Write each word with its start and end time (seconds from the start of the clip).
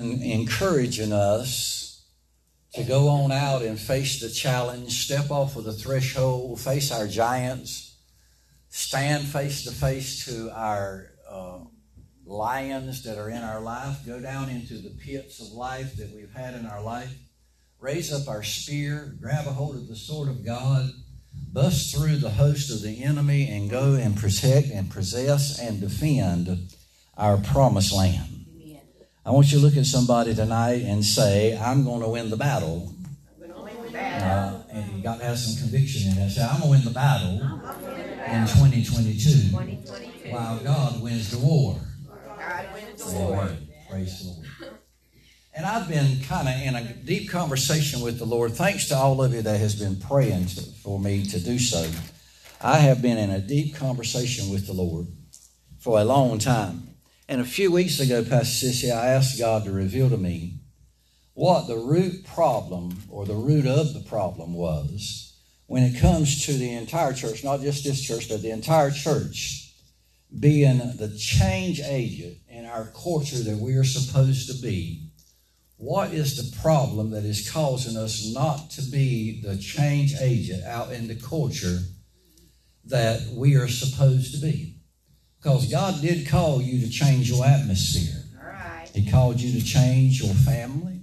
encouraging 0.00 1.12
us 1.12 2.04
to 2.74 2.84
go 2.84 3.08
on 3.08 3.32
out 3.32 3.62
and 3.62 3.78
face 3.78 4.20
the 4.20 4.28
challenge, 4.28 5.04
step 5.04 5.30
off 5.30 5.56
of 5.56 5.64
the 5.64 5.72
threshold, 5.72 6.60
face 6.60 6.92
our 6.92 7.08
giants, 7.08 7.96
stand 8.68 9.24
face 9.24 9.64
to 9.64 9.72
face 9.72 10.24
to 10.26 10.50
our 10.54 11.10
uh, 11.28 11.58
lions 12.24 13.02
that 13.02 13.18
are 13.18 13.28
in 13.28 13.42
our 13.42 13.60
life, 13.60 14.06
go 14.06 14.20
down 14.20 14.48
into 14.48 14.74
the 14.74 14.90
pits 14.90 15.40
of 15.40 15.52
life 15.52 15.96
that 15.96 16.14
we've 16.14 16.32
had 16.32 16.54
in 16.54 16.66
our 16.66 16.82
life, 16.82 17.12
raise 17.80 18.12
up 18.12 18.28
our 18.28 18.44
spear, 18.44 19.16
grab 19.20 19.46
a 19.46 19.52
hold 19.52 19.74
of 19.74 19.88
the 19.88 19.96
sword 19.96 20.28
of 20.28 20.44
God, 20.44 20.90
bust 21.52 21.92
through 21.92 22.16
the 22.16 22.30
host 22.30 22.70
of 22.70 22.82
the 22.82 23.02
enemy, 23.02 23.48
and 23.50 23.68
go 23.68 23.94
and 23.94 24.16
protect 24.16 24.68
and 24.68 24.90
possess 24.90 25.58
and 25.58 25.80
defend 25.80 26.68
our 27.16 27.38
promised 27.38 27.92
land. 27.92 28.37
I 29.28 29.30
want 29.30 29.52
you 29.52 29.58
to 29.58 29.64
look 29.66 29.76
at 29.76 29.84
somebody 29.84 30.34
tonight 30.34 30.84
and 30.86 31.04
say, 31.04 31.54
I'm 31.54 31.84
going 31.84 32.00
to 32.00 32.08
win 32.08 32.30
the 32.30 32.36
battle. 32.38 32.94
Uh, 33.94 34.62
and 34.72 34.96
you 34.96 35.02
got 35.02 35.18
to 35.18 35.24
have 35.26 35.38
some 35.38 35.60
conviction 35.60 36.10
in 36.10 36.16
that. 36.16 36.30
Say, 36.30 36.42
I'm 36.42 36.60
going 36.60 36.62
to 36.62 36.70
win 36.70 36.84
the 36.84 36.92
battle 36.92 37.32
in 37.32 38.46
2022 38.46 40.32
while 40.32 40.58
God 40.60 41.02
wins 41.02 41.30
the 41.30 41.38
war. 41.40 41.78
Amen. 43.06 43.68
Praise 43.90 44.18
the 44.22 44.28
Lord. 44.30 44.46
And 45.54 45.66
I've 45.66 45.90
been 45.90 46.20
kind 46.22 46.48
of 46.48 46.54
in 46.62 46.74
a 46.74 46.94
deep 46.94 47.28
conversation 47.28 48.00
with 48.00 48.18
the 48.18 48.24
Lord. 48.24 48.52
Thanks 48.52 48.88
to 48.88 48.96
all 48.96 49.22
of 49.22 49.34
you 49.34 49.42
that 49.42 49.60
has 49.60 49.74
been 49.78 49.96
praying 49.96 50.46
to, 50.46 50.62
for 50.62 50.98
me 50.98 51.22
to 51.26 51.38
do 51.38 51.58
so. 51.58 51.86
I 52.62 52.78
have 52.78 53.02
been 53.02 53.18
in 53.18 53.28
a 53.28 53.40
deep 53.40 53.74
conversation 53.74 54.50
with 54.50 54.66
the 54.66 54.72
Lord 54.72 55.06
for 55.80 56.00
a 56.00 56.04
long 56.04 56.38
time. 56.38 56.94
And 57.30 57.42
a 57.42 57.44
few 57.44 57.70
weeks 57.70 58.00
ago, 58.00 58.24
Pastor 58.24 58.68
Sissy, 58.68 58.90
I 58.90 59.08
asked 59.08 59.38
God 59.38 59.64
to 59.64 59.70
reveal 59.70 60.08
to 60.08 60.16
me 60.16 60.60
what 61.34 61.66
the 61.66 61.76
root 61.76 62.24
problem 62.24 63.02
or 63.10 63.26
the 63.26 63.34
root 63.34 63.66
of 63.66 63.92
the 63.92 64.00
problem 64.00 64.54
was 64.54 65.38
when 65.66 65.82
it 65.82 66.00
comes 66.00 66.46
to 66.46 66.54
the 66.54 66.72
entire 66.72 67.12
church, 67.12 67.44
not 67.44 67.60
just 67.60 67.84
this 67.84 68.00
church, 68.00 68.30
but 68.30 68.40
the 68.40 68.50
entire 68.50 68.90
church 68.90 69.74
being 70.40 70.78
the 70.96 71.14
change 71.18 71.80
agent 71.80 72.38
in 72.48 72.64
our 72.64 72.86
culture 72.86 73.40
that 73.40 73.58
we 73.58 73.74
are 73.74 73.84
supposed 73.84 74.48
to 74.48 74.62
be. 74.62 75.10
What 75.76 76.14
is 76.14 76.34
the 76.34 76.56
problem 76.62 77.10
that 77.10 77.24
is 77.24 77.50
causing 77.50 77.98
us 77.98 78.32
not 78.32 78.70
to 78.70 78.82
be 78.82 79.42
the 79.42 79.58
change 79.58 80.14
agent 80.18 80.64
out 80.64 80.92
in 80.92 81.08
the 81.08 81.14
culture 81.14 81.80
that 82.86 83.20
we 83.34 83.54
are 83.56 83.68
supposed 83.68 84.34
to 84.34 84.40
be? 84.40 84.77
Because 85.40 85.70
God 85.70 86.00
did 86.00 86.28
call 86.28 86.60
you 86.60 86.84
to 86.84 86.90
change 86.90 87.30
your 87.30 87.44
atmosphere. 87.44 88.24
He 88.94 89.08
called 89.08 89.40
you 89.40 89.58
to 89.58 89.64
change 89.64 90.20
your 90.22 90.34
family. 90.34 91.02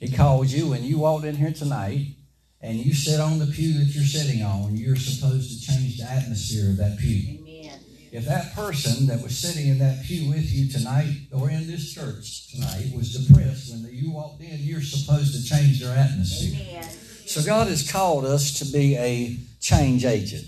He 0.00 0.08
called 0.08 0.46
you 0.46 0.68
when 0.68 0.84
you 0.84 0.98
walked 0.98 1.24
in 1.24 1.36
here 1.36 1.52
tonight 1.52 2.14
and 2.60 2.78
you 2.78 2.94
sit 2.94 3.20
on 3.20 3.38
the 3.38 3.46
pew 3.46 3.78
that 3.78 3.94
you're 3.94 4.04
sitting 4.04 4.42
on, 4.42 4.76
you're 4.76 4.96
supposed 4.96 5.50
to 5.50 5.66
change 5.66 5.98
the 5.98 6.04
atmosphere 6.04 6.70
of 6.70 6.76
that 6.78 6.98
pew. 6.98 7.38
Amen. 7.40 7.80
If 8.10 8.24
that 8.24 8.54
person 8.54 9.06
that 9.08 9.22
was 9.22 9.36
sitting 9.36 9.68
in 9.68 9.78
that 9.80 10.02
pew 10.04 10.30
with 10.30 10.50
you 10.50 10.70
tonight 10.72 11.14
or 11.32 11.50
in 11.50 11.66
this 11.66 11.92
church 11.92 12.48
tonight 12.50 12.90
was 12.96 13.12
depressed 13.12 13.70
when 13.70 13.86
you 13.92 14.12
walked 14.12 14.40
in, 14.40 14.58
you're 14.60 14.80
supposed 14.80 15.34
to 15.34 15.44
change 15.44 15.80
their 15.80 15.96
atmosphere. 15.96 16.66
Amen. 16.70 16.90
So 17.26 17.42
God 17.42 17.66
has 17.66 17.90
called 17.90 18.24
us 18.24 18.58
to 18.60 18.64
be 18.64 18.96
a 18.96 19.36
change 19.60 20.06
agent. 20.06 20.46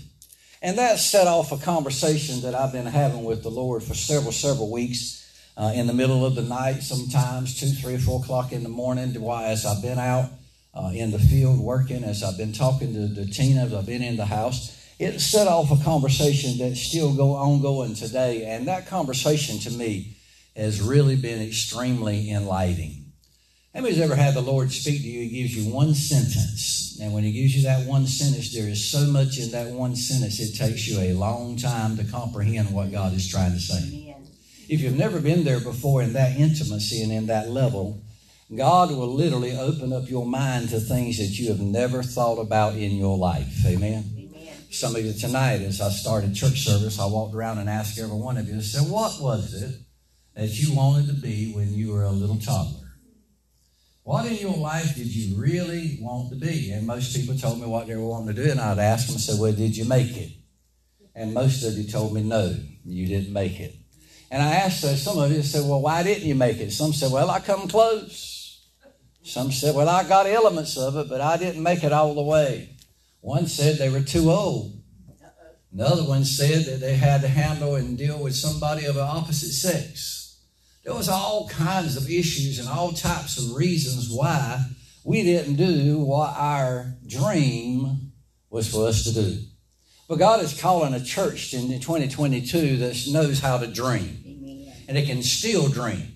And 0.61 0.77
that 0.77 0.99
set 0.99 1.27
off 1.27 1.51
a 1.51 1.57
conversation 1.57 2.41
that 2.41 2.53
I've 2.53 2.71
been 2.71 2.85
having 2.85 3.23
with 3.23 3.41
the 3.41 3.49
Lord 3.49 3.83
for 3.83 3.95
several, 3.95 4.31
several 4.31 4.71
weeks. 4.71 5.17
Uh, 5.57 5.73
in 5.75 5.85
the 5.85 5.93
middle 5.93 6.25
of 6.25 6.35
the 6.35 6.41
night, 6.41 6.81
sometimes 6.81 7.59
two, 7.59 7.67
three, 7.67 7.97
four 7.97 8.21
o'clock 8.23 8.53
in 8.53 8.63
the 8.63 8.69
morning, 8.69 9.13
why 9.19 9.45
as 9.47 9.65
I've 9.65 9.81
been 9.81 9.99
out 9.99 10.29
uh, 10.73 10.91
in 10.93 11.11
the 11.11 11.19
field 11.19 11.59
working, 11.59 12.03
as 12.03 12.23
I've 12.23 12.37
been 12.37 12.53
talking 12.53 12.93
to, 12.93 13.13
to 13.15 13.29
Tina, 13.29 13.65
as 13.65 13.73
I've 13.73 13.85
been 13.85 14.01
in 14.01 14.15
the 14.15 14.25
house, 14.25 14.77
it 14.97 15.19
set 15.19 15.47
off 15.47 15.71
a 15.71 15.83
conversation 15.83 16.57
that's 16.57 16.79
still 16.79 17.13
go 17.13 17.35
ongoing 17.35 17.95
today. 17.95 18.45
And 18.45 18.67
that 18.67 18.87
conversation 18.87 19.59
to 19.59 19.71
me 19.71 20.15
has 20.55 20.81
really 20.81 21.15
been 21.15 21.41
extremely 21.41 22.31
enlightening. 22.31 23.00
How 23.73 23.79
many's 23.79 24.01
ever 24.01 24.15
had 24.15 24.33
the 24.33 24.41
Lord 24.41 24.69
speak 24.69 25.01
to 25.01 25.07
you? 25.07 25.21
He 25.21 25.41
gives 25.41 25.55
you 25.55 25.73
one 25.73 25.93
sentence. 25.93 26.99
And 27.01 27.13
when 27.13 27.23
He 27.23 27.31
gives 27.31 27.55
you 27.55 27.63
that 27.63 27.87
one 27.87 28.05
sentence, 28.05 28.53
there 28.53 28.67
is 28.67 28.83
so 28.83 29.07
much 29.07 29.39
in 29.39 29.51
that 29.51 29.71
one 29.71 29.95
sentence, 29.95 30.41
it 30.41 30.57
takes 30.57 30.87
you 30.87 30.99
a 30.99 31.13
long 31.13 31.55
time 31.55 31.95
to 31.95 32.03
comprehend 32.03 32.73
what 32.73 32.91
God 32.91 33.13
is 33.13 33.29
trying 33.29 33.53
to 33.53 33.59
say. 33.59 33.77
Amen. 33.77 34.27
If 34.67 34.81
you've 34.81 34.97
never 34.97 35.21
been 35.21 35.45
there 35.45 35.61
before 35.61 36.01
in 36.01 36.13
that 36.13 36.37
intimacy 36.37 37.01
and 37.01 37.13
in 37.13 37.27
that 37.27 37.49
level, 37.49 38.01
God 38.53 38.91
will 38.91 39.13
literally 39.13 39.57
open 39.57 39.93
up 39.93 40.09
your 40.09 40.25
mind 40.25 40.69
to 40.69 40.81
things 40.81 41.17
that 41.19 41.39
you 41.39 41.47
have 41.47 41.61
never 41.61 42.03
thought 42.03 42.39
about 42.39 42.75
in 42.75 42.91
your 42.91 43.17
life. 43.17 43.65
Amen. 43.65 44.03
Amen. 44.17 44.53
Some 44.69 44.97
of 44.97 45.05
you 45.05 45.13
tonight, 45.13 45.61
as 45.61 45.79
I 45.79 45.89
started 45.89 46.35
church 46.35 46.59
service, 46.59 46.99
I 46.99 47.05
walked 47.05 47.33
around 47.33 47.59
and 47.59 47.69
asked 47.69 47.97
every 47.97 48.17
one 48.17 48.35
of 48.35 48.49
you, 48.49 48.57
I 48.57 48.61
said, 48.61 48.91
What 48.91 49.21
was 49.21 49.53
it 49.53 49.79
that 50.35 50.49
you 50.59 50.75
wanted 50.75 51.07
to 51.07 51.13
be 51.13 51.53
when 51.53 51.73
you 51.73 51.93
were 51.93 52.03
a 52.03 52.11
little 52.11 52.37
toddler? 52.37 52.80
What 54.03 54.25
in 54.25 54.35
your 54.35 54.57
life 54.57 54.95
did 54.95 55.07
you 55.07 55.39
really 55.39 55.99
want 56.01 56.29
to 56.31 56.35
be? 56.35 56.71
And 56.71 56.87
most 56.87 57.15
people 57.15 57.37
told 57.37 57.59
me 57.59 57.67
what 57.67 57.87
they 57.87 57.95
were 57.95 58.07
wanting 58.07 58.35
to 58.35 58.43
do, 58.43 58.49
and 58.49 58.59
I'd 58.59 58.79
ask 58.79 59.07
them, 59.07 59.15
I 59.15 59.19
said, 59.19 59.39
Well, 59.39 59.53
did 59.53 59.77
you 59.77 59.85
make 59.85 60.17
it? 60.17 60.31
And 61.13 61.33
most 61.33 61.63
of 61.63 61.77
you 61.77 61.83
told 61.83 62.13
me, 62.13 62.23
No, 62.23 62.55
you 62.83 63.07
didn't 63.07 63.33
make 63.33 63.59
it. 63.59 63.75
And 64.31 64.41
I 64.41 64.55
asked 64.55 64.83
uh, 64.83 64.95
some 64.95 65.19
of 65.19 65.31
you, 65.31 65.43
said, 65.43 65.69
Well, 65.69 65.81
why 65.81 66.01
didn't 66.03 66.25
you 66.25 66.35
make 66.35 66.57
it? 66.57 66.71
Some 66.71 66.93
said, 66.93 67.11
Well, 67.11 67.29
I 67.29 67.39
come 67.41 67.67
close. 67.67 68.65
Some 69.23 69.51
said, 69.51 69.75
Well, 69.75 69.89
I 69.89 70.03
got 70.07 70.25
elements 70.25 70.77
of 70.77 70.95
it, 70.97 71.07
but 71.07 71.21
I 71.21 71.37
didn't 71.37 71.61
make 71.61 71.83
it 71.83 71.93
all 71.93 72.15
the 72.15 72.23
way. 72.23 72.69
One 73.19 73.45
said 73.45 73.77
they 73.77 73.89
were 73.89 74.01
too 74.01 74.31
old. 74.31 74.81
Another 75.71 76.03
one 76.03 76.25
said 76.25 76.65
that 76.65 76.79
they 76.81 76.95
had 76.95 77.21
to 77.21 77.27
handle 77.27 77.75
and 77.75 77.97
deal 77.97 78.21
with 78.21 78.35
somebody 78.35 78.85
of 78.85 78.95
the 78.95 79.03
opposite 79.03 79.51
sex. 79.51 80.20
There 80.83 80.93
was 80.93 81.09
all 81.09 81.47
kinds 81.47 81.95
of 81.95 82.09
issues 82.09 82.57
and 82.59 82.67
all 82.67 82.91
types 82.91 83.37
of 83.37 83.55
reasons 83.55 84.09
why 84.09 84.65
we 85.03 85.23
didn't 85.23 85.55
do 85.55 85.99
what 85.99 86.35
our 86.35 86.93
dream 87.05 88.11
was 88.49 88.71
for 88.71 88.87
us 88.87 89.03
to 89.03 89.13
do. 89.13 89.37
But 90.07 90.19
God 90.19 90.43
is 90.43 90.59
calling 90.59 90.93
a 90.93 91.03
church 91.03 91.53
in 91.53 91.67
2022 91.79 92.77
that 92.77 93.07
knows 93.11 93.39
how 93.39 93.57
to 93.59 93.67
dream. 93.67 94.23
Amen. 94.25 94.73
And 94.87 94.97
it 94.97 95.05
can 95.05 95.23
still 95.23 95.69
dream. 95.69 96.15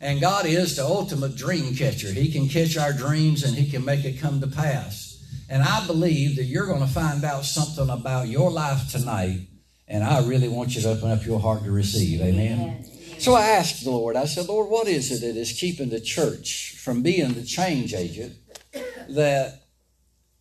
And 0.00 0.20
God 0.20 0.46
is 0.46 0.76
the 0.76 0.84
ultimate 0.84 1.36
dream 1.36 1.74
catcher. 1.74 2.08
He 2.08 2.32
can 2.32 2.48
catch 2.48 2.76
our 2.76 2.92
dreams 2.92 3.44
and 3.44 3.54
He 3.54 3.70
can 3.70 3.84
make 3.84 4.04
it 4.04 4.18
come 4.18 4.40
to 4.40 4.46
pass. 4.46 5.24
And 5.48 5.62
I 5.62 5.86
believe 5.86 6.36
that 6.36 6.44
you're 6.44 6.66
going 6.66 6.80
to 6.80 6.92
find 6.92 7.22
out 7.22 7.44
something 7.44 7.88
about 7.88 8.28
your 8.28 8.50
life 8.50 8.90
tonight. 8.90 9.46
And 9.86 10.02
I 10.02 10.26
really 10.26 10.48
want 10.48 10.74
you 10.74 10.82
to 10.82 10.90
open 10.90 11.10
up 11.10 11.24
your 11.24 11.38
heart 11.38 11.62
to 11.64 11.70
receive. 11.70 12.20
Amen. 12.20 12.60
Amen. 12.60 12.95
So 13.18 13.34
I 13.34 13.48
asked 13.48 13.82
the 13.82 13.90
Lord, 13.90 14.14
I 14.14 14.26
said, 14.26 14.46
Lord, 14.46 14.70
what 14.70 14.86
is 14.86 15.10
it 15.10 15.26
that 15.26 15.40
is 15.40 15.52
keeping 15.52 15.88
the 15.88 16.00
church 16.00 16.76
from 16.78 17.02
being 17.02 17.32
the 17.32 17.44
change 17.44 17.92
agent 17.94 18.34
that 19.08 19.64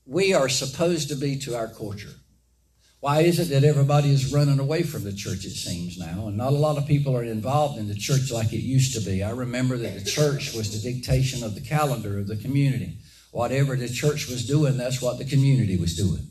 we 0.06 0.34
are 0.34 0.50
supposed 0.50 1.10
to 1.10 1.16
be 1.16 1.38
to 1.40 1.56
our 1.56 1.68
culture? 1.68 2.14
Why 3.00 3.22
is 3.22 3.40
it 3.40 3.50
that 3.50 3.64
everybody 3.64 4.12
is 4.12 4.34
running 4.34 4.60
away 4.60 4.84
from 4.84 5.04
the 5.04 5.14
church, 5.14 5.46
it 5.46 5.52
seems 5.52 5.98
now, 5.98 6.28
and 6.28 6.38
not 6.38 6.54
a 6.54 6.58
lot 6.58 6.78
of 6.78 6.88
people 6.88 7.16
are 7.16 7.24
involved 7.24 7.78
in 7.78 7.88
the 7.88 7.96
church 7.96 8.32
like 8.32 8.52
it 8.52 8.62
used 8.62 8.94
to 8.96 9.00
be? 9.00 9.24
I 9.24 9.30
remember 9.30 9.78
that 9.78 9.94
the 9.94 10.10
church 10.10 10.54
was 10.54 10.72
the 10.72 10.92
dictation 10.92 11.44
of 11.44 11.56
the 11.56 11.62
calendar 11.62 12.20
of 12.20 12.28
the 12.28 12.36
community. 12.36 12.98
Whatever 13.32 13.76
the 13.76 13.90
church 13.90 14.28
was 14.28 14.48
doing, 14.48 14.78
that's 14.78 15.02
what 15.02 15.18
the 15.18 15.26
community 15.26 15.78
was 15.78 15.96
doing. 15.96 16.28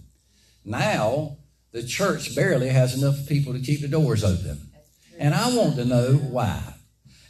Now, 0.65 1.37
the 1.73 1.83
church 1.83 2.35
barely 2.35 2.69
has 2.69 3.01
enough 3.01 3.29
people 3.29 3.53
to 3.53 3.61
keep 3.61 3.81
the 3.81 3.89
doors 3.89 4.25
open. 4.25 4.71
And 5.19 5.35
I 5.35 5.55
want 5.57 5.77
to 5.77 5.85
know 5.85 6.15
why. 6.15 6.75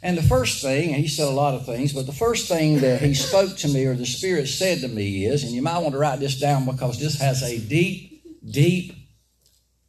And 0.01 0.17
the 0.17 0.23
first 0.23 0.61
thing, 0.61 0.93
and 0.93 1.01
he 1.01 1.07
said 1.07 1.27
a 1.27 1.31
lot 1.31 1.55
of 1.55 1.65
things, 1.65 1.93
but 1.93 2.05
the 2.05 2.11
first 2.11 2.47
thing 2.47 2.79
that 2.81 3.01
he 3.01 3.13
spoke 3.13 3.57
to 3.57 3.67
me 3.67 3.85
or 3.85 3.95
the 3.95 4.05
Spirit 4.05 4.47
said 4.47 4.81
to 4.81 4.87
me 4.87 5.25
is, 5.25 5.43
and 5.43 5.51
you 5.51 5.61
might 5.61 5.79
want 5.79 5.93
to 5.93 5.97
write 5.97 6.19
this 6.19 6.39
down 6.39 6.65
because 6.65 6.99
this 6.99 7.19
has 7.19 7.41
a 7.41 7.59
deep, 7.59 8.23
deep 8.45 8.93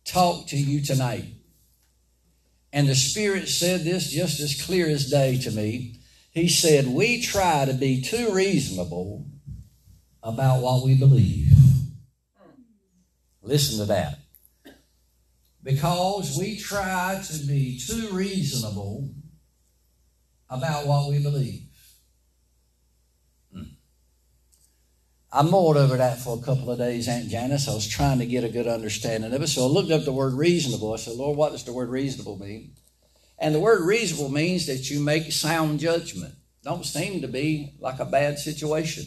talk 0.04 0.46
to 0.48 0.56
you 0.56 0.82
tonight. 0.82 1.25
And 2.72 2.88
the 2.88 2.94
Spirit 2.94 3.48
said 3.48 3.84
this 3.84 4.10
just 4.10 4.40
as 4.40 4.60
clear 4.62 4.88
as 4.88 5.10
day 5.10 5.38
to 5.38 5.50
me. 5.50 6.00
He 6.32 6.49
said, 6.49 6.87
We 6.87 7.22
try 7.22 7.64
to 7.64 7.72
be 7.72 8.02
too 8.02 8.31
reasonable 8.32 9.26
about 10.22 10.62
what 10.62 10.84
we 10.84 10.94
believe. 10.94 11.52
Listen 13.42 13.78
to 13.78 13.84
that 13.87 14.19
because 15.66 16.38
we 16.38 16.56
try 16.56 17.20
to 17.26 17.38
be 17.44 17.76
too 17.76 18.08
reasonable 18.12 19.10
about 20.48 20.86
what 20.86 21.10
we 21.10 21.20
believe. 21.20 21.66
Hmm. 23.52 23.62
I 25.32 25.42
mulled 25.42 25.76
over 25.76 25.96
that 25.96 26.20
for 26.20 26.38
a 26.38 26.40
couple 26.40 26.70
of 26.70 26.78
days, 26.78 27.08
Aunt 27.08 27.28
Janice. 27.28 27.66
I 27.66 27.74
was 27.74 27.88
trying 27.88 28.20
to 28.20 28.26
get 28.26 28.44
a 28.44 28.48
good 28.48 28.68
understanding 28.68 29.32
of 29.32 29.42
it. 29.42 29.48
So 29.48 29.64
I 29.64 29.66
looked 29.66 29.90
up 29.90 30.04
the 30.04 30.12
word 30.12 30.34
reasonable. 30.34 30.92
I 30.92 30.98
said, 30.98 31.14
Lord, 31.14 31.36
what 31.36 31.50
does 31.50 31.64
the 31.64 31.72
word 31.72 31.88
reasonable 31.88 32.38
mean? 32.38 32.70
And 33.36 33.52
the 33.52 33.60
word 33.60 33.84
reasonable 33.84 34.30
means 34.30 34.66
that 34.66 34.88
you 34.88 35.00
make 35.00 35.32
sound 35.32 35.80
judgment. 35.80 36.34
don't 36.62 36.86
seem 36.86 37.22
to 37.22 37.28
be 37.28 37.74
like 37.80 37.98
a 37.98 38.04
bad 38.04 38.38
situation. 38.38 39.06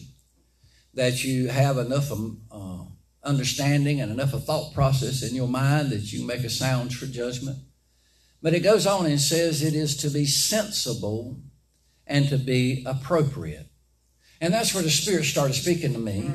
That 0.93 1.23
you 1.23 1.47
have 1.47 1.77
enough 1.77 2.11
um, 2.11 2.41
uh, 2.51 2.88
understanding 3.29 4.01
and 4.01 4.11
enough 4.11 4.33
of 4.33 4.43
thought 4.43 4.73
process 4.73 5.21
in 5.21 5.35
your 5.35 5.47
mind 5.47 5.91
that 5.91 6.11
you 6.11 6.25
make 6.25 6.43
a 6.43 6.49
sound 6.49 6.93
for 6.93 7.05
judgment. 7.05 7.59
But 8.41 8.53
it 8.53 8.61
goes 8.61 8.87
on 8.87 9.05
and 9.05 9.21
says 9.21 9.61
it 9.61 9.75
is 9.75 9.95
to 9.97 10.09
be 10.09 10.25
sensible 10.25 11.37
and 12.07 12.27
to 12.29 12.37
be 12.37 12.83
appropriate. 12.85 13.67
And 14.41 14.53
that's 14.53 14.73
where 14.73 14.83
the 14.83 14.89
Spirit 14.89 15.25
started 15.25 15.53
speaking 15.53 15.93
to 15.93 15.99
me 15.99 16.31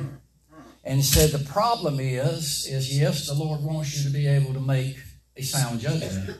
and 0.83 1.03
said 1.03 1.31
the 1.31 1.51
problem 1.51 1.99
is, 1.99 2.67
is 2.67 2.97
yes, 2.97 3.27
the 3.27 3.33
Lord 3.33 3.61
wants 3.61 3.97
you 3.97 4.03
to 4.05 4.13
be 4.13 4.27
able 4.27 4.53
to 4.53 4.59
make 4.59 4.95
a 5.35 5.41
sound 5.41 5.81
judgment. 5.81 6.37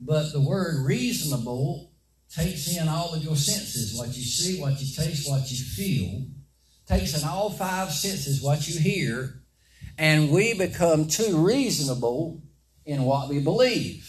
But 0.00 0.32
the 0.32 0.40
word 0.40 0.86
reasonable 0.86 1.90
takes 2.32 2.76
in 2.76 2.88
all 2.88 3.14
of 3.14 3.24
your 3.24 3.36
senses 3.36 3.98
what 3.98 4.08
you 4.08 4.22
see, 4.22 4.60
what 4.60 4.80
you 4.80 4.94
taste, 4.94 5.28
what 5.28 5.50
you 5.50 5.56
feel, 5.56 6.26
takes 6.86 7.20
in 7.20 7.26
all 7.28 7.50
five 7.50 7.90
senses 7.90 8.42
what 8.42 8.68
you 8.68 8.78
hear, 8.78 9.37
and 9.98 10.30
we 10.30 10.54
become 10.54 11.08
too 11.08 11.44
reasonable 11.44 12.40
in 12.86 13.02
what 13.02 13.28
we 13.28 13.40
believe. 13.40 14.04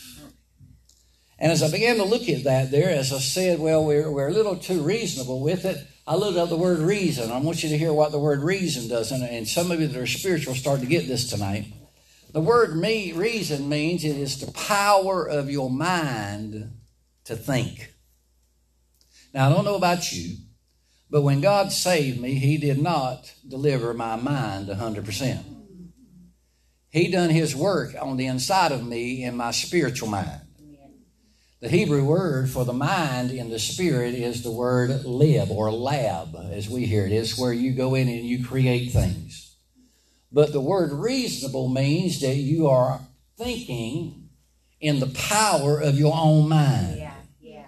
And 1.39 1.51
as 1.51 1.63
I 1.63 1.71
began 1.71 1.97
to 1.97 2.03
look 2.03 2.29
at 2.29 2.43
that 2.43 2.69
there, 2.69 2.89
as 2.89 3.11
I 3.11 3.17
said, 3.17 3.59
well, 3.59 3.83
we're, 3.83 4.11
we're 4.11 4.27
a 4.27 4.33
little 4.33 4.55
too 4.55 4.81
reasonable 4.81 5.41
with 5.41 5.65
it. 5.65 5.77
I 6.05 6.15
looked 6.15 6.37
up 6.37 6.49
the 6.49 6.57
word 6.57 6.79
reason. 6.79 7.31
I 7.31 7.39
want 7.39 7.63
you 7.63 7.69
to 7.69 7.77
hear 7.77 7.93
what 7.93 8.11
the 8.11 8.19
word 8.19 8.41
reason 8.41 8.87
does. 8.87 9.11
And, 9.11 9.23
and 9.23 9.47
some 9.47 9.71
of 9.71 9.79
you 9.79 9.87
that 9.87 9.99
are 9.99 10.07
spiritual 10.07 10.53
start 10.53 10.81
to 10.81 10.85
get 10.85 11.07
this 11.07 11.29
tonight. 11.29 11.73
The 12.33 12.41
word 12.41 12.75
me, 12.75 13.11
reason 13.13 13.69
means 13.69 14.03
it 14.03 14.17
is 14.17 14.39
the 14.39 14.51
power 14.51 15.27
of 15.27 15.49
your 15.49 15.69
mind 15.69 16.71
to 17.25 17.35
think. 17.35 17.93
Now, 19.33 19.49
I 19.49 19.53
don't 19.53 19.65
know 19.65 19.75
about 19.75 20.11
you, 20.11 20.35
but 21.09 21.21
when 21.21 21.41
God 21.41 21.71
saved 21.71 22.19
me, 22.19 22.35
He 22.35 22.57
did 22.57 22.79
not 22.79 23.33
deliver 23.47 23.93
my 23.93 24.15
mind 24.15 24.67
100%. 24.67 25.58
He 26.91 27.11
done 27.11 27.29
His 27.29 27.55
work 27.55 27.95
on 27.99 28.17
the 28.17 28.25
inside 28.25 28.71
of 28.71 28.85
me 28.85 29.23
in 29.23 29.37
my 29.37 29.51
spiritual 29.51 30.09
mind. 30.09 30.41
The 31.61 31.69
Hebrew 31.69 32.05
word 32.05 32.49
for 32.49 32.63
the 32.63 32.71
mind 32.71 33.31
in 33.31 33.49
the 33.49 33.59
spirit 33.59 34.13
is 34.13 34.43
the 34.43 34.51
word 34.51 35.03
lib 35.03 35.51
or 35.51 35.69
lab, 35.71 36.33
as 36.53 36.69
we 36.69 36.85
hear 36.85 37.05
it. 37.05 37.11
It's 37.11 37.37
where 37.37 37.51
you 37.51 37.73
go 37.73 37.95
in 37.95 38.07
and 38.07 38.25
you 38.25 38.45
create 38.45 38.91
things. 38.91 39.57
But 40.31 40.53
the 40.53 40.61
word 40.61 40.93
reasonable 40.93 41.67
means 41.67 42.21
that 42.21 42.35
you 42.35 42.67
are 42.67 43.01
thinking 43.37 44.29
in 44.79 44.99
the 44.99 45.07
power 45.07 45.81
of 45.81 45.99
your 45.99 46.15
own 46.15 46.47
mind. 46.47 46.97
Yeah, 46.97 47.13
yeah. 47.41 47.65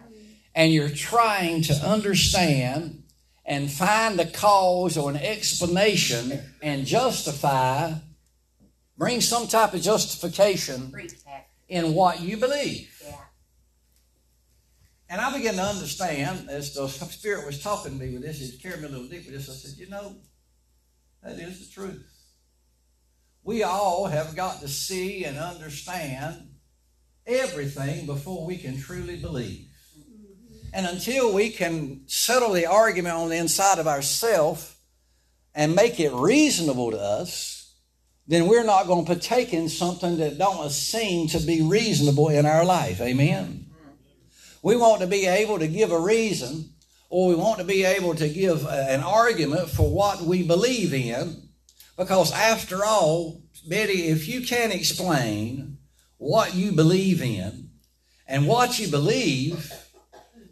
And 0.56 0.72
you're 0.72 0.90
trying 0.90 1.64
to 1.64 1.74
understand 1.74 3.04
and 3.46 3.70
find 3.70 4.18
a 4.20 4.26
cause 4.26 4.98
or 4.98 5.10
an 5.10 5.18
explanation 5.18 6.40
and 6.62 6.86
justify, 6.86 7.94
bring 9.02 9.20
some 9.20 9.48
type 9.48 9.74
of 9.74 9.82
justification 9.82 10.94
in 11.68 11.96
what 11.96 12.22
you 12.22 12.38
believe. 12.38 12.88
And 15.10 15.20
I 15.20 15.36
began 15.36 15.56
to 15.56 15.64
understand 15.64 16.52
as 16.52 16.76
the 16.76 16.88
Spirit 16.88 17.48
was 17.48 17.64
talking 17.64 17.98
to 17.98 18.06
me 18.06 18.14
with 18.14 18.22
this, 18.22 18.42
it 18.42 18.62
carried 18.62 18.82
me 18.82 18.90
a 18.90 18.92
little 18.92 19.08
deeper 19.08 19.32
with 19.32 19.44
this. 19.44 19.50
I 19.50 19.54
said, 19.54 19.80
you 19.80 19.90
know, 19.90 20.18
that 21.24 21.40
is 21.40 21.68
the 21.68 21.74
truth. 21.74 22.08
We 23.44 23.64
all 23.64 24.06
have 24.06 24.36
got 24.36 24.62
to 24.62 24.68
see 24.68 25.26
and 25.26 25.40
understand 25.40 26.52
everything 27.26 28.06
before 28.06 28.46
we 28.46 28.58
can 28.58 28.80
truly 28.80 29.18
believe. 29.18 29.68
Mm-hmm. 29.98 30.70
And 30.76 30.86
until 30.86 31.34
we 31.34 31.50
can 31.50 32.04
settle 32.06 32.52
the 32.52 32.68
argument 32.68 33.16
on 33.16 33.30
the 33.30 33.38
inside 33.38 33.80
of 33.80 33.88
ourselves 33.88 34.76
and 35.56 35.76
make 35.76 36.00
it 36.00 36.14
reasonable 36.14 36.92
to 36.92 37.00
us, 37.00 37.61
then 38.32 38.48
we're 38.48 38.64
not 38.64 38.88
going 38.88 39.04
to 39.04 39.14
partake 39.14 39.52
in 39.52 39.68
something 39.68 40.16
that 40.18 40.38
don't 40.38 40.72
seem 40.72 41.28
to 41.28 41.40
be 41.40 41.62
reasonable 41.62 42.30
in 42.30 42.46
our 42.46 42.64
life. 42.64 43.02
Amen. 43.02 43.66
We 44.64 44.78
want 44.78 45.02
to 45.02 45.08
be 45.08 45.26
able 45.26 45.60
to 45.60 45.68
give 45.68 45.92
a 45.92 46.00
reason 46.00 46.70
or 47.10 47.28
we 47.28 47.36
want 47.36 47.60
to 47.60 47.66
be 47.66 47.84
able 47.84 48.16
to 48.16 48.30
give 48.30 48.66
an 48.66 49.02
argument 49.02 49.70
for 49.70 49.92
what 49.92 50.22
we 50.22 50.44
believe 50.44 50.94
in. 50.94 51.50
Because 51.98 52.32
after 52.32 52.86
all, 52.86 53.42
Betty, 53.68 54.08
if 54.08 54.30
you 54.30 54.48
can't 54.48 54.74
explain 54.74 55.78
what 56.18 56.56
you 56.56 56.72
believe 56.72 57.22
in 57.22 57.72
and 58.28 58.48
what 58.48 58.80
you 58.80 58.88
believe, 58.88 59.74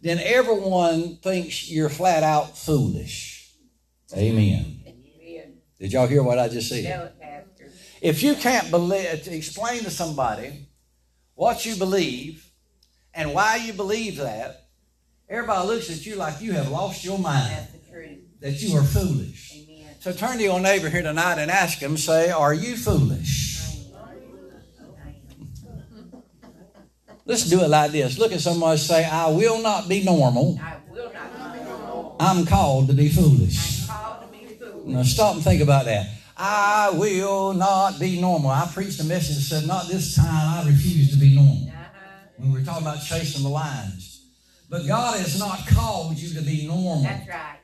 then 0.02 0.20
everyone 0.20 1.16
thinks 1.16 1.72
you're 1.72 1.88
flat 1.88 2.24
out 2.24 2.58
foolish. 2.58 3.54
Amen. 4.14 4.82
Did 5.80 5.94
y'all 5.94 6.08
hear 6.08 6.24
what 6.24 6.40
I 6.40 6.50
just 6.50 6.68
said? 6.68 7.14
If 8.02 8.24
you 8.24 8.36
can't 8.36 8.72
believe, 8.72 9.28
explain 9.28 9.84
to 9.84 9.92
somebody 9.92 10.68
what 11.36 11.66
you 11.66 11.76
believe 11.76 12.50
and 13.14 13.34
why 13.34 13.58
you 13.58 13.74
believe 13.74 14.18
that, 14.18 14.68
everybody 15.28 15.68
looks 15.68 15.90
at 15.90 16.06
you 16.06 16.16
like 16.16 16.42
you 16.42 16.54
have 16.54 16.70
lost 16.70 17.04
your 17.04 17.20
mind. 17.20 17.68
That 18.42 18.62
you 18.62 18.78
are 18.78 18.84
foolish. 18.84 19.52
Amen. 19.54 19.96
So 20.00 20.14
turn 20.14 20.38
to 20.38 20.44
your 20.44 20.62
neighbor 20.62 20.88
here 20.88 21.02
tonight 21.02 21.40
and 21.40 21.52
ask 21.52 21.80
him, 21.80 21.98
say, 21.98 22.32
Are 22.32 22.54
you 22.54 22.78
foolish? 22.78 23.50
Let's 27.26 27.44
do 27.44 27.62
it 27.62 27.68
like 27.68 27.92
this. 27.92 28.18
Look 28.18 28.32
at 28.32 28.40
someone 28.40 28.78
say, 28.78 29.06
I 29.06 29.30
will 29.30 29.62
not 29.62 29.90
be 29.90 30.04
normal. 30.04 30.58
I 30.62 30.78
will 30.90 31.12
not 31.14 31.54
be 31.54 31.60
normal. 31.60 32.16
I'm 32.20 32.46
called 32.46 32.88
to 32.88 32.94
be 32.94 33.10
foolish. 33.10 33.88
To 33.88 34.28
be 34.32 34.46
foolish. 34.56 34.86
Now 34.86 35.04
stop 35.04 35.36
and 35.36 35.44
think 35.44 35.62
about 35.62 35.86
that. 35.86 36.19
I 36.42 36.92
will 36.92 37.54
not 37.54 38.00
be 38.00 38.20
normal. 38.20 38.50
I 38.50 38.66
preached 38.74 39.02
a 39.02 39.04
message 39.04 39.36
that 39.36 39.42
said, 39.42 39.68
Not 39.68 39.90
this 39.90 40.16
time, 40.16 40.26
I 40.26 40.70
refuse 40.70 41.12
to 41.12 41.18
be 41.18 41.36
normal 41.36 41.68
uh-huh. 41.68 41.90
when 42.38 42.54
we 42.54 42.60
were 42.60 42.66
talking 42.66 42.88
about 42.88 43.04
chasing 43.04 43.44
the 43.44 43.50
lions. 43.50 44.26
But 44.70 44.88
God 44.88 45.20
has 45.20 45.38
not 45.38 45.68
called 45.68 46.18
you 46.18 46.34
to 46.40 46.42
be 46.42 46.66
normal. 46.66 47.04
That's 47.04 47.28
right. 47.28 47.58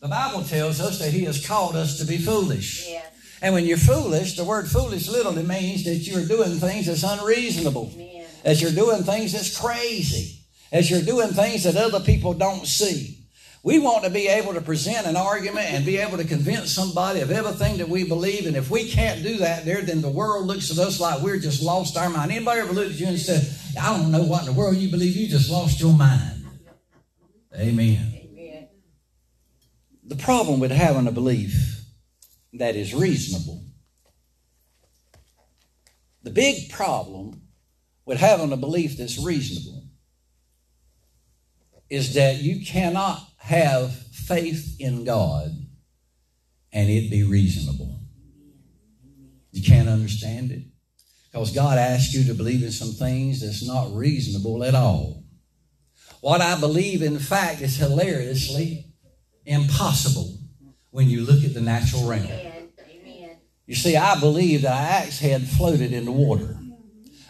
The 0.00 0.08
Bible 0.08 0.44
tells 0.44 0.80
us 0.80 0.98
that 1.00 1.12
He 1.12 1.24
has 1.24 1.46
called 1.46 1.76
us 1.76 1.98
to 1.98 2.06
be 2.06 2.16
foolish. 2.16 2.88
Yes. 2.88 3.06
And 3.42 3.52
when 3.52 3.66
you're 3.66 3.76
foolish, 3.76 4.36
the 4.36 4.44
word 4.44 4.66
foolish 4.66 5.08
literally 5.08 5.42
means 5.42 5.84
that 5.84 5.96
you're 5.96 6.24
doing 6.24 6.52
things 6.52 6.86
that's 6.86 7.02
unreasonable. 7.02 7.90
Amen. 7.94 8.26
As 8.44 8.62
you're 8.62 8.72
doing 8.72 9.02
things 9.02 9.32
that's 9.32 9.60
crazy. 9.60 10.38
As 10.72 10.90
you're 10.90 11.02
doing 11.02 11.32
things 11.32 11.64
that 11.64 11.76
other 11.76 12.00
people 12.00 12.32
don't 12.32 12.66
see. 12.66 13.18
We 13.64 13.78
want 13.78 14.02
to 14.04 14.10
be 14.10 14.26
able 14.26 14.54
to 14.54 14.60
present 14.60 15.06
an 15.06 15.14
argument 15.14 15.66
and 15.72 15.86
be 15.86 15.98
able 15.98 16.16
to 16.16 16.24
convince 16.24 16.72
somebody 16.72 17.20
of 17.20 17.30
everything 17.30 17.78
that 17.78 17.88
we 17.88 18.02
believe. 18.02 18.46
And 18.46 18.56
if 18.56 18.70
we 18.70 18.90
can't 18.90 19.22
do 19.22 19.36
that 19.38 19.64
there, 19.64 19.82
then 19.82 20.00
the 20.00 20.10
world 20.10 20.46
looks 20.46 20.72
at 20.72 20.78
us 20.78 20.98
like 20.98 21.22
we're 21.22 21.38
just 21.38 21.62
lost 21.62 21.96
our 21.96 22.10
mind. 22.10 22.32
Anybody 22.32 22.60
ever 22.60 22.72
looked 22.72 22.90
at 22.90 23.00
you 23.00 23.06
and 23.06 23.18
said, 23.18 23.48
I 23.80 23.96
don't 23.96 24.10
know 24.10 24.24
what 24.24 24.40
in 24.40 24.46
the 24.46 24.58
world 24.58 24.76
you 24.76 24.90
believe, 24.90 25.14
you 25.14 25.28
just 25.28 25.48
lost 25.48 25.80
your 25.80 25.92
mind. 25.92 26.44
Amen. 27.54 28.12
Amen. 28.14 28.68
The 30.04 30.16
problem 30.16 30.58
with 30.58 30.72
having 30.72 31.06
a 31.06 31.12
belief 31.12 31.84
that 32.54 32.74
is 32.74 32.92
reasonable, 32.92 33.62
the 36.24 36.30
big 36.30 36.68
problem 36.70 37.42
with 38.06 38.18
having 38.18 38.52
a 38.52 38.56
belief 38.56 38.96
that's 38.96 39.18
reasonable 39.18 39.84
is 41.88 42.14
that 42.14 42.42
you 42.42 42.64
cannot 42.64 43.20
have 43.42 43.92
faith 43.92 44.76
in 44.78 45.04
God 45.04 45.50
and 46.72 46.88
it 46.88 47.10
be 47.10 47.24
reasonable. 47.24 47.98
You 49.50 49.62
can't 49.62 49.88
understand 49.88 50.52
it. 50.52 50.62
Because 51.30 51.50
God 51.50 51.76
asks 51.76 52.14
you 52.14 52.24
to 52.24 52.34
believe 52.34 52.62
in 52.62 52.70
some 52.70 52.92
things 52.92 53.40
that's 53.40 53.66
not 53.66 53.94
reasonable 53.94 54.62
at 54.62 54.74
all. 54.74 55.24
What 56.20 56.40
I 56.40 56.58
believe, 56.60 57.02
in 57.02 57.18
fact, 57.18 57.62
is 57.62 57.76
hilariously 57.76 58.86
impossible 59.44 60.38
when 60.90 61.08
you 61.08 61.22
look 61.22 61.42
at 61.42 61.52
the 61.52 61.60
natural 61.60 62.06
realm. 62.06 62.28
You 63.66 63.74
see, 63.74 63.96
I 63.96 64.20
believe 64.20 64.62
that 64.62 64.72
an 64.72 65.04
axe 65.04 65.18
head 65.18 65.48
floated 65.48 65.92
in 65.92 66.04
the 66.04 66.12
water. 66.12 66.58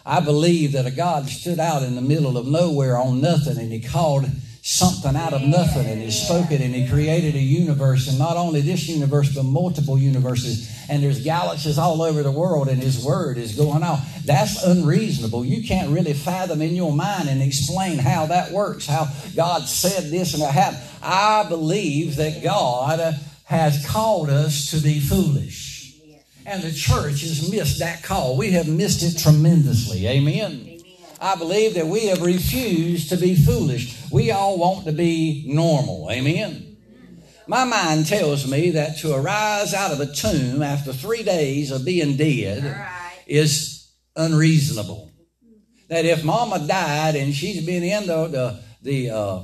I 0.05 0.19
believe 0.19 0.73
that 0.73 0.85
a 0.85 0.91
God 0.91 1.27
stood 1.27 1.59
out 1.59 1.81
in 1.81 1.95
the 1.95 2.01
middle 2.01 2.37
of 2.37 2.45
nowhere 2.45 2.97
on 2.97 3.21
nothing 3.21 3.57
and 3.57 3.71
he 3.71 3.81
called 3.81 4.25
something 4.65 5.17
out 5.17 5.33
of 5.33 5.41
nothing 5.41 5.85
and 5.85 6.01
he 6.01 6.09
spoke 6.09 6.49
it 6.49 6.61
and 6.61 6.73
he 6.73 6.87
created 6.87 7.35
a 7.35 7.39
universe 7.39 8.07
and 8.07 8.17
not 8.17 8.37
only 8.37 8.61
this 8.61 8.87
universe 8.87 9.35
but 9.35 9.43
multiple 9.43 9.97
universes 9.97 10.73
and 10.89 11.03
there's 11.03 11.21
galaxies 11.21 11.77
all 11.77 12.01
over 12.01 12.23
the 12.23 12.31
world 12.31 12.69
and 12.69 12.81
his 12.81 13.03
word 13.03 13.37
is 13.37 13.57
going 13.57 13.83
out. 13.83 13.99
That's 14.23 14.63
unreasonable. 14.63 15.43
You 15.43 15.67
can't 15.67 15.91
really 15.91 16.13
fathom 16.13 16.61
in 16.61 16.75
your 16.75 16.93
mind 16.93 17.27
and 17.27 17.41
explain 17.41 17.97
how 17.97 18.27
that 18.27 18.53
works 18.53 18.87
how 18.87 19.09
god 19.35 19.67
said 19.67 20.09
this 20.09 20.33
and 20.33 20.41
that 20.41 20.53
happened. 20.53 20.81
I 21.01 21.45
believe 21.49 22.15
that 22.15 22.41
god 22.41 23.19
has 23.43 23.85
called 23.85 24.29
us 24.29 24.71
to 24.71 24.77
be 24.77 25.01
foolish. 25.01 25.99
And 26.45 26.63
the 26.63 26.71
church 26.71 27.19
has 27.21 27.51
missed 27.51 27.79
that 27.79 28.01
call. 28.01 28.37
We 28.37 28.51
have 28.51 28.69
missed 28.69 29.03
it 29.03 29.21
tremendously. 29.21 30.07
Amen. 30.07 30.73
I 31.23 31.35
believe 31.35 31.75
that 31.75 31.87
we 31.87 32.07
have 32.07 32.21
refused 32.21 33.07
to 33.09 33.15
be 33.15 33.33
foolish. 33.33 33.95
We 34.13 34.29
all 34.29 34.59
want 34.59 34.85
to 34.85 34.91
be 34.91 35.43
normal. 35.47 36.09
Amen. 36.11 36.77
My 37.47 37.65
mind 37.65 38.05
tells 38.05 38.49
me 38.49 38.69
that 38.69 38.99
to 38.99 39.13
arise 39.13 39.73
out 39.73 39.91
of 39.91 39.99
a 39.99 40.13
tomb 40.13 40.61
after 40.61 40.93
three 40.93 41.23
days 41.23 41.71
of 41.71 41.83
being 41.83 42.15
dead 42.15 42.63
right. 42.63 43.17
is 43.27 43.91
unreasonable. 44.15 45.11
That 45.89 46.05
if 46.05 46.23
mama 46.23 46.65
died 46.65 47.15
and 47.15 47.33
she's 47.33 47.65
been 47.65 47.83
in 47.83 48.05
the, 48.05 48.27
the, 48.27 48.59
the 48.83 49.09
uh, 49.09 49.43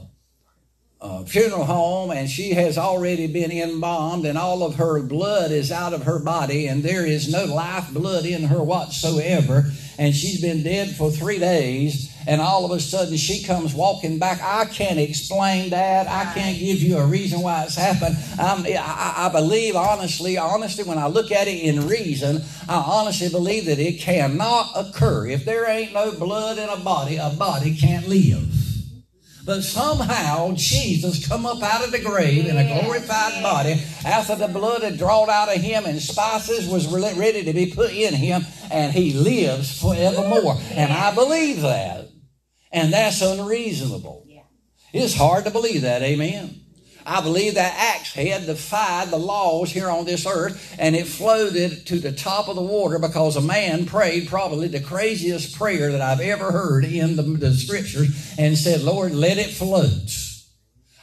uh, 1.01 1.23
funeral 1.25 1.65
home 1.65 2.11
and 2.11 2.29
she 2.29 2.51
has 2.51 2.77
already 2.77 3.27
been 3.27 3.51
embalmed 3.51 4.25
and 4.25 4.37
all 4.37 4.63
of 4.63 4.75
her 4.75 5.01
blood 5.01 5.51
is 5.51 5.71
out 5.71 5.93
of 5.93 6.03
her 6.03 6.19
body 6.19 6.67
and 6.67 6.83
there 6.83 7.05
is 7.05 7.31
no 7.31 7.45
life 7.45 7.91
blood 7.91 8.25
in 8.25 8.43
her 8.43 8.61
whatsoever 8.61 9.71
and 9.97 10.15
she's 10.15 10.41
been 10.41 10.61
dead 10.61 10.95
for 10.95 11.09
three 11.09 11.39
days 11.39 12.08
and 12.29 12.41
all 12.41 12.63
of 12.63 12.69
a 12.69 12.79
sudden 12.79 13.17
she 13.17 13.41
comes 13.41 13.73
walking 13.73 14.19
back. 14.19 14.39
I 14.43 14.65
can't 14.65 14.99
explain 14.99 15.71
that. 15.71 16.07
I 16.07 16.31
can't 16.31 16.59
give 16.59 16.77
you 16.77 16.97
a 16.97 17.05
reason 17.05 17.41
why 17.41 17.63
it's 17.63 17.75
happened. 17.75 18.17
I, 18.37 19.13
I 19.17 19.29
believe 19.29 19.75
honestly 19.75 20.37
honestly 20.37 20.83
when 20.83 20.99
i 20.99 21.07
look 21.07 21.31
at 21.31 21.47
it 21.47 21.63
in 21.63 21.87
reason 21.87 22.41
i 22.67 22.75
honestly 22.75 23.29
believe 23.29 23.65
that 23.65 23.79
it 23.79 23.99
cannot 23.99 24.69
occur. 24.75 25.27
If 25.27 25.43
there 25.43 25.67
ain't 25.67 25.91
no 25.93 26.11
blood 26.11 26.59
in 26.59 26.69
a 26.69 26.77
body 26.77 27.17
a 27.17 27.31
body 27.31 27.75
can't 27.75 28.07
live. 28.07 28.47
But 29.43 29.63
somehow 29.63 30.53
Jesus 30.55 31.27
come 31.27 31.47
up 31.47 31.63
out 31.63 31.83
of 31.83 31.91
the 31.91 31.99
grave 31.99 32.45
in 32.45 32.57
a 32.57 32.63
glorified 32.63 33.41
body. 33.41 33.81
After 34.05 34.35
the 34.35 34.47
blood 34.47 34.83
had 34.83 34.99
drawn 34.99 35.31
out 35.31 35.49
of 35.49 35.59
him 35.59 35.85
and 35.85 35.99
spices 35.99 36.69
was 36.69 36.87
ready 36.87 37.43
to 37.43 37.53
be 37.53 37.73
put 37.73 37.91
in 37.91 38.13
him 38.13 38.43
and 38.69 38.93
he 38.93 39.13
lives 39.13 39.81
forevermore. 39.81 40.57
And 40.75 40.93
I 40.93 41.15
believe 41.15 41.61
that. 41.61 42.08
And 42.71 42.93
that's 42.93 43.21
unreasonable. 43.21 44.27
It's 44.93 45.15
hard 45.15 45.45
to 45.45 45.51
believe 45.51 45.83
that. 45.83 46.01
Amen. 46.01 46.61
I 47.05 47.21
believe 47.21 47.55
that 47.55 47.73
axe 47.75 48.13
head 48.13 48.45
defied 48.45 49.09
the 49.09 49.17
laws 49.17 49.71
here 49.71 49.89
on 49.89 50.05
this 50.05 50.27
earth 50.27 50.75
and 50.77 50.95
it 50.95 51.07
floated 51.07 51.87
to 51.87 51.97
the 51.99 52.11
top 52.11 52.47
of 52.47 52.55
the 52.55 52.61
water 52.61 52.99
because 52.99 53.35
a 53.35 53.41
man 53.41 53.85
prayed 53.85 54.27
probably 54.27 54.67
the 54.67 54.79
craziest 54.79 55.57
prayer 55.57 55.91
that 55.91 56.01
I've 56.01 56.19
ever 56.19 56.51
heard 56.51 56.85
in 56.85 57.15
the, 57.15 57.23
the 57.23 57.53
scriptures 57.53 58.35
and 58.37 58.57
said, 58.57 58.81
Lord, 58.81 59.13
let 59.13 59.37
it 59.37 59.49
float. 59.49 60.11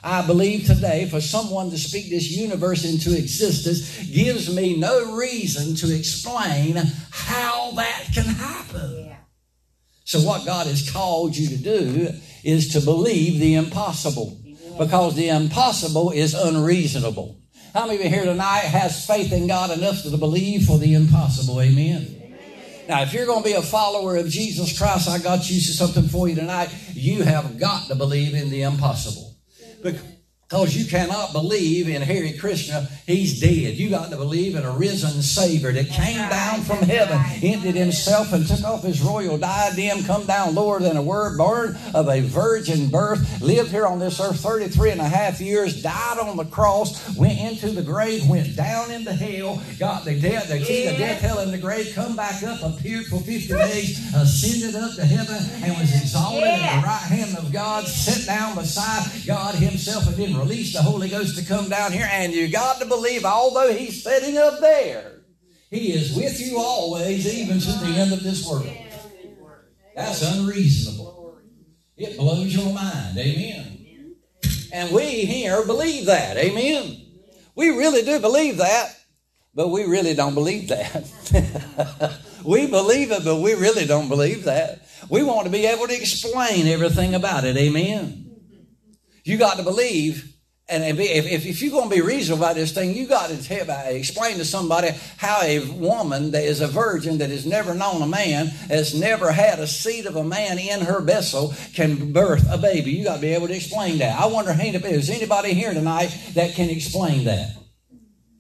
I 0.04 0.25
believe 0.25 0.66
today 0.66 1.08
for 1.08 1.20
someone 1.20 1.70
to 1.70 1.78
speak 1.78 2.11
this 2.11 2.30
universe 2.30 2.85
into 2.85 3.16
existence 3.16 4.06
gives 4.06 4.54
me 4.54 4.76
no 4.76 5.16
reason 5.16 5.75
to 5.76 5.92
explain 5.92 6.76
how 7.11 7.73
that 7.73 8.04
can 8.14 8.26
happen. 8.26 9.05
So, 10.06 10.20
what 10.20 10.46
God 10.46 10.68
has 10.68 10.88
called 10.88 11.36
you 11.36 11.48
to 11.48 11.56
do 11.56 12.12
is 12.44 12.72
to 12.75 12.80
believe 12.80 13.40
the 13.40 13.54
impossible 13.54 14.38
because 14.78 15.16
the 15.16 15.30
impossible 15.30 16.12
is 16.12 16.32
unreasonable. 16.32 17.40
How 17.75 17.86
many 17.86 17.98
of 17.98 18.04
you 18.04 18.10
here 18.10 18.25
tonight 18.25 18.60
has 18.60 19.04
faith 19.04 19.32
in 19.32 19.48
God 19.48 19.76
enough 19.76 20.02
to 20.02 20.16
believe 20.16 20.64
for 20.64 20.78
the 20.78 20.94
impossible? 20.94 21.60
Amen. 21.60 22.34
Now, 22.88 23.02
if 23.02 23.12
you're 23.12 23.26
going 23.26 23.42
to 23.42 23.48
be 23.48 23.54
a 23.54 23.62
follower 23.62 24.16
of 24.16 24.28
Jesus 24.28 24.78
Christ, 24.78 25.08
I 25.08 25.18
got 25.18 25.50
you 25.50 25.58
something 25.58 26.04
for 26.04 26.28
you 26.28 26.36
tonight. 26.36 26.72
You 26.92 27.25
have 27.25 27.58
got 27.58 27.88
to 27.88 27.96
believe 27.96 28.32
in 28.34 28.48
the 28.48 28.62
impossible. 28.62 29.34
Because 29.82 30.00
because 30.49 30.76
you 30.76 30.87
cannot 30.87 31.33
believe 31.33 31.88
in 31.88 32.00
Hare 32.00 32.33
Krishna, 32.38 32.87
he's 33.05 33.41
dead. 33.41 33.75
You 33.75 33.91
got 33.91 34.11
to 34.11 34.17
believe 34.17 34.55
in 34.55 34.62
a 34.62 34.71
risen 34.71 35.21
Savior 35.21 35.73
that 35.73 35.88
came 35.88 36.29
down 36.29 36.61
from 36.61 36.79
heaven, 36.79 37.19
emptied 37.43 37.75
himself, 37.75 38.33
and 38.33 38.47
took 38.47 38.62
off 38.62 38.85
his 38.85 39.03
royal 39.03 39.38
diadem, 39.38 40.05
come 40.05 40.25
down 40.25 40.55
lower 40.55 40.79
than 40.79 40.97
a 40.97 41.03
word, 41.03 41.37
born 41.37 41.76
of 41.95 42.09
a 42.09 42.21
virgin 42.21 42.88
birth, 42.88 43.43
lived 43.43 43.73
here 43.73 43.87
on 43.87 43.99
this 43.99 44.21
earth 44.21 44.38
33 44.38 44.93
and 44.93 45.00
a 45.00 45.09
half 45.09 45.41
years, 45.41 45.83
died 45.83 46.19
on 46.21 46.37
the 46.37 46.45
cross, 46.45 47.17
went 47.17 47.41
into 47.41 47.71
the 47.71 47.83
grave, 47.83 48.29
went 48.29 48.55
down 48.55 48.93
into 48.93 49.12
hell, 49.12 49.61
got 49.81 50.05
the 50.05 50.19
death, 50.21 50.49
the 50.49 50.61
key 50.61 50.85
to 50.85 50.97
death, 50.97 51.21
hell, 51.23 51.41
and 51.41 51.53
the 51.53 51.59
grave, 51.59 51.91
come 51.93 52.15
back 52.15 52.45
up, 52.45 52.62
appeared 52.62 53.07
for 53.07 53.19
50 53.19 53.49
days, 53.49 54.15
ascended 54.15 54.76
up 54.76 54.95
to 54.95 55.05
heaven, 55.05 55.43
and 55.65 55.76
was 55.76 55.93
exalted 56.00 56.45
at 56.45 56.81
the 56.81 56.87
right 56.87 57.03
hand 57.03 57.37
of 57.37 57.53
God, 57.53 57.85
sat 57.88 58.25
down 58.26 58.55
beside 58.55 59.11
God 59.26 59.57
himself, 59.57 60.07
and 60.07 60.36
release 60.38 60.73
the 60.73 60.83
Holy 60.83 61.09
Ghost 61.09 61.38
to 61.38 61.45
come 61.45 61.69
down 61.69 61.93
here, 61.93 62.09
and 62.11 62.33
you 62.33 62.49
got 62.49 62.81
to 62.81 62.87
believe, 62.87 63.25
although 63.25 63.73
He's 63.73 64.02
sitting 64.02 64.38
up 64.38 64.61
there, 64.61 65.23
He 65.71 65.93
is 65.93 66.16
with 66.16 66.40
you 66.40 66.59
always, 66.59 67.26
even 67.33 67.61
to 67.61 67.73
the 67.73 67.99
end 67.99 68.12
of 68.12 68.23
this 68.23 68.49
world. 68.49 68.69
That's 69.95 70.23
unreasonable. 70.23 71.38
It 71.97 72.19
blows 72.19 72.55
your 72.55 72.73
mind. 72.75 73.16
Amen. 73.16 74.16
And 74.73 74.93
we 74.93 75.25
here 75.25 75.64
believe 75.64 76.07
that. 76.07 76.37
Amen. 76.37 77.07
We 77.55 77.71
really 77.71 78.02
do 78.02 78.21
believe 78.21 78.59
that, 78.59 78.95
but 79.55 79.69
we 79.69 79.85
really 79.85 80.12
don't 80.12 80.35
believe 80.35 80.69
that. 80.69 82.21
we 82.45 82.66
believe 82.66 83.11
it, 83.11 83.25
but 83.25 83.40
we 83.40 83.55
really 83.55 83.87
don't 83.87 84.09
believe 84.09 84.45
that. 84.45 84.87
We 85.09 85.23
want 85.23 85.47
to 85.47 85.50
be 85.50 85.64
able 85.64 85.87
to 85.87 85.95
explain 85.95 86.66
everything 86.66 87.14
about 87.14 87.45
it. 87.45 87.57
Amen. 87.57 88.25
You 89.26 89.38
got 89.38 89.56
to 89.56 89.64
believe, 89.64 90.33
and 90.68 90.85
if, 90.85 91.00
if, 91.00 91.47
if 91.47 91.61
you're 91.61 91.73
going 91.73 91.90
to 91.90 91.95
be 91.97 92.00
reasonable 92.00 92.45
about 92.45 92.54
this 92.54 92.71
thing, 92.71 92.95
you 92.95 93.09
got 93.09 93.28
to 93.28 93.42
tell, 93.42 93.68
uh, 93.68 93.88
explain 93.88 94.37
to 94.37 94.45
somebody 94.45 94.90
how 95.16 95.40
a 95.42 95.68
woman 95.73 96.30
that 96.30 96.45
is 96.45 96.61
a 96.61 96.68
virgin 96.68 97.18
that 97.18 97.30
has 97.30 97.45
never 97.45 97.75
known 97.75 98.02
a 98.02 98.06
man, 98.06 98.47
has 98.47 98.95
never 98.95 99.33
had 99.33 99.59
a 99.59 99.66
seed 99.66 100.06
of 100.06 100.14
a 100.14 100.23
man 100.23 100.61
in 100.61 100.80
her 100.83 101.00
vessel, 101.00 101.52
can 101.75 102.12
birth 102.12 102.47
a 102.49 102.56
baby. 102.56 102.92
You 102.92 103.02
got 103.02 103.16
to 103.16 103.21
be 103.21 103.35
able 103.35 103.49
to 103.49 103.56
explain 103.56 103.99
that. 103.99 104.16
I 104.16 104.26
wonder, 104.26 104.54
is 104.56 105.11
anybody 105.11 105.54
here 105.54 105.75
tonight 105.75 106.16
that 106.35 106.54
can 106.54 106.71
explain 106.71 107.25
that? 107.25 107.50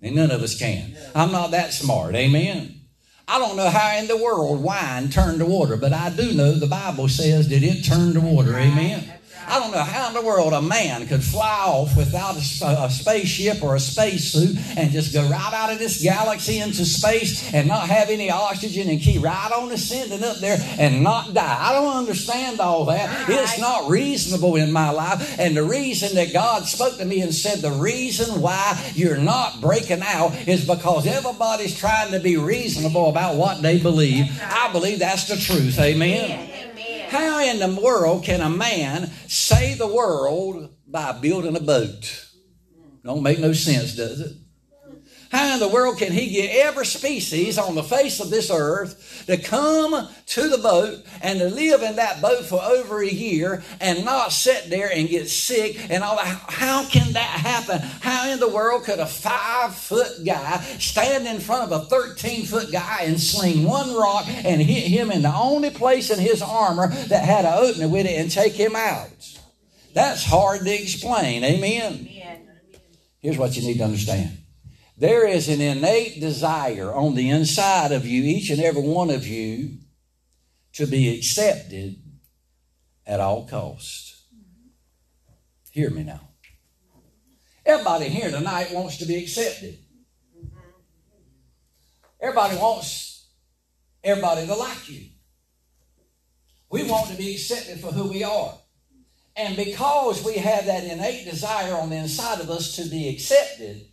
And 0.02 0.14
none 0.14 0.30
of 0.30 0.40
us 0.40 0.56
can. 0.56 0.96
I'm 1.16 1.32
not 1.32 1.50
that 1.50 1.72
smart. 1.72 2.14
Amen. 2.14 2.80
I 3.26 3.40
don't 3.40 3.56
know 3.56 3.68
how 3.68 3.98
in 3.98 4.06
the 4.06 4.16
world 4.16 4.62
wine 4.62 5.08
turned 5.08 5.40
to 5.40 5.46
water, 5.46 5.76
but 5.76 5.92
I 5.92 6.10
do 6.10 6.32
know 6.32 6.52
the 6.52 6.68
Bible 6.68 7.08
says 7.08 7.48
that 7.48 7.64
it 7.64 7.82
turned 7.82 8.14
to 8.14 8.20
water. 8.20 8.56
Amen. 8.56 9.14
I 9.48 9.60
don't 9.60 9.70
know 9.70 9.78
how 9.78 10.08
in 10.08 10.14
the 10.14 10.22
world 10.22 10.52
a 10.52 10.60
man 10.60 11.06
could 11.06 11.22
fly 11.22 11.64
off 11.66 11.96
without 11.96 12.36
a, 12.36 12.84
a 12.84 12.90
spaceship 12.90 13.62
or 13.62 13.76
a 13.76 13.80
spacesuit 13.80 14.56
and 14.76 14.90
just 14.90 15.12
go 15.12 15.22
right 15.28 15.52
out 15.52 15.72
of 15.72 15.78
this 15.78 16.02
galaxy 16.02 16.58
into 16.58 16.84
space 16.84 17.52
and 17.54 17.68
not 17.68 17.88
have 17.88 18.10
any 18.10 18.30
oxygen 18.30 18.88
and 18.88 19.00
keep 19.00 19.22
right 19.22 19.52
on 19.52 19.70
ascending 19.70 20.24
up 20.24 20.38
there 20.38 20.58
and 20.78 21.02
not 21.02 21.32
die. 21.32 21.56
I 21.58 21.72
don't 21.72 21.96
understand 21.96 22.60
all 22.60 22.86
that. 22.86 23.28
It's 23.30 23.58
not 23.60 23.88
reasonable 23.88 24.56
in 24.56 24.72
my 24.72 24.90
life. 24.90 25.38
And 25.38 25.56
the 25.56 25.64
reason 25.64 26.14
that 26.16 26.32
God 26.32 26.66
spoke 26.66 26.96
to 26.98 27.04
me 27.04 27.20
and 27.20 27.34
said 27.34 27.58
the 27.58 27.70
reason 27.70 28.40
why 28.40 28.92
you're 28.94 29.16
not 29.16 29.60
breaking 29.60 30.02
out 30.02 30.34
is 30.48 30.66
because 30.66 31.06
everybody's 31.06 31.78
trying 31.78 32.10
to 32.12 32.20
be 32.20 32.36
reasonable 32.36 33.08
about 33.08 33.36
what 33.36 33.62
they 33.62 33.78
believe. 33.78 34.26
I 34.42 34.72
believe 34.72 34.98
that's 34.98 35.28
the 35.28 35.36
truth. 35.36 35.78
Amen. 35.78 36.65
How 37.08 37.42
in 37.44 37.58
the 37.58 37.80
world 37.80 38.24
can 38.24 38.40
a 38.40 38.50
man 38.50 39.10
save 39.28 39.78
the 39.78 39.86
world 39.86 40.74
by 40.86 41.12
building 41.12 41.56
a 41.56 41.60
boat? 41.60 42.26
Don't 43.04 43.22
make 43.22 43.38
no 43.38 43.52
sense, 43.52 43.94
does 43.94 44.20
it? 44.20 44.32
How 45.36 45.52
in 45.52 45.60
the 45.60 45.68
world 45.68 45.98
can 45.98 46.12
he 46.12 46.30
get 46.30 46.64
every 46.64 46.86
species 46.86 47.58
on 47.58 47.74
the 47.74 47.82
face 47.82 48.20
of 48.20 48.30
this 48.30 48.50
earth 48.50 49.24
to 49.26 49.36
come 49.36 50.08
to 50.24 50.48
the 50.48 50.56
boat 50.56 51.04
and 51.20 51.38
to 51.40 51.50
live 51.50 51.82
in 51.82 51.96
that 51.96 52.22
boat 52.22 52.46
for 52.46 52.58
over 52.62 53.02
a 53.02 53.06
year 53.06 53.62
and 53.78 54.02
not 54.02 54.32
sit 54.32 54.70
there 54.70 54.90
and 54.90 55.10
get 55.10 55.28
sick 55.28 55.90
and 55.90 56.02
all 56.02 56.16
that? 56.16 56.42
How 56.48 56.86
can 56.88 57.12
that 57.12 57.20
happen? 57.20 57.80
How 58.00 58.30
in 58.30 58.40
the 58.40 58.48
world 58.48 58.84
could 58.84 58.98
a 58.98 59.04
five 59.04 59.74
foot 59.74 60.24
guy 60.24 60.62
stand 60.78 61.26
in 61.26 61.38
front 61.38 61.70
of 61.70 61.82
a 61.82 61.84
13 61.84 62.46
foot 62.46 62.72
guy 62.72 63.00
and 63.02 63.20
sling 63.20 63.64
one 63.64 63.94
rock 63.94 64.24
and 64.26 64.62
hit 64.62 64.84
him 64.84 65.10
in 65.10 65.20
the 65.20 65.34
only 65.34 65.68
place 65.68 66.08
in 66.08 66.18
his 66.18 66.40
armor 66.40 66.88
that 66.88 67.26
had 67.26 67.44
an 67.44 67.58
opening 67.58 67.90
with 67.90 68.06
it 68.06 68.18
and 68.18 68.30
take 68.30 68.54
him 68.54 68.74
out? 68.74 69.10
That's 69.92 70.24
hard 70.24 70.60
to 70.62 70.72
explain. 70.72 71.44
Amen. 71.44 72.08
Here's 73.20 73.36
what 73.36 73.54
you 73.54 73.68
need 73.68 73.76
to 73.76 73.84
understand 73.84 74.45
there 74.96 75.26
is 75.26 75.48
an 75.48 75.60
innate 75.60 76.20
desire 76.20 76.92
on 76.92 77.14
the 77.14 77.30
inside 77.30 77.92
of 77.92 78.06
you, 78.06 78.22
each 78.22 78.50
and 78.50 78.60
every 78.60 78.82
one 78.82 79.10
of 79.10 79.26
you, 79.26 79.78
to 80.72 80.86
be 80.86 81.14
accepted 81.16 81.96
at 83.06 83.20
all 83.20 83.46
cost. 83.46 84.16
Hear 85.70 85.90
me 85.90 86.02
now. 86.02 86.20
Everybody 87.64 88.08
here 88.08 88.30
tonight 88.30 88.72
wants 88.72 88.96
to 88.98 89.06
be 89.06 89.16
accepted. 89.16 89.78
Everybody 92.20 92.56
wants 92.56 93.26
everybody 94.02 94.46
to 94.46 94.54
like 94.54 94.88
you. 94.88 95.08
We 96.70 96.88
want 96.88 97.10
to 97.10 97.16
be 97.16 97.32
accepted 97.32 97.80
for 97.80 97.88
who 97.88 98.10
we 98.10 98.24
are. 98.24 98.54
And 99.36 99.56
because 99.56 100.24
we 100.24 100.34
have 100.34 100.66
that 100.66 100.84
innate 100.84 101.26
desire 101.26 101.74
on 101.74 101.90
the 101.90 101.96
inside 101.96 102.40
of 102.40 102.50
us 102.50 102.76
to 102.76 102.88
be 102.88 103.08
accepted, 103.08 103.86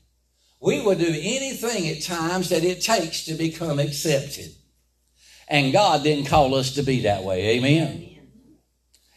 we 0.63 0.79
will 0.79 0.95
do 0.95 1.09
anything 1.09 1.89
at 1.89 2.01
times 2.01 2.47
that 2.47 2.63
it 2.63 2.79
takes 2.79 3.25
to 3.25 3.33
become 3.33 3.79
accepted. 3.79 4.49
And 5.49 5.73
God 5.73 6.03
didn't 6.03 6.27
call 6.27 6.55
us 6.55 6.75
to 6.75 6.83
be 6.83 7.01
that 7.01 7.25
way. 7.25 7.57
Amen. 7.57 8.09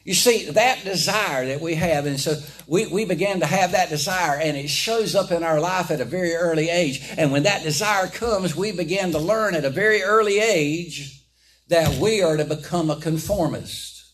You 0.03 0.15
see, 0.15 0.50
that 0.50 0.83
desire 0.83 1.47
that 1.47 1.61
we 1.61 1.76
have, 1.76 2.07
and 2.07 2.19
so 2.19 2.35
we, 2.67 2.88
we 2.88 3.05
began 3.05 3.41
to 3.41 3.47
have 3.47 3.73
that 3.73 3.91
desire, 3.91 4.41
and 4.41 4.57
it 4.57 4.69
shows 4.69 5.15
up 5.15 5.31
in 5.31 5.45
our 5.45 5.61
life 5.61 5.93
at 5.93 6.00
a 6.00 6.05
very 6.05 6.35
early 6.35 6.69
age. 6.69 7.00
And 7.17 7.31
when 7.31 7.45
that 7.45 7.62
desire 7.62 8.09
comes, 8.09 8.57
we 8.57 8.73
begin 8.73 9.12
to 9.12 9.19
learn 9.21 9.55
at 9.55 9.65
a 9.65 9.71
very 9.71 10.03
early 10.03 10.41
age 10.41 11.25
that 11.69 12.00
we 12.00 12.23
are 12.23 12.37
to 12.37 12.45
become 12.45 12.91
a 12.91 12.97
conformist. 12.97 14.05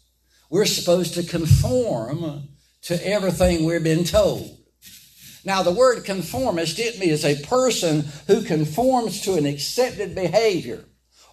We're 0.51 0.67
supposed 0.67 1.15
to 1.15 1.23
conform 1.23 2.49
to 2.83 3.07
everything 3.07 3.65
we've 3.65 3.83
been 3.83 4.05
told. 4.05 4.62
Now, 5.44 5.62
the 5.62 5.72
word 5.72 6.04
conformist, 6.04 6.78
it 6.78 6.99
means 6.99 7.25
a 7.25 7.42
person 7.42 8.04
who 8.26 8.42
conforms 8.42 9.22
to 9.22 9.34
an 9.34 9.46
accepted 9.46 10.14
behavior 10.14 10.84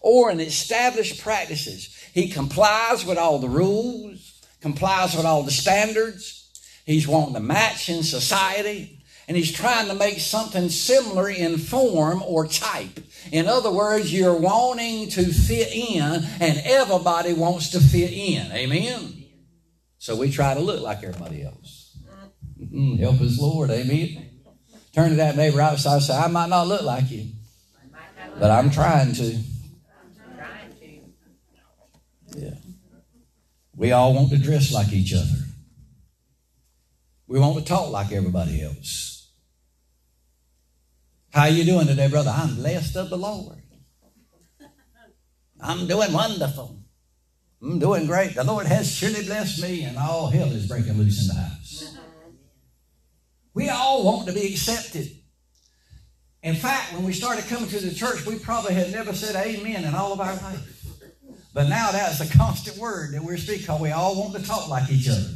or 0.02 0.30
an 0.30 0.40
established 0.40 1.22
practices. 1.22 1.96
He 2.14 2.30
complies 2.30 3.06
with 3.06 3.18
all 3.18 3.40
the 3.40 3.50
rules 3.50 4.30
complies 4.62 5.16
with 5.16 5.26
all 5.26 5.44
the 5.44 5.52
standards. 5.52 6.50
He's 6.86 7.08
wanting 7.08 7.36
to 7.36 7.40
match 7.40 7.90
in 7.90 8.04
society. 8.04 8.98
And 9.28 9.38
he's 9.38 9.52
trying 9.52 9.88
to 9.90 9.94
make 9.94 10.20
something 10.20 10.70
similar 10.70 11.30
in 11.30 11.60
form 11.60 12.24
or 12.24 12.48
type. 12.48 13.00
In 13.32 13.46
other 13.46 13.70
words, 13.70 14.12
you're 14.12 14.36
wanting 14.36 15.08
to 15.10 15.24
fit 15.24 15.72
in, 15.72 16.02
and 16.40 16.60
everybody 16.66 17.34
wants 17.34 17.70
to 17.70 17.80
fit 17.80 18.12
in. 18.12 18.52
Amen? 18.52 19.26
So 20.00 20.16
we 20.16 20.32
try 20.32 20.56
to 20.56 20.60
look 20.60 20.82
like 20.82 21.04
everybody 21.04 21.44
else. 21.44 21.79
Mm-hmm. 22.72 23.02
Help 23.02 23.22
us, 23.22 23.40
Lord. 23.40 23.72
Amen. 23.72 24.30
Turn 24.94 25.10
to 25.12 25.16
that 25.16 25.36
neighbor 25.36 25.62
outside 25.62 25.96
and 25.96 26.04
say, 26.04 26.16
I 26.16 26.28
might 26.28 26.50
not 26.50 26.68
look 26.68 26.82
like 26.82 27.10
you, 27.12 27.28
but 28.40 28.52
I'm 28.52 28.70
trying 28.70 29.14
to. 29.14 29.38
Yeah. 32.36 32.56
We 33.76 33.92
all 33.92 34.14
want 34.14 34.30
to 34.32 34.38
dress 34.38 34.72
like 34.72 34.92
each 34.94 35.14
other. 35.14 35.46
We 37.28 37.40
want 37.40 37.58
to 37.60 37.64
talk 37.64 37.92
like 37.92 38.12
everybody 38.12 38.62
else. 38.62 39.30
How 41.32 41.46
you 41.46 41.64
doing 41.64 41.88
today, 41.88 42.08
brother? 42.08 42.34
I'm 42.36 42.56
blessed 42.56 42.96
of 42.98 43.10
the 43.10 43.18
Lord. 43.18 43.62
I'm 45.62 45.88
doing 45.88 46.12
wonderful. 46.12 46.80
I'm 47.62 47.78
doing 47.78 48.08
great. 48.08 48.36
The 48.36 48.44
Lord 48.44 48.66
has 48.66 48.92
surely 48.92 49.24
blessed 49.26 49.62
me, 49.62 49.84
and 49.84 49.98
all 49.98 50.28
hell 50.28 50.52
is 50.52 50.68
breaking 50.68 50.98
loose 50.98 51.30
in 51.30 51.36
the 51.36 51.42
house. 51.42 51.99
We 53.54 53.70
all 53.70 54.04
want 54.04 54.28
to 54.28 54.34
be 54.34 54.48
accepted. 54.54 55.12
In 56.42 56.56
fact, 56.56 56.94
when 56.94 57.04
we 57.04 57.14
started 57.14 57.46
coming 57.46 57.70
to 57.70 57.80
the 57.80 57.94
church, 57.94 58.26
we 58.26 58.40
probably 58.40 58.74
had 58.74 58.92
never 58.92 59.14
said 59.14 59.36
amen 59.36 59.84
in 59.84 59.94
all 59.94 60.14
of 60.14 60.22
our 60.22 60.36
life. 60.36 60.76
But 61.54 61.68
now 61.68 61.92
that's 61.92 62.22
a 62.22 62.38
constant 62.38 62.78
word 62.78 63.14
that 63.14 63.24
we're 63.24 63.38
speaking 63.38 63.62
because 63.62 63.82
we 63.82 63.92
all 63.92 64.16
want 64.20 64.36
to 64.36 64.44
talk 64.48 64.70
like 64.70 64.90
each 64.90 65.10
other. 65.10 65.30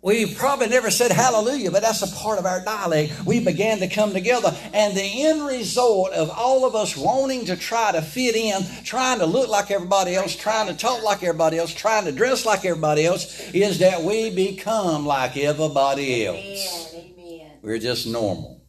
We 0.00 0.32
probably 0.32 0.68
never 0.68 0.92
said 0.92 1.10
hallelujah, 1.10 1.72
but 1.72 1.82
that's 1.82 2.02
a 2.02 2.16
part 2.16 2.38
of 2.38 2.46
our 2.46 2.64
dialect. 2.64 3.26
We 3.26 3.44
began 3.44 3.78
to 3.80 3.88
come 3.88 4.12
together, 4.12 4.56
and 4.72 4.96
the 4.96 5.26
end 5.26 5.44
result 5.44 6.12
of 6.12 6.30
all 6.30 6.64
of 6.64 6.76
us 6.76 6.96
wanting 6.96 7.46
to 7.46 7.56
try 7.56 7.90
to 7.90 8.00
fit 8.00 8.36
in, 8.36 8.62
trying 8.84 9.18
to 9.18 9.26
look 9.26 9.48
like 9.48 9.72
everybody 9.72 10.14
else, 10.14 10.36
trying 10.36 10.68
to 10.68 10.74
talk 10.74 11.02
like 11.02 11.24
everybody 11.24 11.58
else, 11.58 11.74
trying 11.74 12.04
to 12.04 12.12
dress 12.12 12.46
like 12.46 12.64
everybody 12.64 13.06
else, 13.06 13.52
is 13.52 13.80
that 13.80 14.02
we 14.02 14.30
become 14.30 15.04
like 15.04 15.36
everybody 15.36 16.26
else. 16.26 16.94
Amen. 16.94 17.14
Amen. 17.18 17.52
We're 17.60 17.78
just 17.78 18.06
normal. 18.06 18.62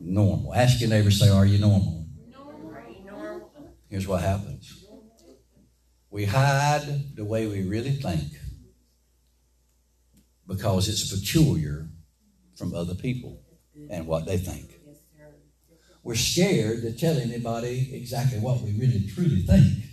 Normal. 0.00 0.52
Ask 0.52 0.80
your 0.80 0.90
neighbor, 0.90 1.12
say, 1.12 1.28
Are 1.28 1.46
you 1.46 1.58
normal? 1.58 2.06
Here's 3.88 4.08
what 4.08 4.22
happens 4.22 4.80
we 6.10 6.24
hide 6.24 7.16
the 7.16 7.24
way 7.24 7.46
we 7.46 7.62
really 7.62 7.90
think 7.90 8.22
because 10.46 10.88
it's 10.88 11.14
peculiar 11.14 11.88
from 12.56 12.74
other 12.74 12.94
people 12.94 13.40
and 13.90 14.06
what 14.06 14.26
they 14.26 14.38
think. 14.38 14.80
We're 16.02 16.14
scared 16.14 16.82
to 16.82 16.92
tell 16.92 17.16
anybody 17.16 17.90
exactly 17.94 18.38
what 18.38 18.60
we 18.60 18.72
really 18.78 19.06
truly 19.08 19.42
think 19.42 19.84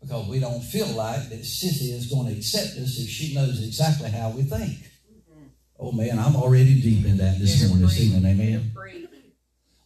because 0.00 0.28
we 0.28 0.40
don't 0.40 0.62
feel 0.62 0.86
like 0.88 1.28
that 1.28 1.40
Sissy 1.40 1.92
is 1.92 2.06
going 2.10 2.26
to 2.28 2.32
accept 2.32 2.78
us 2.78 2.98
if 2.98 3.08
she 3.08 3.34
knows 3.34 3.62
exactly 3.62 4.10
how 4.10 4.30
we 4.30 4.42
think. 4.42 4.78
Oh 5.78 5.92
man, 5.92 6.18
I'm 6.18 6.36
already 6.36 6.80
deep 6.80 7.04
in 7.04 7.18
that 7.18 7.38
this 7.38 7.68
morning, 7.68 7.86
this 7.86 8.00
evening. 8.00 8.24
Amen. 8.24 8.72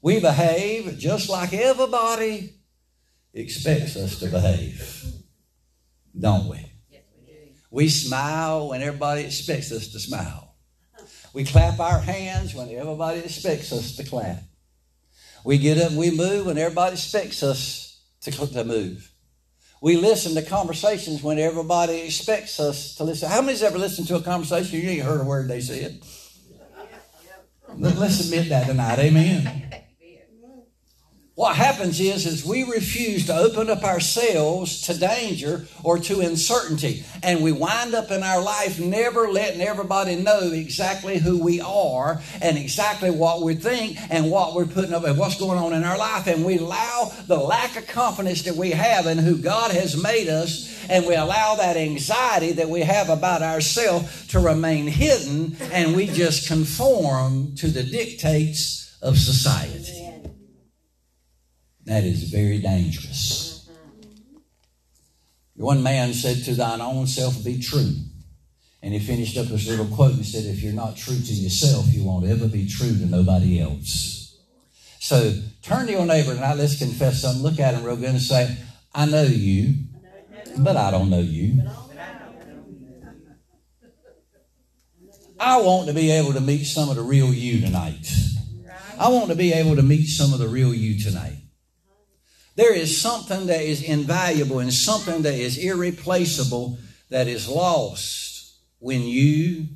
We 0.02 0.20
behave 0.20 0.98
just 0.98 1.28
like 1.28 1.52
everybody 1.52 2.54
expects 3.34 3.96
us 3.96 4.18
to 4.20 4.28
behave, 4.28 5.04
don't 6.18 6.48
we? 6.48 6.69
We 7.70 7.88
smile 7.88 8.68
when 8.68 8.82
everybody 8.82 9.22
expects 9.22 9.70
us 9.72 9.88
to 9.88 10.00
smile. 10.00 10.54
We 11.32 11.44
clap 11.44 11.78
our 11.78 12.00
hands 12.00 12.54
when 12.54 12.68
everybody 12.70 13.20
expects 13.20 13.72
us 13.72 13.96
to 13.96 14.04
clap. 14.04 14.42
We 15.44 15.58
get 15.58 15.78
up 15.78 15.90
and 15.90 15.98
we 15.98 16.10
move 16.10 16.46
when 16.46 16.58
everybody 16.58 16.94
expects 16.94 17.42
us 17.42 18.02
to, 18.22 18.30
to 18.30 18.64
move. 18.64 19.10
We 19.80 19.96
listen 19.96 20.34
to 20.34 20.42
conversations 20.48 21.22
when 21.22 21.38
everybody 21.38 22.00
expects 22.00 22.60
us 22.60 22.96
to 22.96 23.04
listen. 23.04 23.30
How 23.30 23.40
many's 23.40 23.62
ever 23.62 23.78
listened 23.78 24.08
to 24.08 24.16
a 24.16 24.22
conversation 24.22 24.80
you 24.80 24.88
ain't 24.90 25.02
heard 25.02 25.20
a 25.20 25.24
word 25.24 25.48
they 25.48 25.60
said? 25.60 26.02
Let's 27.76 28.20
admit 28.26 28.48
that 28.50 28.66
tonight. 28.66 28.98
Amen. 28.98 29.84
What 31.40 31.56
happens 31.56 31.98
is, 32.00 32.26
is 32.26 32.44
we 32.44 32.64
refuse 32.64 33.24
to 33.28 33.34
open 33.34 33.70
up 33.70 33.82
ourselves 33.82 34.82
to 34.82 34.98
danger 34.98 35.64
or 35.82 35.98
to 36.00 36.20
uncertainty. 36.20 37.02
And 37.22 37.42
we 37.42 37.50
wind 37.50 37.94
up 37.94 38.10
in 38.10 38.22
our 38.22 38.42
life 38.42 38.78
never 38.78 39.26
letting 39.26 39.62
everybody 39.62 40.16
know 40.16 40.52
exactly 40.52 41.16
who 41.16 41.42
we 41.42 41.62
are 41.62 42.20
and 42.42 42.58
exactly 42.58 43.10
what 43.10 43.40
we 43.40 43.54
think 43.54 43.96
and 44.10 44.30
what 44.30 44.54
we're 44.54 44.66
putting 44.66 44.92
up 44.92 45.04
and 45.04 45.16
what's 45.16 45.40
going 45.40 45.58
on 45.58 45.72
in 45.72 45.82
our 45.82 45.96
life. 45.96 46.26
And 46.26 46.44
we 46.44 46.58
allow 46.58 47.10
the 47.26 47.38
lack 47.38 47.74
of 47.74 47.86
confidence 47.86 48.42
that 48.42 48.56
we 48.56 48.72
have 48.72 49.06
in 49.06 49.16
who 49.16 49.38
God 49.38 49.70
has 49.70 49.96
made 49.96 50.28
us 50.28 50.68
and 50.90 51.06
we 51.06 51.14
allow 51.14 51.54
that 51.54 51.78
anxiety 51.78 52.52
that 52.52 52.68
we 52.68 52.82
have 52.82 53.08
about 53.08 53.40
ourselves 53.40 54.26
to 54.26 54.40
remain 54.40 54.86
hidden 54.86 55.56
and 55.72 55.96
we 55.96 56.06
just 56.06 56.48
conform 56.48 57.54
to 57.54 57.68
the 57.68 57.82
dictates 57.82 58.94
of 59.00 59.16
society. 59.16 59.99
That 61.86 62.04
is 62.04 62.24
very 62.24 62.58
dangerous. 62.58 63.68
One 65.54 65.82
man 65.82 66.14
said, 66.14 66.44
To 66.44 66.54
thine 66.54 66.80
own 66.80 67.06
self 67.06 67.44
be 67.44 67.60
true. 67.60 67.92
And 68.82 68.94
he 68.94 69.00
finished 69.00 69.36
up 69.36 69.46
his 69.46 69.68
little 69.68 69.86
quote 69.94 70.14
and 70.14 70.24
said, 70.24 70.46
If 70.46 70.62
you're 70.62 70.72
not 70.72 70.96
true 70.96 71.18
to 71.18 71.32
yourself, 71.32 71.86
you 71.88 72.04
won't 72.04 72.26
ever 72.26 72.48
be 72.48 72.66
true 72.66 72.96
to 72.96 73.06
nobody 73.06 73.60
else. 73.60 74.38
So 75.00 75.34
turn 75.62 75.86
to 75.86 75.92
your 75.92 76.06
neighbor 76.06 76.34
tonight. 76.34 76.54
Let's 76.54 76.78
confess 76.78 77.22
something. 77.22 77.42
Look 77.42 77.58
at 77.58 77.74
him 77.74 77.84
real 77.84 77.96
good 77.96 78.10
and 78.10 78.20
say, 78.20 78.56
I 78.94 79.06
know 79.06 79.22
you, 79.22 79.74
but 80.58 80.76
I 80.76 80.90
don't 80.90 81.10
know 81.10 81.20
you. 81.20 81.62
I 85.38 85.60
want 85.62 85.88
to 85.88 85.94
be 85.94 86.10
able 86.10 86.34
to 86.34 86.40
meet 86.40 86.64
some 86.64 86.90
of 86.90 86.96
the 86.96 87.02
real 87.02 87.32
you 87.32 87.60
tonight. 87.60 88.10
I 88.98 89.08
want 89.08 89.30
to 89.30 89.36
be 89.36 89.52
able 89.54 89.76
to 89.76 89.82
meet 89.82 90.06
some 90.06 90.34
of 90.34 90.38
the 90.38 90.48
real 90.48 90.74
you 90.74 91.02
tonight. 91.02 91.36
There 92.60 92.74
is 92.74 93.00
something 93.00 93.46
that 93.46 93.62
is 93.62 93.82
invaluable 93.82 94.58
and 94.58 94.70
something 94.70 95.22
that 95.22 95.32
is 95.32 95.56
irreplaceable 95.56 96.76
that 97.08 97.26
is 97.26 97.48
lost 97.48 98.58
when 98.80 99.00
you 99.00 99.66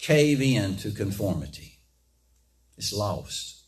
cave 0.00 0.42
in 0.42 0.78
to 0.78 0.90
conformity. 0.90 1.78
It's 2.76 2.92
lost. 2.92 3.66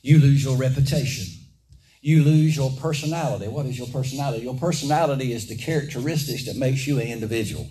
You 0.00 0.18
lose 0.18 0.44
your 0.44 0.56
reputation. 0.56 1.26
You 2.00 2.24
lose 2.24 2.56
your 2.56 2.70
personality. 2.80 3.48
What 3.48 3.66
is 3.66 3.76
your 3.76 3.88
personality? 3.88 4.44
Your 4.44 4.56
personality 4.56 5.34
is 5.34 5.46
the 5.46 5.58
characteristics 5.58 6.46
that 6.46 6.56
makes 6.56 6.86
you 6.86 7.00
an 7.00 7.08
individual 7.08 7.68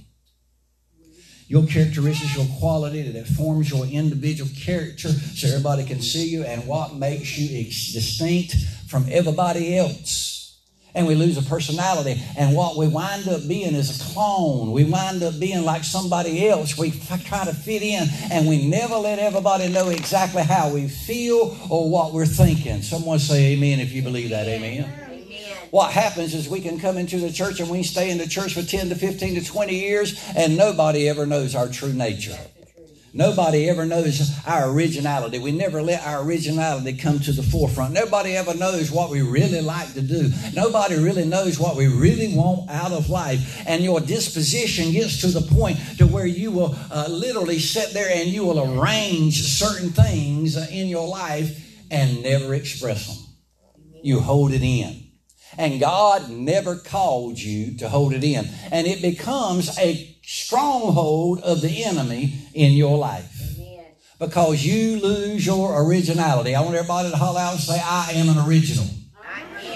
your 1.47 1.65
characteristics, 1.67 2.35
your 2.35 2.47
quality 2.59 3.03
that 3.03 3.27
forms 3.27 3.69
your 3.69 3.85
individual 3.85 4.49
character 4.57 5.09
so 5.09 5.47
everybody 5.47 5.85
can 5.85 6.01
see 6.01 6.27
you 6.27 6.43
and 6.43 6.65
what 6.65 6.95
makes 6.95 7.37
you 7.37 7.63
distinct 7.65 8.55
from 8.87 9.05
everybody 9.11 9.77
else. 9.77 10.33
And 10.95 11.05
we 11.05 11.13
lose 11.13 11.37
a 11.37 11.41
personality. 11.41 12.23
And 12.37 12.55
what 12.55 12.77
we 12.77 12.87
wind 12.87 13.27
up 13.27 13.45
being 13.49 13.75
is 13.75 13.99
a 13.99 14.13
clone. 14.13 14.71
We 14.71 14.85
wind 14.85 15.21
up 15.23 15.37
being 15.39 15.65
like 15.65 15.83
somebody 15.83 16.47
else. 16.47 16.77
We 16.77 16.91
try 16.91 17.43
to 17.43 17.53
fit 17.53 17.81
in 17.81 18.07
and 18.31 18.47
we 18.47 18.65
never 18.67 18.95
let 18.95 19.19
everybody 19.19 19.67
know 19.67 19.89
exactly 19.89 20.43
how 20.43 20.73
we 20.73 20.87
feel 20.87 21.57
or 21.69 21.89
what 21.89 22.13
we're 22.13 22.25
thinking. 22.25 22.81
Someone 22.81 23.19
say 23.19 23.53
amen 23.53 23.81
if 23.81 23.91
you 23.91 24.03
believe 24.03 24.29
that. 24.29 24.47
Amen. 24.47 25.04
What 25.71 25.91
happens 25.91 26.33
is 26.33 26.47
we 26.47 26.61
can 26.61 26.79
come 26.79 26.97
into 26.97 27.17
the 27.17 27.31
church 27.31 27.59
and 27.59 27.69
we 27.69 27.83
stay 27.83 28.09
in 28.09 28.17
the 28.17 28.27
church 28.27 28.53
for 28.53 28.63
10 28.63 28.89
to 28.89 28.95
15 28.95 29.35
to 29.35 29.45
20 29.45 29.75
years 29.75 30.21
and 30.35 30.57
nobody 30.57 31.09
ever 31.09 31.25
knows 31.25 31.55
our 31.55 31.67
true 31.67 31.93
nature. 31.93 32.37
Nobody 33.15 33.69
ever 33.69 33.85
knows 33.85 34.29
our 34.45 34.69
originality. 34.69 35.39
We 35.39 35.53
never 35.53 35.81
let 35.81 36.05
our 36.05 36.21
originality 36.21 36.97
come 36.97 37.17
to 37.21 37.31
the 37.31 37.43
forefront. 37.43 37.93
Nobody 37.93 38.35
ever 38.35 38.53
knows 38.53 38.91
what 38.91 39.09
we 39.09 39.21
really 39.21 39.61
like 39.61 39.93
to 39.93 40.01
do. 40.01 40.29
Nobody 40.53 40.95
really 40.95 41.23
knows 41.23 41.57
what 41.57 41.77
we 41.77 41.87
really 41.87 42.35
want 42.35 42.69
out 42.69 42.91
of 42.91 43.09
life. 43.09 43.63
And 43.65 43.85
your 43.85 44.01
disposition 44.01 44.91
gets 44.91 45.21
to 45.21 45.27
the 45.27 45.39
point 45.39 45.77
to 45.97 46.05
where 46.05 46.25
you 46.25 46.51
will 46.51 46.75
uh, 46.91 47.07
literally 47.09 47.57
sit 47.57 47.93
there 47.93 48.09
and 48.13 48.27
you 48.27 48.43
will 48.45 48.81
arrange 48.81 49.41
certain 49.43 49.91
things 49.91 50.57
in 50.69 50.89
your 50.89 51.07
life 51.07 51.81
and 51.89 52.21
never 52.21 52.53
express 52.53 53.07
them. 53.07 53.25
You 54.03 54.19
hold 54.19 54.51
it 54.51 54.61
in. 54.61 55.04
And 55.57 55.79
God 55.79 56.29
never 56.29 56.75
called 56.75 57.39
you 57.39 57.77
to 57.77 57.89
hold 57.89 58.13
it 58.13 58.23
in. 58.23 58.47
And 58.71 58.87
it 58.87 59.01
becomes 59.01 59.77
a 59.77 60.17
stronghold 60.23 61.41
of 61.41 61.61
the 61.61 61.83
enemy 61.83 62.33
in 62.53 62.73
your 62.73 62.97
life. 62.97 63.31
Because 64.19 64.65
you 64.65 64.99
lose 65.01 65.45
your 65.45 65.85
originality. 65.85 66.55
I 66.55 66.61
want 66.61 66.75
everybody 66.75 67.09
to 67.09 67.17
holler 67.17 67.39
out 67.39 67.53
and 67.53 67.61
say, 67.61 67.81
I 67.83 68.11
am 68.13 68.29
an 68.29 68.47
original. 68.47 68.87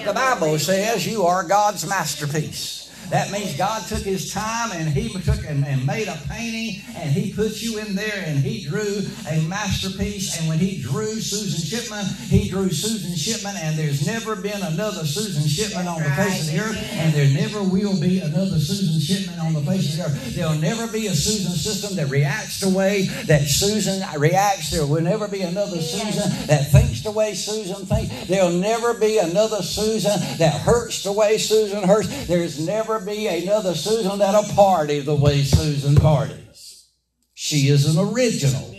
The 0.04 0.14
Bible 0.14 0.58
says 0.58 1.06
you 1.06 1.24
are 1.24 1.44
God's 1.44 1.86
masterpiece. 1.86 2.79
That 3.10 3.32
means 3.32 3.56
God 3.56 3.86
took 3.86 4.02
his 4.02 4.32
time 4.32 4.70
and 4.72 4.88
he 4.88 5.08
took 5.08 5.44
and, 5.44 5.64
and, 5.66 5.84
made 5.84 6.06
a 6.06 6.16
painting 6.28 6.80
and 6.94 7.10
he 7.10 7.32
put 7.32 7.60
you 7.60 7.78
in 7.78 7.96
there 7.96 8.22
and 8.26 8.38
he 8.38 8.64
drew 8.64 9.02
a 9.28 9.40
masterpiece. 9.48 10.38
And 10.38 10.48
when 10.48 10.58
he 10.58 10.80
drew 10.80 11.20
Susan 11.20 11.60
Shipman, 11.60 12.04
he 12.28 12.48
drew 12.48 12.70
Susan 12.70 13.16
Shipman 13.16 13.56
and 13.56 13.76
there's 13.76 14.06
never 14.06 14.36
been 14.36 14.62
another 14.62 15.04
Susan 15.04 15.48
Shipman 15.48 15.88
on 15.88 16.02
the 16.02 16.10
face 16.10 16.46
of 16.46 16.54
the 16.54 16.60
earth 16.60 16.78
and 16.92 17.12
there 17.12 17.28
never 17.34 17.62
will 17.62 17.98
be 18.00 18.20
another 18.20 18.58
Susan 18.58 19.00
Shipman 19.00 19.40
on 19.40 19.54
the 19.54 19.62
face 19.62 19.92
of 19.92 19.98
the 19.98 20.04
earth. 20.04 20.34
There'll 20.36 20.54
never 20.54 20.86
be 20.86 21.08
a 21.08 21.14
Susan 21.14 21.52
system 21.52 21.96
that 21.96 22.08
reacts 22.08 22.60
the 22.60 22.68
way 22.68 23.06
that 23.26 23.48
Susan 23.48 24.02
reacts. 24.18 24.70
There 24.70 24.86
will 24.86 25.02
never 25.02 25.26
be 25.26 25.42
another 25.42 25.80
Susan 25.80 26.46
that 26.46 26.70
thinks 26.70 27.02
the 27.02 27.10
way 27.10 27.34
Susan 27.34 27.86
thinks. 27.86 28.28
There'll 28.28 28.50
never 28.50 28.94
be 28.94 29.18
another 29.18 29.62
Susan 29.62 30.20
that 30.38 30.60
hurts 30.60 31.02
the 31.02 31.12
way 31.12 31.38
Susan 31.38 31.82
hurts. 31.82 32.26
There's 32.26 32.60
never 32.64 32.99
be 33.00 33.26
another 33.26 33.74
Susan 33.74 34.18
that'll 34.18 34.54
party 34.54 35.00
the 35.00 35.14
way 35.14 35.42
Susan 35.42 35.96
parties. 35.96 36.88
She 37.34 37.68
is 37.68 37.86
an 37.86 38.12
original. 38.12 38.74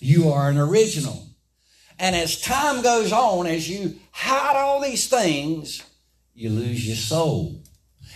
You 0.00 0.30
are 0.30 0.50
an 0.50 0.58
original. 0.58 1.26
And 1.98 2.14
as 2.14 2.40
time 2.40 2.82
goes 2.82 3.12
on, 3.12 3.46
as 3.46 3.68
you 3.68 3.96
hide 4.10 4.56
all 4.56 4.80
these 4.80 5.08
things, 5.08 5.82
you 6.34 6.50
lose 6.50 6.86
your 6.86 6.96
soul. 6.96 7.62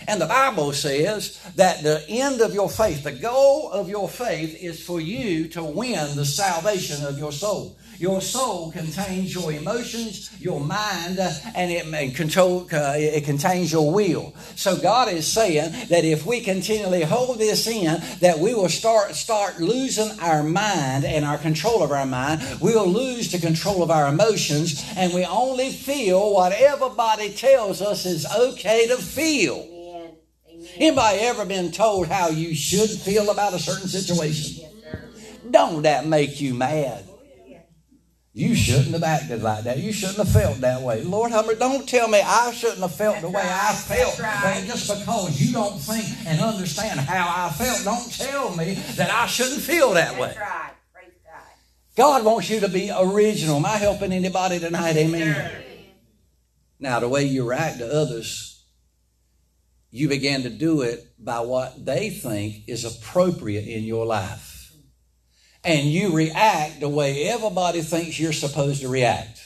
And 0.07 0.21
the 0.21 0.25
Bible 0.25 0.71
says 0.73 1.41
that 1.55 1.83
the 1.83 2.05
end 2.07 2.41
of 2.41 2.53
your 2.53 2.69
faith, 2.69 3.03
the 3.03 3.11
goal 3.11 3.71
of 3.71 3.89
your 3.89 4.07
faith 4.07 4.61
is 4.61 4.83
for 4.83 5.01
you 5.01 5.47
to 5.49 5.63
win 5.63 6.15
the 6.15 6.25
salvation 6.25 7.05
of 7.05 7.17
your 7.17 7.31
soul. 7.31 7.77
Your 7.99 8.21
soul 8.21 8.71
contains 8.71 9.35
your 9.35 9.51
emotions, 9.51 10.31
your 10.39 10.61
mind, 10.61 11.19
uh, 11.19 11.33
and 11.53 11.69
it 11.69 12.15
control. 12.15 12.65
Uh, 12.71 12.93
it 12.95 13.25
contains 13.25 13.73
your 13.73 13.91
will. 13.91 14.33
So 14.55 14.77
God 14.77 15.11
is 15.11 15.27
saying 15.27 15.73
that 15.89 16.05
if 16.05 16.25
we 16.25 16.39
continually 16.39 17.01
hold 17.01 17.39
this 17.39 17.67
in, 17.67 18.01
that 18.21 18.39
we 18.39 18.53
will 18.53 18.69
start 18.69 19.15
start 19.15 19.59
losing 19.59 20.17
our 20.21 20.43
mind 20.43 21.03
and 21.03 21.25
our 21.25 21.37
control 21.37 21.83
of 21.83 21.91
our 21.91 22.05
mind. 22.05 22.41
We'll 22.61 22.87
lose 22.87 23.33
the 23.33 23.37
control 23.37 23.83
of 23.83 23.91
our 23.91 24.07
emotions, 24.07 24.81
and 24.95 25.13
we 25.13 25.25
only 25.25 25.69
feel 25.69 26.33
what 26.33 26.53
everybody 26.53 27.33
tells 27.33 27.81
us 27.81 28.05
is 28.05 28.25
okay 28.33 28.87
to 28.87 28.95
feel. 28.95 29.67
Anybody 30.77 31.19
ever 31.19 31.43
been 31.43 31.73
told 31.73 32.07
how 32.07 32.29
you 32.29 32.55
should 32.55 32.91
feel 32.91 33.29
about 33.29 33.53
a 33.53 33.59
certain 33.59 33.89
situation? 33.89 34.69
Don't 35.51 35.81
that 35.81 36.05
make 36.05 36.39
you 36.39 36.53
mad? 36.53 37.08
You 38.39 38.55
shouldn't 38.55 38.93
have 38.93 39.03
acted 39.03 39.43
like 39.43 39.65
that. 39.65 39.79
You 39.79 39.91
shouldn't 39.91 40.19
have 40.19 40.31
felt 40.31 40.61
that 40.61 40.81
way. 40.81 41.03
Lord, 41.03 41.33
don't 41.33 41.89
tell 41.89 42.07
me 42.07 42.21
I 42.21 42.53
shouldn't 42.53 42.79
have 42.79 42.95
felt 42.95 43.15
That's 43.15 43.25
the 43.25 43.29
way 43.31 43.41
right. 43.41 43.69
I 43.69 43.73
felt. 43.73 44.17
Right. 44.17 44.63
Just 44.65 44.87
because 44.87 45.41
you 45.41 45.51
don't 45.51 45.77
think 45.77 46.05
and 46.25 46.39
understand 46.39 47.01
how 47.01 47.27
I 47.27 47.49
felt, 47.49 47.83
don't 47.83 48.09
tell 48.13 48.55
me 48.55 48.75
that 48.95 49.11
I 49.11 49.27
shouldn't 49.27 49.59
feel 49.59 49.91
that 49.91 50.11
That's 50.11 50.21
way. 50.21 50.35
Right. 50.39 50.71
God 51.97 52.23
wants 52.23 52.49
you 52.49 52.61
to 52.61 52.69
be 52.69 52.89
original. 52.97 53.57
Am 53.57 53.65
I 53.65 53.75
helping 53.75 54.13
anybody 54.13 54.57
tonight? 54.57 54.95
Amen. 54.95 55.51
Now, 56.79 57.01
the 57.01 57.09
way 57.09 57.25
you 57.25 57.43
react 57.43 57.79
to 57.79 57.93
others, 57.93 58.63
you 59.91 60.07
begin 60.07 60.43
to 60.43 60.49
do 60.49 60.83
it 60.83 61.05
by 61.19 61.41
what 61.41 61.85
they 61.85 62.09
think 62.09 62.69
is 62.69 62.85
appropriate 62.85 63.67
in 63.67 63.83
your 63.83 64.05
life 64.05 64.48
and 65.63 65.87
you 65.87 66.13
react 66.13 66.79
the 66.79 66.89
way 66.89 67.23
everybody 67.27 67.81
thinks 67.81 68.19
you're 68.19 68.33
supposed 68.33 68.81
to 68.81 68.87
react. 68.87 69.39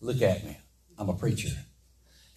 Look 0.00 0.22
at 0.22 0.44
me. 0.44 0.56
I'm 0.98 1.08
a 1.08 1.14
preacher. 1.14 1.50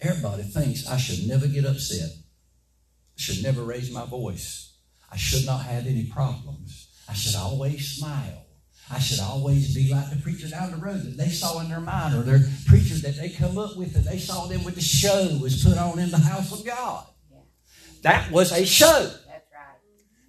Everybody 0.00 0.42
thinks 0.42 0.88
I 0.88 0.96
should 0.96 1.26
never 1.28 1.46
get 1.46 1.64
upset. 1.64 2.10
I 2.10 3.20
should 3.20 3.42
never 3.42 3.62
raise 3.62 3.90
my 3.90 4.04
voice. 4.06 4.76
I 5.10 5.16
should 5.16 5.44
not 5.44 5.64
have 5.64 5.86
any 5.86 6.04
problems. 6.04 6.88
I 7.08 7.14
should 7.14 7.34
always 7.34 7.96
smile. 7.96 8.44
I 8.92 8.98
should 8.98 9.20
always 9.20 9.74
be 9.74 9.92
like 9.92 10.10
the 10.10 10.16
preacher 10.16 10.48
down 10.48 10.72
the 10.72 10.76
road 10.76 11.02
that 11.02 11.16
they 11.16 11.28
saw 11.28 11.60
in 11.60 11.68
their 11.68 11.80
mind, 11.80 12.14
or 12.14 12.22
their 12.22 12.40
preacher 12.66 12.94
that 12.96 13.16
they 13.16 13.28
come 13.28 13.56
up 13.56 13.76
with 13.76 13.92
that 13.94 14.04
they 14.04 14.18
saw 14.18 14.46
them 14.46 14.64
with 14.64 14.74
the 14.74 14.80
show 14.80 15.38
was 15.40 15.62
put 15.62 15.78
on 15.78 15.98
in 16.00 16.10
the 16.10 16.18
house 16.18 16.52
of 16.52 16.66
God. 16.66 17.06
That 18.02 18.30
was 18.32 18.50
a 18.52 18.64
show. 18.64 19.10
That's 19.26 19.46
right. 19.52 19.78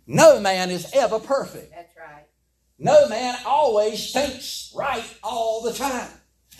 No 0.05 0.39
man 0.39 0.69
is 0.69 0.91
ever 0.93 1.19
perfect. 1.19 1.70
No 2.83 3.07
man 3.07 3.35
always 3.45 4.11
thinks 4.11 4.73
right 4.75 5.03
all 5.21 5.61
the 5.61 5.71
time. 5.71 6.09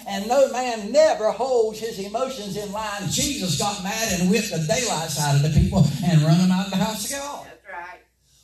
And 0.07 0.27
no 0.27 0.51
man 0.51 0.91
never 0.91 1.31
holds 1.31 1.79
his 1.79 1.97
emotions 1.97 2.57
in 2.57 2.71
line. 2.71 3.09
Jesus 3.09 3.57
got 3.57 3.83
mad 3.83 4.19
and 4.19 4.29
whipped 4.29 4.51
the 4.51 4.59
daylight 4.59 5.19
out 5.19 5.35
of 5.35 5.41
the 5.41 5.59
people 5.59 5.83
and 6.05 6.21
run 6.21 6.37
them 6.37 6.51
out 6.51 6.65
of 6.65 6.71
the 6.71 6.77
house 6.77 7.05
of 7.05 7.11
God. 7.11 7.45
That's 7.45 7.65
right. 7.73 7.99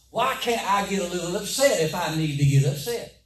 Why 0.10 0.36
can't 0.42 0.68
I 0.68 0.88
get 0.88 1.02
a 1.02 1.08
little 1.08 1.36
upset 1.36 1.80
if 1.82 1.94
I 1.94 2.16
need 2.16 2.38
to 2.38 2.46
get 2.46 2.66
upset? 2.66 3.22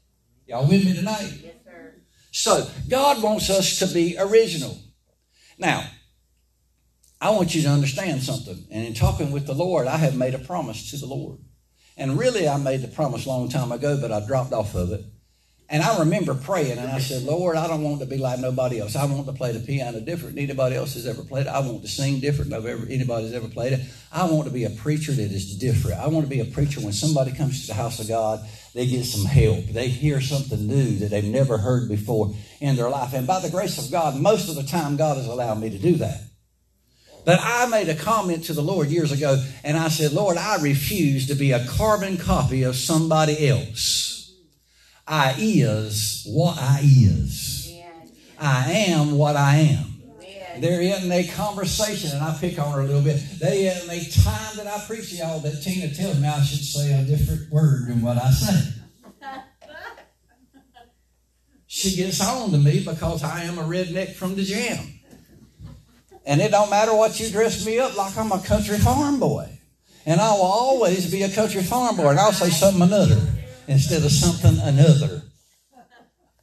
Y'all 0.48 0.68
with 0.68 0.84
me 0.84 0.96
tonight? 0.96 1.34
Yes, 1.42 1.56
sir. 1.64 1.94
So, 2.32 2.70
God 2.90 3.24
wants 3.24 3.50
us 3.50 3.80
to 3.80 3.88
be 3.88 4.18
original. 4.20 4.78
Now, 5.58 5.90
I 7.22 7.30
want 7.30 7.56
you 7.56 7.62
to 7.62 7.70
understand 7.70 8.22
something. 8.22 8.66
And 8.70 8.86
in 8.86 8.94
talking 8.94 9.32
with 9.32 9.46
the 9.46 9.54
Lord, 9.54 9.88
I 9.88 9.96
have 9.96 10.18
made 10.18 10.34
a 10.34 10.40
promise 10.40 10.92
to 10.92 10.98
the 10.98 11.06
Lord. 11.06 11.40
And 12.02 12.18
really, 12.18 12.50
I 12.50 12.58
made 12.58 12.82
the 12.82 12.88
promise 12.88 13.28
a 13.28 13.30
long 13.30 13.48
time 13.48 13.72
ago, 13.72 13.96
but 14.02 14.12
I 14.12 14.26
dropped 14.26 14.54
off 14.54 14.74
of 14.74 14.92
it. 14.92 15.06
And 15.70 15.84
I 15.84 16.00
remember 16.00 16.34
praying, 16.34 16.80
and 16.80 16.90
I 16.90 16.98
said, 16.98 17.22
Lord, 17.22 17.56
I 17.56 17.68
don't 17.68 17.84
want 17.84 18.00
to 18.00 18.08
be 18.08 18.18
like 18.18 18.40
nobody 18.40 18.80
else. 18.80 18.96
I 18.96 19.06
want 19.06 19.28
to 19.28 19.34
play 19.34 19.52
the 19.52 19.60
piano 19.60 20.00
different 20.00 20.34
than 20.34 20.44
anybody 20.46 20.76
else 20.76 20.96
has 20.96 21.06
ever 21.06 21.22
played 21.22 21.46
it. 21.46 21.50
I 21.50 21.60
want 21.60 21.84
to 21.84 21.88
sing 21.88 22.20
different 22.20 22.50
than 22.50 22.66
ever, 22.66 22.88
anybody's 22.90 23.34
ever 23.34 23.48
played 23.48 23.74
it. 23.74 23.82
I 24.12 24.26
want 24.26 24.46
to 24.46 24.50
be 24.50 24.64
a 24.64 24.72
preacher 24.72 25.12
that 25.12 25.32
is 25.32 25.56
different. 25.60 26.00
I 26.00 26.08
want 26.08 26.26
to 26.26 26.30
be 26.30 26.40
a 26.40 26.46
preacher 26.46 26.82
when 26.82 26.92
somebody 26.92 27.34
comes 27.34 27.62
to 27.62 27.68
the 27.68 27.76
house 27.76 28.00
of 28.00 28.08
God, 28.08 28.44
they 28.74 28.88
get 28.88 29.06
some 29.06 29.26
help. 29.26 29.66
They 29.66 29.88
hear 29.88 30.22
something 30.22 30.68
new 30.68 30.98
that 30.98 31.12
they've 31.12 31.24
never 31.24 31.60
heard 31.60 31.88
before 31.88 32.34
in 32.60 32.78
their 32.78 32.90
life. 32.90 33.14
And 33.14 33.28
by 33.28 33.42
the 33.42 33.52
grace 33.52 33.78
of 33.78 33.92
God, 33.92 34.20
most 34.20 34.50
of 34.50 34.56
the 34.56 34.64
time, 34.64 34.98
God 34.98 35.18
has 35.18 35.28
allowed 35.28 35.60
me 35.60 35.70
to 35.70 35.78
do 35.78 35.98
that. 35.98 36.31
But 37.24 37.40
I 37.42 37.68
made 37.68 37.90
a 37.90 37.96
comment 37.96 38.46
to 38.46 38.54
the 38.54 38.64
Lord 38.64 38.90
years 38.90 39.12
ago, 39.12 39.44
and 39.64 39.78
I 39.78 39.90
said, 39.90 40.12
Lord, 40.12 40.38
I 40.38 40.62
refuse 40.62 41.28
to 41.28 41.36
be 41.36 41.52
a 41.52 41.66
carbon 41.66 42.18
copy 42.18 42.64
of 42.64 42.76
somebody 42.76 43.48
else. 43.48 44.34
I 45.08 45.36
is 45.38 46.24
what 46.26 46.58
I 46.58 46.80
is. 46.84 47.74
I 48.40 48.72
am 48.88 49.18
what 49.18 49.36
I 49.36 49.58
am. 49.58 49.92
They're 50.60 50.82
in 50.82 51.12
a 51.12 51.28
conversation, 51.28 52.12
and 52.12 52.24
I 52.24 52.36
pick 52.40 52.60
on 52.60 52.72
her 52.74 52.82
a 52.82 52.86
little 52.86 53.02
bit. 53.02 53.22
They 53.40 53.68
in 53.68 53.90
a 53.90 54.10
time 54.10 54.58
that 54.58 54.68
I 54.68 54.84
preach 54.86 55.10
to 55.12 55.16
y'all 55.18 55.40
that 55.40 55.62
Tina 55.62 55.94
tells 55.94 56.20
me 56.20 56.28
I 56.28 56.42
should 56.42 56.64
say 56.64 56.94
a 56.94 57.04
different 57.04 57.52
word 57.52 57.88
than 57.88 58.02
what 58.02 58.18
I 58.18 58.32
say. 58.32 58.74
she 61.68 61.96
gets 61.96 62.22
on 62.22 62.52
to 62.52 62.58
me 62.58 62.84
because 62.84 63.24
I 63.24 63.44
am 63.44 63.60
a 63.60 63.64
redneck 63.64 64.14
from 64.14 64.36
the 64.36 64.44
jam. 64.44 65.01
And 66.26 66.42
it 66.42 66.52
don't 66.52 66.70
matter 66.70 66.94
what 66.94 67.20
you 67.20 67.30
dress 67.30 67.66
me 67.66 67.80
up 67.80 67.98
like 67.98 68.18
I'm 68.18 68.32
a 68.32 68.40
country 68.40 68.78
farm 68.78 69.20
boy. 69.20 69.50
And 70.06 70.20
I 70.20 70.32
will 70.34 70.42
always 70.42 71.12
be 71.12 71.24
a 71.24 71.30
country 71.30 71.64
farm 71.64 71.96
boy. 71.96 72.10
And 72.10 72.20
I'll 72.20 72.32
say 72.32 72.50
something 72.50 72.82
another 72.82 73.20
instead 73.68 74.04
of 74.04 74.12
something 74.12 74.60
another. 74.62 75.24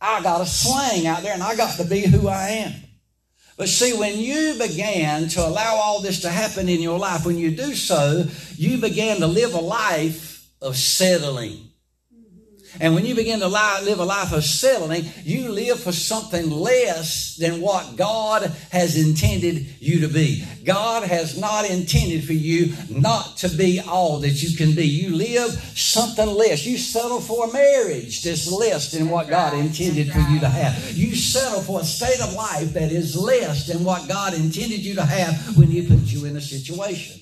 I 0.00 0.22
got 0.22 0.40
a 0.40 0.46
slang 0.46 1.06
out 1.06 1.22
there 1.22 1.34
and 1.34 1.42
I 1.42 1.56
got 1.56 1.76
to 1.78 1.84
be 1.84 2.00
who 2.02 2.28
I 2.28 2.48
am. 2.48 2.74
But 3.56 3.68
see, 3.68 3.92
when 3.92 4.16
you 4.16 4.54
began 4.56 5.28
to 5.30 5.44
allow 5.44 5.74
all 5.74 6.00
this 6.00 6.20
to 6.20 6.30
happen 6.30 6.68
in 6.68 6.80
your 6.80 6.98
life, 6.98 7.26
when 7.26 7.36
you 7.36 7.50
do 7.50 7.74
so, 7.74 8.24
you 8.56 8.78
began 8.78 9.18
to 9.18 9.26
live 9.26 9.52
a 9.54 9.60
life 9.60 10.48
of 10.62 10.76
settling. 10.76 11.67
And 12.80 12.94
when 12.94 13.04
you 13.04 13.14
begin 13.14 13.40
to 13.40 13.48
live 13.48 13.98
a 13.98 14.04
life 14.04 14.32
of 14.32 14.44
settling, 14.44 15.04
you 15.24 15.48
live 15.48 15.80
for 15.80 15.92
something 15.92 16.50
less 16.50 17.36
than 17.36 17.60
what 17.60 17.96
God 17.96 18.42
has 18.70 18.96
intended 18.96 19.66
you 19.80 20.00
to 20.00 20.08
be. 20.08 20.44
God 20.64 21.02
has 21.02 21.38
not 21.38 21.68
intended 21.68 22.24
for 22.24 22.34
you 22.34 22.74
not 22.90 23.36
to 23.38 23.48
be 23.48 23.80
all 23.80 24.18
that 24.20 24.42
you 24.42 24.56
can 24.56 24.74
be. 24.74 24.86
You 24.86 25.16
live 25.16 25.50
something 25.74 26.26
less. 26.26 26.66
You 26.66 26.78
settle 26.78 27.20
for 27.20 27.48
a 27.48 27.52
marriage 27.52 28.22
that's 28.22 28.50
less 28.50 28.92
than 28.92 29.08
what 29.08 29.28
God 29.28 29.54
intended 29.54 30.12
for 30.12 30.20
you 30.20 30.40
to 30.40 30.48
have. 30.48 30.96
You 30.96 31.14
settle 31.14 31.62
for 31.62 31.80
a 31.80 31.84
state 31.84 32.20
of 32.20 32.34
life 32.34 32.72
that 32.74 32.92
is 32.92 33.16
less 33.16 33.66
than 33.66 33.84
what 33.84 34.08
God 34.08 34.34
intended 34.34 34.84
you 34.84 34.94
to 34.94 35.04
have 35.04 35.56
when 35.56 35.68
He 35.68 35.86
put 35.86 36.00
you 36.00 36.26
in 36.26 36.36
a 36.36 36.40
situation. 36.40 37.20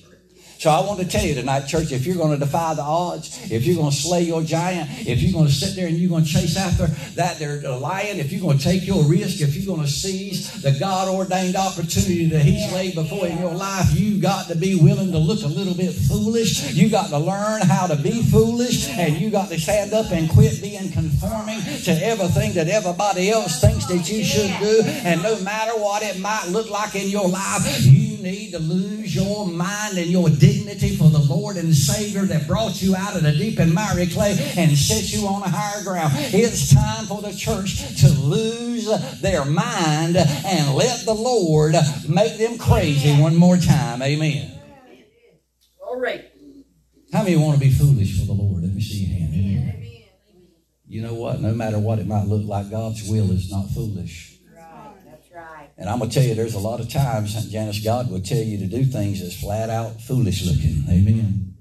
So 0.59 0.71
I 0.71 0.81
want 0.81 0.99
to 0.99 1.05
tell 1.05 1.23
you 1.23 1.35
tonight, 1.35 1.67
church, 1.67 1.91
if 1.91 2.05
you're 2.05 2.15
going 2.15 2.31
to 2.31 2.37
defy 2.37 2.73
the 2.73 2.81
odds, 2.81 3.51
if 3.51 3.65
you're 3.65 3.75
going 3.75 3.91
to 3.91 3.95
slay 3.95 4.23
your 4.23 4.41
giant, 4.41 4.89
if 5.07 5.21
you're 5.21 5.31
going 5.31 5.45
to 5.45 5.51
sit 5.51 5.75
there 5.75 5.87
and 5.87 5.97
you're 5.97 6.09
going 6.09 6.23
to 6.23 6.29
chase 6.29 6.57
after 6.57 6.87
that 7.13 7.37
there 7.37 7.61
lion, 7.77 8.19
if 8.19 8.31
you're 8.31 8.41
going 8.41 8.57
to 8.57 8.63
take 8.63 8.85
your 8.85 9.03
risk, 9.03 9.41
if 9.41 9.55
you're 9.55 9.75
going 9.75 9.85
to 9.85 9.91
seize 9.91 10.61
the 10.61 10.71
God 10.79 11.09
ordained 11.09 11.55
opportunity 11.55 12.25
that 12.29 12.41
He's 12.41 12.71
laid 12.73 12.95
before 12.95 13.27
in 13.27 13.37
your 13.37 13.53
life, 13.53 13.85
you've 13.93 14.21
got 14.21 14.47
to 14.47 14.55
be 14.55 14.75
willing 14.75 15.11
to 15.11 15.17
look 15.19 15.43
a 15.43 15.47
little 15.47 15.75
bit 15.75 15.93
foolish. 15.93 16.73
You've 16.73 16.91
got 16.91 17.09
to 17.09 17.19
learn 17.19 17.61
how 17.61 17.87
to 17.87 17.95
be 17.95 18.23
foolish, 18.23 18.89
and 18.89 19.15
you 19.17 19.29
got 19.29 19.49
to 19.49 19.59
stand 19.59 19.93
up 19.93 20.11
and 20.11 20.29
quit 20.29 20.59
being 20.61 20.91
conforming 20.91 21.61
to 21.83 21.91
everything 22.03 22.53
that 22.53 22.67
everybody 22.67 23.29
else 23.29 23.61
thinks 23.61 23.85
that 23.85 24.09
you 24.09 24.23
should 24.23 24.57
do. 24.59 24.81
And 25.05 25.21
no 25.21 25.39
matter 25.41 25.73
what 25.73 26.01
it 26.01 26.19
might 26.19 26.47
look 26.49 26.69
like 26.69 26.95
in 26.95 27.09
your 27.09 27.27
life, 27.27 27.85
you 27.85 28.17
need 28.17 28.51
to 28.51 28.59
lose 28.59 29.15
your 29.15 29.45
mind 29.47 29.97
and 29.97 30.07
your 30.07 30.29
dignity 30.47 30.95
for 30.95 31.09
the 31.09 31.19
Lord 31.19 31.57
and 31.57 31.75
Savior 31.75 32.21
that 32.21 32.47
brought 32.47 32.81
you 32.81 32.95
out 32.95 33.17
of 33.17 33.23
the 33.23 33.33
deep 33.33 33.59
and 33.59 33.73
miry 33.73 34.07
clay 34.07 34.31
and 34.57 34.77
set 34.77 35.11
you 35.11 35.27
on 35.27 35.41
a 35.41 35.49
higher 35.49 35.83
ground. 35.83 36.13
It's 36.15 36.73
time 36.73 37.05
for 37.05 37.21
the 37.21 37.33
church 37.33 37.99
to 37.99 38.07
lose 38.07 38.87
their 39.19 39.43
mind 39.43 40.15
and 40.15 40.73
let 40.73 41.03
the 41.05 41.13
Lord 41.13 41.75
make 42.07 42.37
them 42.37 42.57
crazy 42.57 43.21
one 43.21 43.35
more 43.35 43.57
time. 43.57 44.01
Amen. 44.01 44.57
All 45.85 45.99
right. 45.99 46.23
How 47.11 47.23
many 47.23 47.35
want 47.35 47.55
to 47.55 47.59
be 47.59 47.71
foolish 47.71 48.17
for 48.17 48.27
the 48.27 48.33
Lord? 48.33 48.63
Let 48.63 48.73
me 48.73 48.81
see 48.81 49.05
your 49.05 49.19
hand. 49.19 49.33
Amen. 49.33 50.03
You 50.87 51.01
know 51.01 51.13
what? 51.13 51.41
No 51.41 51.53
matter 51.53 51.77
what 51.77 51.99
it 51.99 52.07
might 52.07 52.25
look 52.25 52.47
like, 52.47 52.71
God's 52.71 53.09
will 53.09 53.31
is 53.31 53.51
not 53.51 53.69
foolish. 53.71 54.36
And 55.77 55.89
I'm 55.89 55.99
going 55.99 56.09
to 56.09 56.15
tell 56.19 56.27
you, 56.27 56.33
there's 56.33 56.55
a 56.55 56.59
lot 56.59 56.79
of 56.79 56.89
times, 56.89 57.33
Janice, 57.51 57.83
God 57.83 58.09
will 58.09 58.21
tell 58.21 58.41
you 58.41 58.57
to 58.57 58.65
do 58.65 58.83
things 58.83 59.21
that's 59.21 59.39
flat 59.39 59.69
out 59.69 60.01
foolish 60.01 60.43
looking. 60.43 60.83
Amen. 60.89 61.53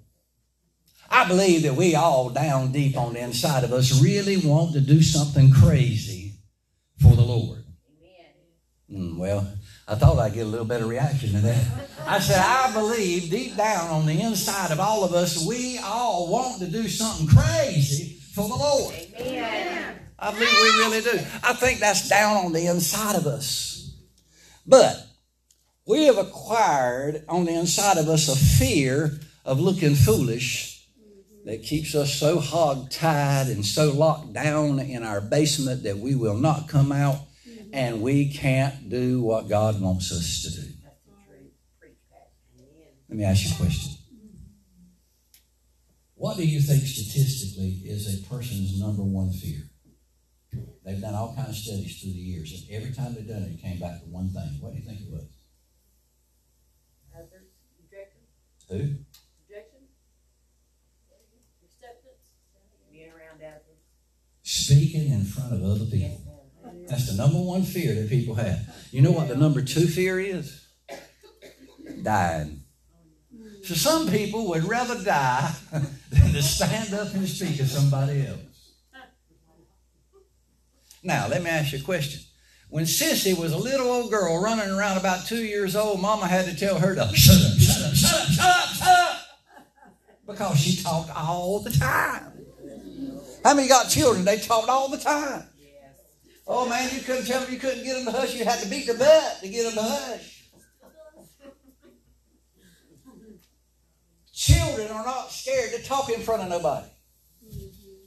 I 1.10 1.28
believe 1.28 1.62
that 1.62 1.74
we 1.74 1.94
all 1.94 2.30
down 2.30 2.72
deep 2.72 2.96
on 2.96 3.12
the 3.12 3.20
inside 3.20 3.62
of 3.62 3.72
us 3.72 4.02
really 4.02 4.38
want 4.38 4.72
to 4.72 4.80
do 4.80 5.02
something 5.02 5.50
crazy 5.52 6.32
for 7.00 7.14
the 7.14 7.22
Lord. 7.22 7.62
Mm, 8.90 9.18
well, 9.18 9.46
I 9.88 9.96
thought 9.96 10.18
I'd 10.18 10.34
get 10.34 10.46
a 10.46 10.48
little 10.48 10.66
better 10.66 10.86
reaction 10.86 11.32
to 11.32 11.38
that. 11.38 11.64
I 12.06 12.18
said, 12.20 12.38
I 12.38 12.72
believe 12.72 13.30
deep 13.30 13.56
down 13.56 13.90
on 13.90 14.06
the 14.06 14.20
inside 14.20 14.70
of 14.70 14.80
all 14.80 15.04
of 15.04 15.12
us, 15.12 15.46
we 15.46 15.78
all 15.78 16.30
want 16.30 16.58
to 16.60 16.66
do 16.66 16.88
something 16.88 17.28
crazy 17.28 18.18
for 18.32 18.48
the 18.48 18.54
Lord. 18.54 18.94
Amen. 19.18 19.96
I 20.18 20.32
believe 20.32 20.48
we 20.48 20.68
really 20.78 21.00
do. 21.02 21.18
I 21.42 21.52
think 21.52 21.80
that's 21.80 22.08
down 22.08 22.46
on 22.46 22.52
the 22.52 22.66
inside 22.66 23.16
of 23.16 23.26
us. 23.26 23.75
But 24.66 25.06
we 25.86 26.06
have 26.06 26.18
acquired 26.18 27.24
on 27.28 27.44
the 27.44 27.54
inside 27.54 27.98
of 27.98 28.08
us 28.08 28.28
a 28.28 28.36
fear 28.36 29.20
of 29.44 29.60
looking 29.60 29.94
foolish 29.94 30.88
that 31.44 31.62
keeps 31.62 31.94
us 31.94 32.12
so 32.12 32.40
hog-tied 32.40 33.46
and 33.46 33.64
so 33.64 33.92
locked 33.92 34.32
down 34.32 34.80
in 34.80 35.04
our 35.04 35.20
basement 35.20 35.84
that 35.84 35.98
we 35.98 36.16
will 36.16 36.36
not 36.36 36.68
come 36.68 36.90
out 36.90 37.20
and 37.72 38.02
we 38.02 38.32
can't 38.32 38.90
do 38.90 39.22
what 39.22 39.48
God 39.48 39.80
wants 39.80 40.10
us 40.10 40.42
to 40.42 40.60
do. 40.60 40.72
Let 43.08 43.18
me 43.18 43.24
ask 43.24 43.44
you 43.44 43.52
a 43.54 43.56
question. 43.56 43.92
What 46.16 46.36
do 46.36 46.44
you 46.44 46.60
think 46.60 46.82
statistically 46.82 47.82
is 47.84 48.12
a 48.12 48.26
person's 48.26 48.80
number 48.80 49.04
one 49.04 49.30
fear? 49.30 49.70
They've 50.84 51.00
done 51.00 51.14
all 51.14 51.34
kinds 51.34 51.50
of 51.50 51.56
studies 51.56 52.00
through 52.00 52.12
the 52.12 52.18
years, 52.18 52.52
and 52.52 52.62
every 52.70 52.94
time 52.94 53.14
they've 53.14 53.26
done 53.26 53.42
it, 53.42 53.52
it 53.52 53.62
came 53.62 53.78
back 53.78 54.00
to 54.00 54.06
one 54.06 54.30
thing. 54.30 54.58
What 54.60 54.72
do 54.72 54.78
you 54.78 54.84
think 54.84 55.00
it 55.00 55.10
was? 55.10 55.26
Others, 57.14 57.48
rejection. 57.82 58.22
Who? 58.68 58.76
Rejection. 59.48 59.80
Acceptance. 61.64 62.36
Being 62.92 63.10
around 63.10 63.42
others. 63.42 63.82
Speaking 64.42 65.12
in 65.12 65.24
front 65.24 65.54
of 65.54 65.62
other 65.62 65.86
people. 65.86 66.26
That's 66.88 67.10
the 67.10 67.16
number 67.16 67.38
one 67.38 67.62
fear 67.62 67.94
that 67.94 68.08
people 68.08 68.34
have. 68.36 68.60
You 68.90 69.02
know 69.02 69.10
what 69.10 69.28
the 69.28 69.36
number 69.36 69.62
two 69.62 69.86
fear 69.86 70.20
is? 70.20 70.64
Dying. 72.02 72.62
So 73.64 73.74
some 73.74 74.08
people 74.08 74.48
would 74.48 74.64
rather 74.64 75.02
die 75.02 75.52
than 75.72 76.32
to 76.32 76.42
stand 76.42 76.94
up 76.94 77.12
and 77.14 77.28
speak 77.28 77.56
to 77.56 77.66
somebody 77.66 78.26
else. 78.26 78.38
Now, 81.06 81.28
let 81.28 81.44
me 81.44 81.48
ask 81.48 81.72
you 81.72 81.78
a 81.78 81.82
question. 81.82 82.20
When 82.68 82.82
Sissy 82.82 83.38
was 83.38 83.52
a 83.52 83.56
little 83.56 83.86
old 83.86 84.10
girl 84.10 84.42
running 84.42 84.68
around 84.68 84.96
about 84.96 85.24
two 85.24 85.44
years 85.44 85.76
old, 85.76 86.00
Mama 86.00 86.26
had 86.26 86.46
to 86.46 86.56
tell 86.56 86.80
her 86.80 86.96
to 86.96 87.08
shut 87.14 87.36
up, 87.36 87.52
shut 87.56 87.80
up, 87.80 87.94
shut 87.94 88.12
up, 88.12 88.28
shut 88.28 88.44
up, 88.44 88.68
shut 88.70 88.88
up. 88.88 89.20
Because 90.26 90.58
she 90.58 90.82
talked 90.82 91.16
all 91.16 91.60
the 91.60 91.70
time. 91.70 92.32
How 93.44 93.54
many 93.54 93.68
got 93.68 93.88
children? 93.88 94.24
They 94.24 94.38
talked 94.40 94.68
all 94.68 94.88
the 94.88 94.98
time. 94.98 95.44
Oh 96.48 96.68
man, 96.68 96.92
you 96.92 97.00
couldn't 97.02 97.26
tell 97.26 97.40
them 97.40 97.52
you 97.52 97.60
couldn't 97.60 97.84
get 97.84 97.94
them 97.94 98.06
to 98.06 98.10
hush. 98.10 98.34
You 98.34 98.44
had 98.44 98.58
to 98.58 98.68
beat 98.68 98.86
their 98.86 98.98
butt 98.98 99.38
to 99.42 99.48
get 99.48 99.62
them 99.62 99.74
to 99.74 99.88
hush. 99.88 100.42
Children 104.32 104.90
are 104.90 105.04
not 105.04 105.30
scared 105.30 105.70
to 105.70 105.84
talk 105.84 106.10
in 106.10 106.20
front 106.20 106.42
of 106.42 106.48
nobody. 106.48 106.88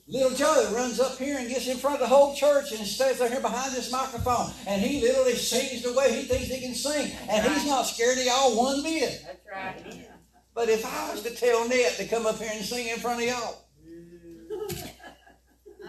Little 0.09 0.31
Joe 0.31 0.71
runs 0.73 0.99
up 0.99 1.19
here 1.19 1.37
and 1.37 1.47
gets 1.47 1.67
in 1.67 1.77
front 1.77 1.97
of 1.97 2.01
the 2.01 2.07
whole 2.07 2.33
church 2.33 2.71
and 2.71 2.83
stays 2.85 3.19
there 3.19 3.29
here 3.29 3.41
behind 3.41 3.75
this 3.75 3.91
microphone. 3.91 4.51
And 4.65 4.81
he 4.81 5.01
literally 5.01 5.35
sings 5.35 5.83
the 5.83 5.93
way 5.93 6.11
he 6.11 6.23
thinks 6.23 6.47
he 6.47 6.59
can 6.59 6.73
sing. 6.73 7.11
And 7.29 7.47
he's 7.47 7.67
not 7.67 7.83
scared 7.83 8.17
of 8.17 8.25
y'all 8.25 8.57
one 8.57 8.81
bit. 8.81 9.23
That's 9.23 9.45
right. 9.45 10.07
But 10.55 10.69
if 10.69 10.83
I 10.83 11.11
was 11.11 11.21
to 11.23 11.35
tell 11.35 11.69
Ned 11.69 11.93
to 11.97 12.07
come 12.07 12.25
up 12.25 12.39
here 12.39 12.49
and 12.51 12.65
sing 12.65 12.87
in 12.87 12.97
front 12.97 13.21
of 13.21 13.27
y'all, 13.27 13.67
mm. 13.87 14.89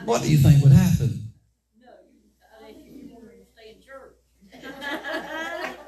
what 0.04 0.20
do 0.20 0.30
you 0.30 0.37
think 0.37 0.62
would 0.62 0.72
happen? 0.72 1.33
No, 1.80 1.88
I 2.61 2.64
think 2.72 2.88
you 2.88 3.14
want 3.14 3.24
to 3.24 3.30
stay 3.56 3.70
in 3.74 3.83
church. 3.83 4.16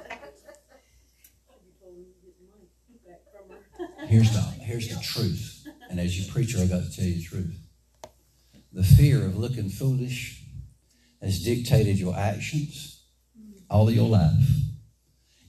Here's 4.08 4.32
the, 4.32 4.40
here's 4.40 4.88
the 4.88 5.00
truth. 5.02 5.66
And 5.88 5.98
as 5.98 6.18
your 6.18 6.30
preacher, 6.32 6.58
I've 6.60 6.68
got 6.68 6.82
to 6.82 6.94
tell 6.94 7.04
you 7.04 7.14
the 7.14 7.22
truth. 7.22 7.56
The 8.72 8.82
fear 8.82 9.24
of 9.26 9.36
looking 9.36 9.68
foolish 9.68 10.42
has 11.20 11.42
dictated 11.42 11.98
your 11.98 12.16
actions 12.16 13.04
all 13.68 13.90
your 13.90 14.08
life. 14.08 14.46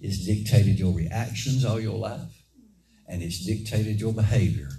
It's 0.02 0.26
dictated 0.26 0.78
your 0.78 0.94
reactions 0.94 1.64
all 1.64 1.80
your 1.80 1.98
life. 1.98 2.44
And 3.08 3.24
it's 3.24 3.46
dictated 3.46 4.02
your 4.02 4.14
behavior 4.14 4.70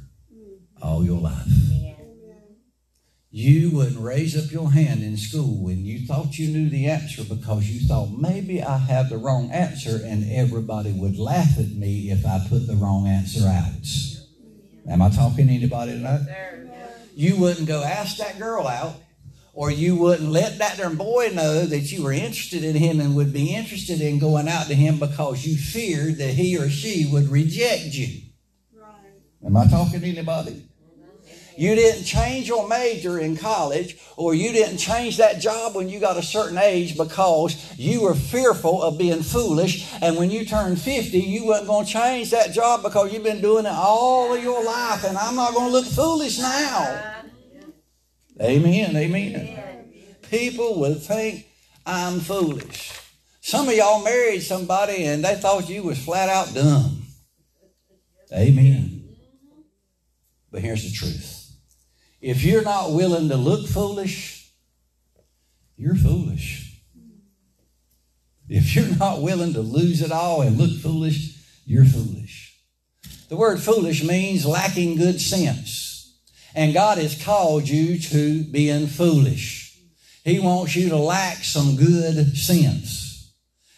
all 0.83 1.05
your 1.05 1.21
life. 1.21 1.49
You 3.31 3.71
wouldn't 3.71 3.99
raise 3.99 4.37
up 4.37 4.53
your 4.53 4.71
hand 4.71 5.03
in 5.03 5.17
school 5.17 5.65
when 5.65 5.85
you 5.85 6.07
thought 6.07 6.39
you 6.39 6.49
knew 6.49 6.69
the 6.69 6.87
answer 6.87 7.25
because 7.25 7.69
you 7.69 7.89
thought 7.89 8.11
maybe 8.11 8.63
I 8.63 8.79
have 8.79 9.09
the 9.09 9.17
wrong 9.17 9.51
answer 9.51 10.01
and 10.05 10.31
everybody 10.31 10.93
would 10.93 11.19
laugh 11.19 11.59
at 11.59 11.71
me 11.71 12.11
if 12.11 12.25
I 12.25 12.47
put 12.49 12.67
the 12.67 12.77
wrong 12.77 13.09
answer 13.09 13.49
out. 13.49 14.93
Am 14.93 15.03
I 15.03 15.09
talking 15.09 15.49
to 15.49 15.53
anybody 15.53 15.93
tonight? 15.93 16.21
You 17.15 17.37
wouldn't 17.37 17.67
go 17.67 17.83
ask 17.83 18.17
that 18.19 18.39
girl 18.39 18.67
out 18.67 18.95
or 19.53 19.71
you 19.71 19.95
wouldn't 19.95 20.31
let 20.31 20.59
that 20.59 20.77
darn 20.77 20.97
boy 20.97 21.31
know 21.33 21.65
that 21.65 21.93
you 21.93 22.03
were 22.03 22.13
interested 22.13 22.65
in 22.65 22.75
him 22.75 23.01
and 23.01 23.15
would 23.15 23.33
be 23.33 23.55
interested 23.55 24.01
in 24.01 24.19
going 24.19 24.49
out 24.49 24.67
to 24.67 24.75
him 24.75 24.99
because 24.99 25.47
you 25.47 25.57
feared 25.57 26.19
that 26.19 26.35
he 26.35 26.59
or 26.59 26.69
she 26.69 27.09
would 27.11 27.29
reject 27.29 27.95
you. 27.95 28.23
Right. 28.75 28.89
Am 29.47 29.57
I 29.57 29.67
talking 29.67 30.01
to 30.01 30.07
anybody? 30.07 30.67
You 31.57 31.75
didn't 31.75 32.05
change 32.05 32.49
your 32.49 32.69
major 32.69 33.19
in 33.19 33.37
college, 33.37 33.99
or 34.17 34.35
you 34.35 34.53
didn't 34.53 34.79
change 34.79 35.17
that 35.19 35.41
job 35.41 35.75
when 35.75 35.89
you 35.89 36.01
got 36.01 36.17
a 36.17 36.23
certain 36.23 36.59
age 36.59 36.97
because 36.97 37.79
you 37.79 38.03
were 38.03 38.15
fearful 38.15 38.83
of 38.83 38.99
being 38.99 39.23
foolish. 39.23 39.93
And 40.01 40.17
when 40.17 40.31
you 40.31 40.45
turned 40.45 40.81
50, 40.81 41.19
you 41.19 41.47
weren't 41.47 41.67
going 41.67 41.87
to 41.87 41.93
change 41.93 42.31
that 42.31 42.53
job 42.53 42.83
because 42.83 43.13
you've 43.13 43.23
been 43.23 43.41
doing 43.41 43.67
it 43.67 43.73
all 43.73 44.35
of 44.35 44.43
your 44.43 44.65
life. 44.65 45.05
And 45.05 45.17
I'm 45.17 45.37
not 45.37 45.55
going 45.55 45.67
to 45.67 45.73
look 45.73 45.87
foolish 45.87 46.39
now. 46.39 47.23
Amen. 48.41 48.97
Amen. 48.97 49.59
People 50.31 50.81
would 50.81 51.01
think 51.01 51.47
I'm 51.87 52.21
foolish. 52.21 52.93
Some 53.41 53.69
of 53.69 53.75
y'all 53.75 54.03
married 54.03 54.43
somebody 54.43 55.05
and 55.05 55.25
they 55.25 55.37
thought 55.37 55.69
you 55.69 55.83
was 55.83 56.03
flat 56.03 56.29
out 56.29 56.53
dumb. 56.55 57.03
Amen. 58.33 59.17
But 60.51 60.63
here's 60.63 60.85
the 60.85 60.91
truth 60.91 61.34
If 62.25 62.43
you're 62.43 62.63
not 62.63 62.93
willing 62.93 63.29
to 63.29 63.37
look 63.37 63.69
foolish, 63.69 64.51
you're 65.77 65.95
foolish. 65.95 66.81
If 68.49 68.75
you're 68.75 68.97
not 68.97 69.21
willing 69.21 69.53
to 69.53 69.61
lose 69.61 70.01
it 70.01 70.11
all 70.11 70.41
and 70.41 70.57
look 70.57 70.71
foolish, 70.81 71.37
you're 71.67 71.85
foolish. 71.85 72.59
The 73.29 73.37
word 73.37 73.61
foolish 73.61 74.03
means 74.03 74.47
lacking 74.47 74.97
good 74.97 75.21
sense. 75.21 76.19
And 76.55 76.73
God 76.73 76.97
has 76.97 77.23
called 77.23 77.69
you 77.69 77.99
to 77.99 78.43
being 78.45 78.87
foolish. 78.87 79.79
He 80.25 80.39
wants 80.39 80.75
you 80.75 80.89
to 80.89 80.97
lack 80.97 81.45
some 81.45 81.77
good 81.77 82.39
sense. 82.39 83.04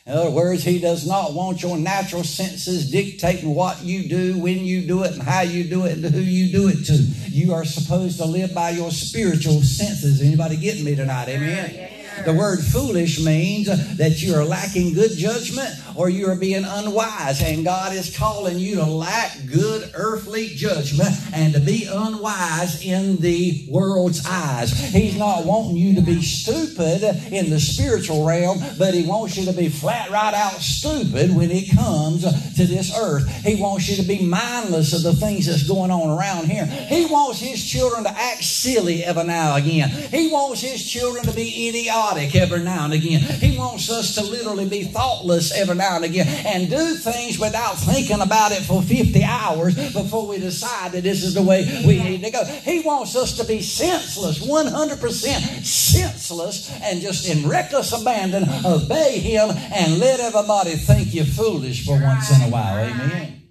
In 0.06 0.12
other 0.12 0.30
words, 0.30 0.62
He 0.62 0.78
does 0.78 1.04
not 1.04 1.32
want 1.32 1.62
your 1.62 1.76
natural 1.76 2.22
senses 2.22 2.90
dictating 2.90 3.52
what 3.54 3.82
you 3.82 4.08
do, 4.08 4.38
when 4.38 4.58
you 4.64 4.86
do 4.86 5.02
it, 5.02 5.12
and 5.12 5.22
how 5.22 5.40
you 5.40 5.64
do 5.64 5.84
it, 5.84 5.94
and 5.94 6.04
who 6.04 6.20
you 6.20 6.52
do 6.52 6.68
it 6.68 6.84
to. 6.84 6.92
You 7.28 7.52
are 7.54 7.64
supposed 7.64 8.18
to 8.18 8.24
live 8.24 8.54
by 8.54 8.70
your 8.70 8.92
spiritual 8.92 9.62
senses. 9.62 10.22
Anybody 10.22 10.56
getting 10.56 10.84
me 10.84 10.94
tonight? 10.94 11.28
Amen. 11.28 11.95
The 12.24 12.32
word 12.32 12.60
foolish 12.60 13.22
means 13.24 13.66
that 13.98 14.22
you 14.22 14.34
are 14.34 14.44
lacking 14.44 14.94
good 14.94 15.12
judgment 15.16 15.70
or 15.94 16.08
you 16.08 16.28
are 16.28 16.36
being 16.36 16.64
unwise. 16.64 17.42
And 17.42 17.64
God 17.64 17.92
is 17.92 18.16
calling 18.16 18.58
you 18.58 18.76
to 18.76 18.84
lack 18.84 19.36
good 19.52 19.90
earthly 19.94 20.48
judgment 20.48 21.10
and 21.32 21.54
to 21.54 21.60
be 21.60 21.88
unwise 21.90 22.84
in 22.84 23.16
the 23.18 23.66
world's 23.70 24.24
eyes. 24.26 24.72
He's 24.92 25.16
not 25.16 25.44
wanting 25.44 25.76
you 25.76 25.94
to 25.96 26.00
be 26.00 26.22
stupid 26.22 27.02
in 27.32 27.50
the 27.50 27.60
spiritual 27.60 28.26
realm, 28.26 28.58
but 28.78 28.94
He 28.94 29.06
wants 29.06 29.36
you 29.36 29.44
to 29.46 29.52
be 29.52 29.68
flat 29.68 30.10
right 30.10 30.34
out 30.34 30.60
stupid 30.60 31.34
when 31.34 31.50
it 31.50 31.70
comes 31.74 32.22
to 32.22 32.66
this 32.66 32.96
earth. 32.96 33.28
He 33.44 33.60
wants 33.60 33.88
you 33.88 33.96
to 33.96 34.08
be 34.08 34.24
mindless 34.24 34.92
of 34.92 35.02
the 35.02 35.14
things 35.14 35.46
that's 35.46 35.66
going 35.68 35.90
on 35.90 36.18
around 36.18 36.46
here. 36.46 36.66
He 36.66 37.06
wants 37.06 37.40
His 37.40 37.64
children 37.64 38.04
to 38.04 38.10
act 38.10 38.42
silly 38.42 39.04
every 39.04 39.24
now 39.24 39.56
and 39.56 39.66
again. 39.66 39.88
He 39.88 40.28
wants 40.28 40.60
His 40.60 40.88
children 40.88 41.24
to 41.24 41.32
be 41.32 41.68
idiotic 41.68 42.05
every 42.14 42.60
now 42.62 42.84
and 42.84 42.92
again. 42.92 43.20
He 43.20 43.58
wants 43.58 43.90
us 43.90 44.14
to 44.14 44.22
literally 44.22 44.68
be 44.68 44.84
thoughtless 44.84 45.52
every 45.52 45.74
now 45.74 45.96
and 45.96 46.04
again 46.04 46.26
and 46.46 46.70
do 46.70 46.94
things 46.94 47.38
without 47.38 47.74
thinking 47.74 48.20
about 48.20 48.52
it 48.52 48.62
for 48.62 48.80
50 48.80 49.24
hours 49.24 49.74
before 49.92 50.28
we 50.28 50.38
decide 50.38 50.92
that 50.92 51.02
this 51.02 51.24
is 51.24 51.34
the 51.34 51.42
way 51.42 51.64
we 51.86 52.02
need 52.02 52.22
to 52.22 52.30
go. 52.30 52.44
He 52.44 52.80
wants 52.80 53.16
us 53.16 53.36
to 53.38 53.44
be 53.44 53.60
senseless, 53.60 54.38
100% 54.46 55.64
senseless, 55.64 56.80
and 56.82 57.00
just 57.00 57.28
in 57.28 57.48
reckless 57.48 57.92
abandon 57.92 58.44
obey 58.64 59.18
Him 59.18 59.50
and 59.50 59.98
let 59.98 60.20
everybody 60.20 60.76
think 60.76 61.12
you're 61.12 61.24
foolish 61.24 61.84
for 61.84 62.00
once 62.00 62.30
in 62.34 62.46
a 62.46 62.50
while. 62.50 62.84
Amen. 62.84 63.42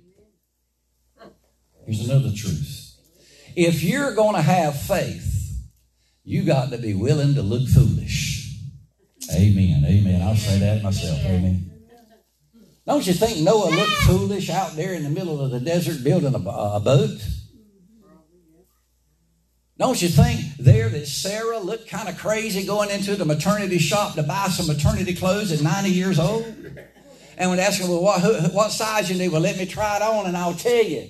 Here's 1.85 2.07
another 2.07 2.31
truth. 2.35 2.95
If 3.55 3.83
you're 3.83 4.15
going 4.15 4.35
to 4.35 4.41
have 4.41 4.81
faith, 4.81 5.35
you 6.23 6.43
got 6.43 6.71
to 6.71 6.77
be 6.77 6.93
willing 6.93 7.35
to 7.35 7.43
look 7.43 7.67
foolish. 7.69 8.34
Amen. 9.33 9.85
Amen. 9.85 10.21
I'll 10.21 10.35
say 10.35 10.59
that 10.59 10.83
myself. 10.83 11.19
Amen. 11.25 11.71
Don't 12.85 13.05
you 13.07 13.13
think 13.13 13.39
Noah 13.39 13.69
looked 13.69 13.93
foolish 14.03 14.49
out 14.49 14.75
there 14.75 14.93
in 14.93 15.03
the 15.03 15.09
middle 15.09 15.41
of 15.41 15.49
the 15.49 15.59
desert 15.59 16.03
building 16.03 16.35
a, 16.35 16.37
a 16.37 16.79
boat? 16.79 17.19
Don't 19.77 20.01
you 20.01 20.07
think 20.07 20.39
there 20.57 20.87
that 20.87 21.07
Sarah 21.07 21.59
looked 21.59 21.89
kind 21.89 22.07
of 22.07 22.17
crazy 22.17 22.65
going 22.65 22.89
into 22.91 23.15
the 23.15 23.25
maternity 23.25 23.77
shop 23.77 24.15
to 24.15 24.23
buy 24.23 24.47
some 24.47 24.67
maternity 24.67 25.13
clothes 25.13 25.51
at 25.51 25.61
90 25.61 25.89
years 25.89 26.19
old? 26.19 26.45
And 27.37 27.49
when 27.49 27.59
her, 27.59 27.71
well, 27.81 28.01
what, 28.01 28.53
what 28.53 28.71
size 28.71 29.11
you 29.11 29.17
need? 29.17 29.29
Well, 29.29 29.41
let 29.41 29.57
me 29.57 29.65
try 29.65 29.97
it 29.97 30.01
on 30.01 30.27
and 30.27 30.37
I'll 30.37 30.53
tell 30.53 30.83
you. 30.83 31.09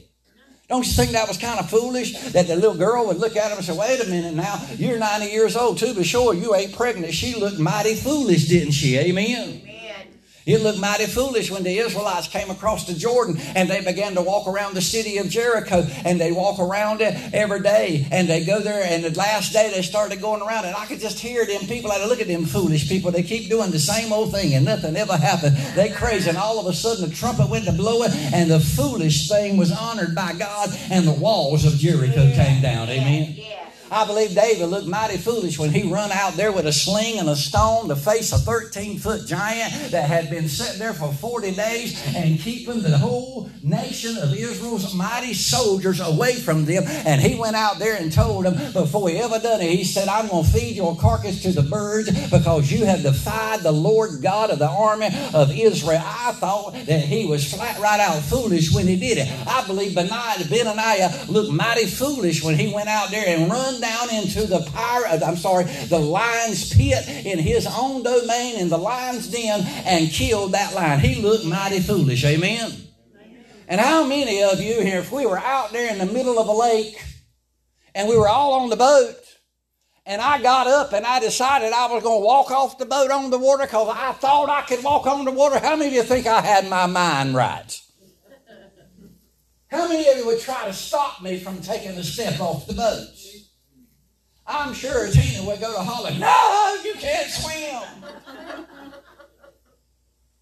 Don't 0.67 0.86
you 0.86 0.93
think 0.93 1.12
that 1.12 1.28
was 1.28 1.38
kind 1.38 1.60
of 1.60 1.69
foolish 1.69 2.13
that 2.32 2.47
the 2.47 2.56
little 2.56 2.75
girl 2.75 3.06
would 3.06 3.17
look 3.17 3.36
at 3.36 3.51
him 3.51 3.58
and 3.58 3.65
say, 3.65 3.78
wait 3.78 4.01
a 4.01 4.10
minute 4.10 4.34
now, 4.34 4.60
you're 4.78 4.97
90 4.97 5.28
years 5.28 5.56
old 5.56 5.78
too, 5.78 5.93
but 5.93 6.06
sure, 6.06 6.34
you 6.34 6.56
ain't 6.56 6.73
pregnant. 6.73 7.13
She 7.13 7.36
looked 7.36 7.60
mighty 7.60 7.93
foolish, 7.93 8.47
didn't 8.47 8.71
she? 8.71 8.97
Amen. 8.97 9.62
It 10.45 10.62
looked 10.62 10.77
mighty 10.77 11.08
foolish 11.08 11.49
when 11.49 11.63
the 11.63 11.79
Israelites 11.79 12.27
came 12.27 12.51
across 12.51 12.86
the 12.86 12.93
Jordan 12.93 13.39
and 13.55 13.67
they 13.67 13.84
began 13.84 14.13
to 14.13 14.21
walk 14.21 14.47
around 14.47 14.75
the 14.75 14.81
city 14.81 15.17
of 15.17 15.27
Jericho 15.27 15.88
and 16.05 16.21
they 16.21 16.31
walk 16.31 16.60
around 16.60 17.01
it 17.01 17.15
every 17.34 17.62
day 17.62 18.08
and 18.12 18.27
they 18.27 18.45
go 18.45 18.60
there 18.60 18.84
and 18.84 19.03
the 19.03 19.17
last 19.17 19.53
day 19.53 19.71
they 19.73 19.81
started 19.81 20.21
going 20.21 20.43
around 20.43 20.65
and 20.65 20.75
I 20.75 20.86
could 20.86 20.99
just 20.99 21.17
hear 21.17 21.47
them 21.47 21.62
people. 21.62 21.91
I 21.91 22.05
look 22.05 22.21
at 22.21 22.27
them 22.27 22.45
foolish 22.45 22.88
people. 22.88 23.10
They 23.10 23.23
keep 23.23 23.49
doing 23.49 23.71
the 23.71 23.79
same 23.79 24.13
old 24.13 24.34
thing 24.34 24.53
and 24.53 24.65
nothing 24.65 24.95
ever 24.95 25.17
happened. 25.17 25.58
They 25.73 25.89
crazy 25.89 26.29
and 26.29 26.38
all 26.38 26.60
of 26.60 26.67
a 26.67 26.73
sudden 26.73 27.10
the 27.10 27.15
trumpet 27.15 27.49
went 27.49 27.65
to 27.65 27.71
blow 27.71 28.03
it 28.03 28.12
and 28.31 28.51
the 28.51 28.60
foolish 28.60 29.27
thing 29.27 29.58
was 29.58 29.71
honored 29.71 30.13
by 30.13 30.34
God 30.34 30.69
and 30.91 31.08
the 31.08 31.13
walls 31.13 31.65
of 31.65 31.73
Jericho 31.79 32.31
came 32.36 32.62
down. 32.62 32.88
Amen. 32.89 33.36
I 33.91 34.06
believe 34.06 34.34
David 34.34 34.67
looked 34.67 34.88
mighty 34.88 35.17
foolish 35.17 35.60
when 35.60 35.71
he 35.71 35.91
run 35.91 36.12
out 36.12 36.34
there 36.34 36.52
with 36.52 36.65
a 36.65 36.74
sling 36.74 37.19
and 37.19 37.30
a 37.30 37.36
stone 37.36 37.88
to 37.89 37.95
face 37.95 38.32
a 38.32 38.38
13 38.38 38.98
foot 39.00 39.26
giant 39.28 39.91
that 39.91 40.10
had 40.10 40.30
been 40.30 40.48
set 40.48 40.80
there 40.80 40.93
for 40.93 41.13
40 41.13 41.52
days 41.52 42.02
and 42.15 42.39
keeping 42.39 42.82
the 42.82 42.98
whole 42.98 43.50
nation 43.62 44.17
of 44.17 44.34
Israel's 44.34 44.93
mighty 44.93 45.34
soldiers 45.34 46.00
away 46.00 46.34
from 46.34 46.65
them. 46.65 46.84
And 46.88 47.21
he 47.21 47.36
went 47.36 47.56
out 47.56 47.78
there 47.78 47.95
and 47.95 48.12
told 48.12 48.45
them 48.45 48.56
before 48.74 49.10
he 49.10 49.17
ever 49.17 49.39
done 49.39 49.62
it, 49.62 49.69
he 49.69 49.84
said, 49.84 50.08
I'm 50.08 50.28
going 50.30 50.45
to 50.45 50.52
feed 50.52 50.76
your 50.76 50.95
carcass 50.95 51.41
to 51.43 51.52
the 51.52 51.63
birds 51.63 52.10
because 52.30 52.71
you 52.71 52.86
have 52.86 53.04
defied 53.04 53.62
the 53.62 53.71
Lord 53.71 54.21
God 54.21 54.50
of 54.50 54.60
the 54.60 54.69
army 54.69 55.10
of 55.34 55.52
Israel. 55.56 56.02
I 56.04 56.32
thought 56.34 56.74
that 56.86 57.02
he 57.02 57.26
was 57.26 57.54
flat 57.54 57.80
right 57.80 58.00
out 58.00 58.21
foolish 58.24 58.74
when 58.74 58.88
he 58.88 58.95
did 58.95 59.17
it. 59.19 59.48
I 59.48 59.65
believe 59.67 59.93
Benaiah 59.95 60.43
Benaniah 60.43 61.28
looked 61.30 61.52
mighty 61.52 61.86
foolish 61.86 62.43
when 62.43 62.58
he 62.58 62.74
went 62.74 62.89
out 62.89 63.12
there 63.12 63.26
and 63.28 63.52
run 63.52 63.75
down 63.82 64.10
into 64.14 64.46
the 64.46 64.60
power, 64.74 65.06
I'm 65.08 65.38
sorry, 65.38 65.64
the 65.64 66.00
lion's 66.00 66.74
pit 66.74 67.08
in 67.26 67.40
his 67.40 67.68
own 67.68 68.04
domain 68.04 68.60
in 68.60 68.70
the 68.70 68.78
lion's 68.78 69.28
den 69.28 69.62
and 69.86 70.10
killed 70.10 70.54
that 70.54 70.74
lion. 70.74 71.00
He 71.00 71.22
looked 71.22 71.46
mighty 71.46 71.80
foolish. 71.80 72.24
Amen. 72.26 72.72
And 73.68 73.82
how 73.82 74.06
many 74.06 74.44
of 74.44 74.60
you 74.60 74.82
here, 74.82 75.00
if 75.00 75.12
we 75.12 75.26
were 75.26 75.40
out 75.40 75.72
there 75.72 75.92
in 75.92 75.98
the 75.98 76.06
middle 76.06 76.38
of 76.40 76.48
a 76.48 76.54
lake 76.54 77.04
and 77.96 78.08
we 78.08 78.18
were 78.18 78.28
all 78.28 78.54
on 78.54 78.70
the 78.70 78.76
boat, 78.76 79.16
and 80.06 80.22
I 80.22 80.40
got 80.42 80.68
up 80.68 80.94
and 80.94 81.06
I 81.06 81.20
decided 81.20 81.74
I 81.74 81.92
was 81.92 82.04
going 82.04 82.22
to 82.22 82.26
walk 82.26 82.52
off 82.52 82.78
the 82.78 82.86
boat 82.86 83.10
on 83.10 83.32
the 83.32 83.40
water 83.40 83.64
because 83.64 83.90
I 83.90 84.12
thought 84.12 84.50
I 84.50 84.62
could 84.62 84.84
walk 84.84 85.08
on 85.08 85.26
the 85.26 85.32
water, 85.32 85.58
how 85.60 85.76
many 85.76 85.88
of 85.88 85.94
you 85.94 86.04
think 86.04 86.28
I 86.28 86.42
had 86.42 86.70
my 86.70 86.86
mind 86.86 87.34
right? 87.34 87.82
How 89.68 89.90
many 89.90 90.08
of 90.08 90.18
you 90.18 90.26
would 90.28 90.40
try 90.40 90.66
to 90.66 90.74
stop 90.74 91.22
me 91.22 91.40
from 91.40 91.60
taking 91.60 91.92
a 91.92 92.04
step 92.04 92.40
off 92.40 92.68
the 92.68 92.74
boat? 92.74 93.08
I'm 94.47 94.73
sure 94.73 95.10
Tina 95.12 95.43
would 95.43 95.60
go 95.60 95.73
to 95.73 95.81
holler, 95.81 96.12
No, 96.12 96.81
you 96.84 96.93
can't 96.95 97.29
swim. 97.29 98.05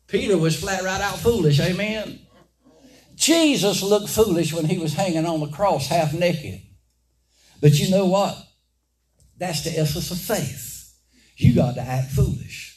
Peter 0.08 0.38
was 0.38 0.60
flat 0.60 0.84
right 0.84 1.02
out 1.02 1.18
foolish, 1.20 1.60
amen. 1.60 2.20
Jesus 3.16 3.82
looked 3.82 4.10
foolish 4.10 4.54
when 4.54 4.66
he 4.66 4.78
was 4.78 4.94
hanging 4.94 5.26
on 5.26 5.40
the 5.40 5.48
cross 5.48 5.88
half 5.88 6.14
naked. 6.14 6.62
But 7.62 7.80
you 7.80 7.90
know 7.90 8.06
what? 8.06 8.38
That's 9.38 9.64
the 9.64 9.72
essence 9.80 10.12
of 10.12 10.18
faith. 10.20 10.94
You 11.38 11.56
got 11.56 11.76
to 11.76 11.82
act 11.82 12.12
foolish. 12.12 12.73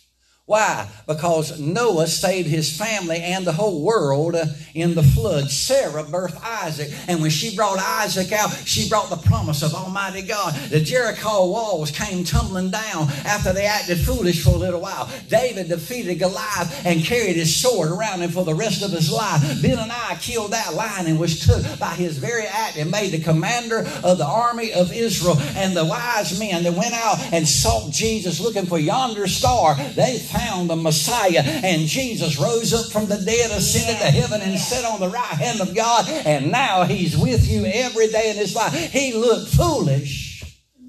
Why? 0.47 0.87
Because 1.09 1.59
Noah 1.59 2.07
saved 2.07 2.47
his 2.47 2.79
family 2.79 3.19
and 3.21 3.45
the 3.45 3.53
whole 3.53 3.83
world 3.83 4.37
uh, 4.37 4.47
in 4.75 4.95
the 4.95 5.03
flood. 5.03 5.51
Sarah 5.51 6.05
birthed 6.05 6.41
Isaac, 6.41 6.93
and 7.09 7.21
when 7.21 7.31
she 7.31 7.57
brought 7.57 7.81
Isaac 7.81 8.31
out, 8.31 8.51
she 8.65 8.89
brought 8.89 9.11
the 9.11 9.17
promise 9.17 9.65
of 9.65 9.75
Almighty 9.75 10.23
God. 10.23 10.55
The 10.71 10.79
Jericho 10.79 11.51
walls 11.51 11.91
came 11.91 12.23
tumbling 12.23 12.71
down 12.71 13.09
after 13.25 13.53
they 13.53 13.67
acted 13.67 13.99
foolish 13.99 14.45
for 14.45 14.51
a 14.51 14.57
little 14.57 14.81
while. 14.81 15.11
David 15.29 15.69
defeated 15.69 16.21
Goliath 16.21 16.87
and 16.87 17.03
carried 17.03 17.35
his 17.35 17.55
sword 17.55 17.91
around 17.91 18.21
him 18.21 18.31
for 18.31 18.45
the 18.45 18.55
rest 18.55 18.85
of 18.85 18.93
his 18.93 19.11
life. 19.11 19.43
Benaiah 19.61 20.17
killed 20.21 20.53
that 20.53 20.75
lion 20.75 21.09
and 21.09 21.19
was 21.19 21.45
took 21.45 21.79
by 21.81 21.95
his 21.95 22.19
very 22.19 22.47
act 22.47 22.77
and 22.77 22.93
made 22.93 23.11
the 23.11 23.19
commander 23.19 23.81
of 24.05 24.19
the 24.19 24.27
army 24.27 24.73
of 24.73 24.93
Israel. 24.93 25.37
And 25.57 25.77
the 25.77 25.85
wise 25.85 26.39
men 26.39 26.63
that 26.63 26.73
went 26.73 26.95
out 26.95 27.19
and 27.33 27.49
sought 27.49 27.91
Jesus 27.91 28.39
looking 28.39 28.67
for 28.67 28.79
yonder 28.79 29.27
star, 29.27 29.75
they 29.97 30.19
found 30.37 30.71
the 30.71 30.77
Messiah. 30.77 31.43
And 31.43 31.87
Jesus 31.87 32.39
rose 32.39 32.73
up 32.73 32.93
from 32.93 33.07
the 33.07 33.17
dead, 33.17 33.51
ascended 33.51 34.01
to 34.01 34.11
heaven, 34.11 34.41
and 34.41 34.59
sat 34.59 34.85
on 34.85 35.01
the 35.01 35.09
right 35.09 35.25
hand 35.25 35.61
of 35.61 35.75
God. 35.75 36.09
And 36.09 36.51
now 36.51 36.85
he's 36.85 37.17
with 37.17 37.49
you 37.49 37.65
every 37.65 38.09
day 38.09 38.31
in 38.31 38.37
his 38.37 38.55
life. 38.55 38.75
He 38.93 39.13
looked 39.13 39.51
foolish, 39.51 40.45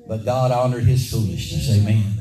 but 0.08 0.26
God 0.26 0.52
honored 0.52 0.86
his 0.86 1.10
foolishness. 1.10 1.70
Amen. 1.78 2.18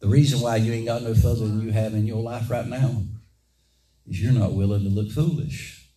The 0.00 0.08
reason 0.08 0.40
why 0.40 0.56
you 0.56 0.72
ain't 0.72 0.86
got 0.86 1.02
no 1.02 1.14
further 1.14 1.46
than 1.46 1.62
you 1.62 1.72
have 1.72 1.94
in 1.94 2.06
your 2.06 2.22
life 2.22 2.50
right 2.50 2.66
now 2.66 3.02
is 4.06 4.22
you're 4.22 4.32
not 4.32 4.52
willing 4.52 4.84
to 4.84 4.88
look 4.88 5.10
foolish. 5.10 5.90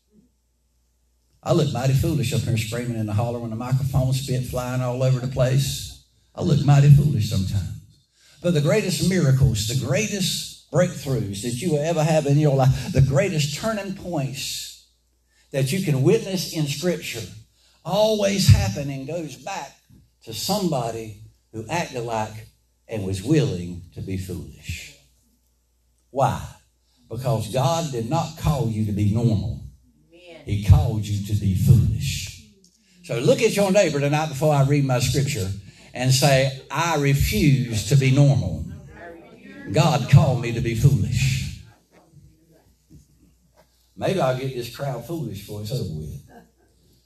I 1.43 1.53
look 1.53 1.71
mighty 1.71 1.93
foolish 1.93 2.33
up 2.33 2.41
here 2.41 2.57
screaming 2.57 2.97
in 2.97 3.05
the 3.05 3.13
holler 3.13 3.39
when 3.39 3.49
the 3.49 3.55
microphone 3.55 4.11
spit 4.13 4.45
flying 4.45 4.81
all 4.81 5.03
over 5.03 5.19
the 5.19 5.27
place. 5.27 6.05
I 6.35 6.41
look 6.41 6.65
mighty 6.65 6.89
foolish 6.89 7.29
sometimes. 7.29 7.78
But 8.41 8.53
the 8.53 8.61
greatest 8.61 9.09
miracles, 9.09 9.67
the 9.67 9.85
greatest 9.85 10.71
breakthroughs 10.71 11.41
that 11.41 11.61
you 11.61 11.71
will 11.71 11.83
ever 11.83 12.03
have 12.03 12.25
in 12.25 12.37
your 12.37 12.55
life, 12.55 12.93
the 12.93 13.01
greatest 13.01 13.55
turning 13.55 13.95
points 13.95 14.87
that 15.51 15.71
you 15.71 15.83
can 15.83 16.03
witness 16.03 16.53
in 16.53 16.67
Scripture 16.67 17.25
always 17.83 18.47
happen 18.47 18.89
and 18.89 19.07
goes 19.07 19.35
back 19.35 19.75
to 20.23 20.33
somebody 20.33 21.21
who 21.51 21.65
acted 21.69 22.01
like 22.01 22.47
and 22.87 23.05
was 23.05 23.23
willing 23.23 23.81
to 23.95 24.01
be 24.01 24.17
foolish. 24.17 24.95
Why? 26.11 26.41
Because 27.09 27.51
God 27.51 27.91
did 27.91 28.09
not 28.09 28.37
call 28.37 28.69
you 28.69 28.85
to 28.85 28.91
be 28.91 29.13
normal. 29.13 29.63
He 30.45 30.63
called 30.63 31.05
you 31.05 31.25
to 31.27 31.33
be 31.39 31.55
foolish. 31.55 32.43
So 33.03 33.19
look 33.19 33.41
at 33.41 33.55
your 33.55 33.71
neighbor 33.71 33.99
tonight 33.99 34.29
before 34.29 34.53
I 34.53 34.63
read 34.63 34.85
my 34.85 34.99
scripture 34.99 35.49
and 35.93 36.11
say, 36.13 36.61
I 36.71 36.97
refuse 36.97 37.89
to 37.89 37.95
be 37.95 38.11
normal. 38.11 38.65
God 39.71 40.09
called 40.09 40.41
me 40.41 40.51
to 40.53 40.61
be 40.61 40.75
foolish. 40.75 41.61
Maybe 43.95 44.21
I'll 44.21 44.37
get 44.37 44.55
this 44.55 44.75
crowd 44.75 45.05
foolish 45.05 45.39
before 45.39 45.61
it's 45.61 45.71
over 45.71 45.93
with. 45.93 46.23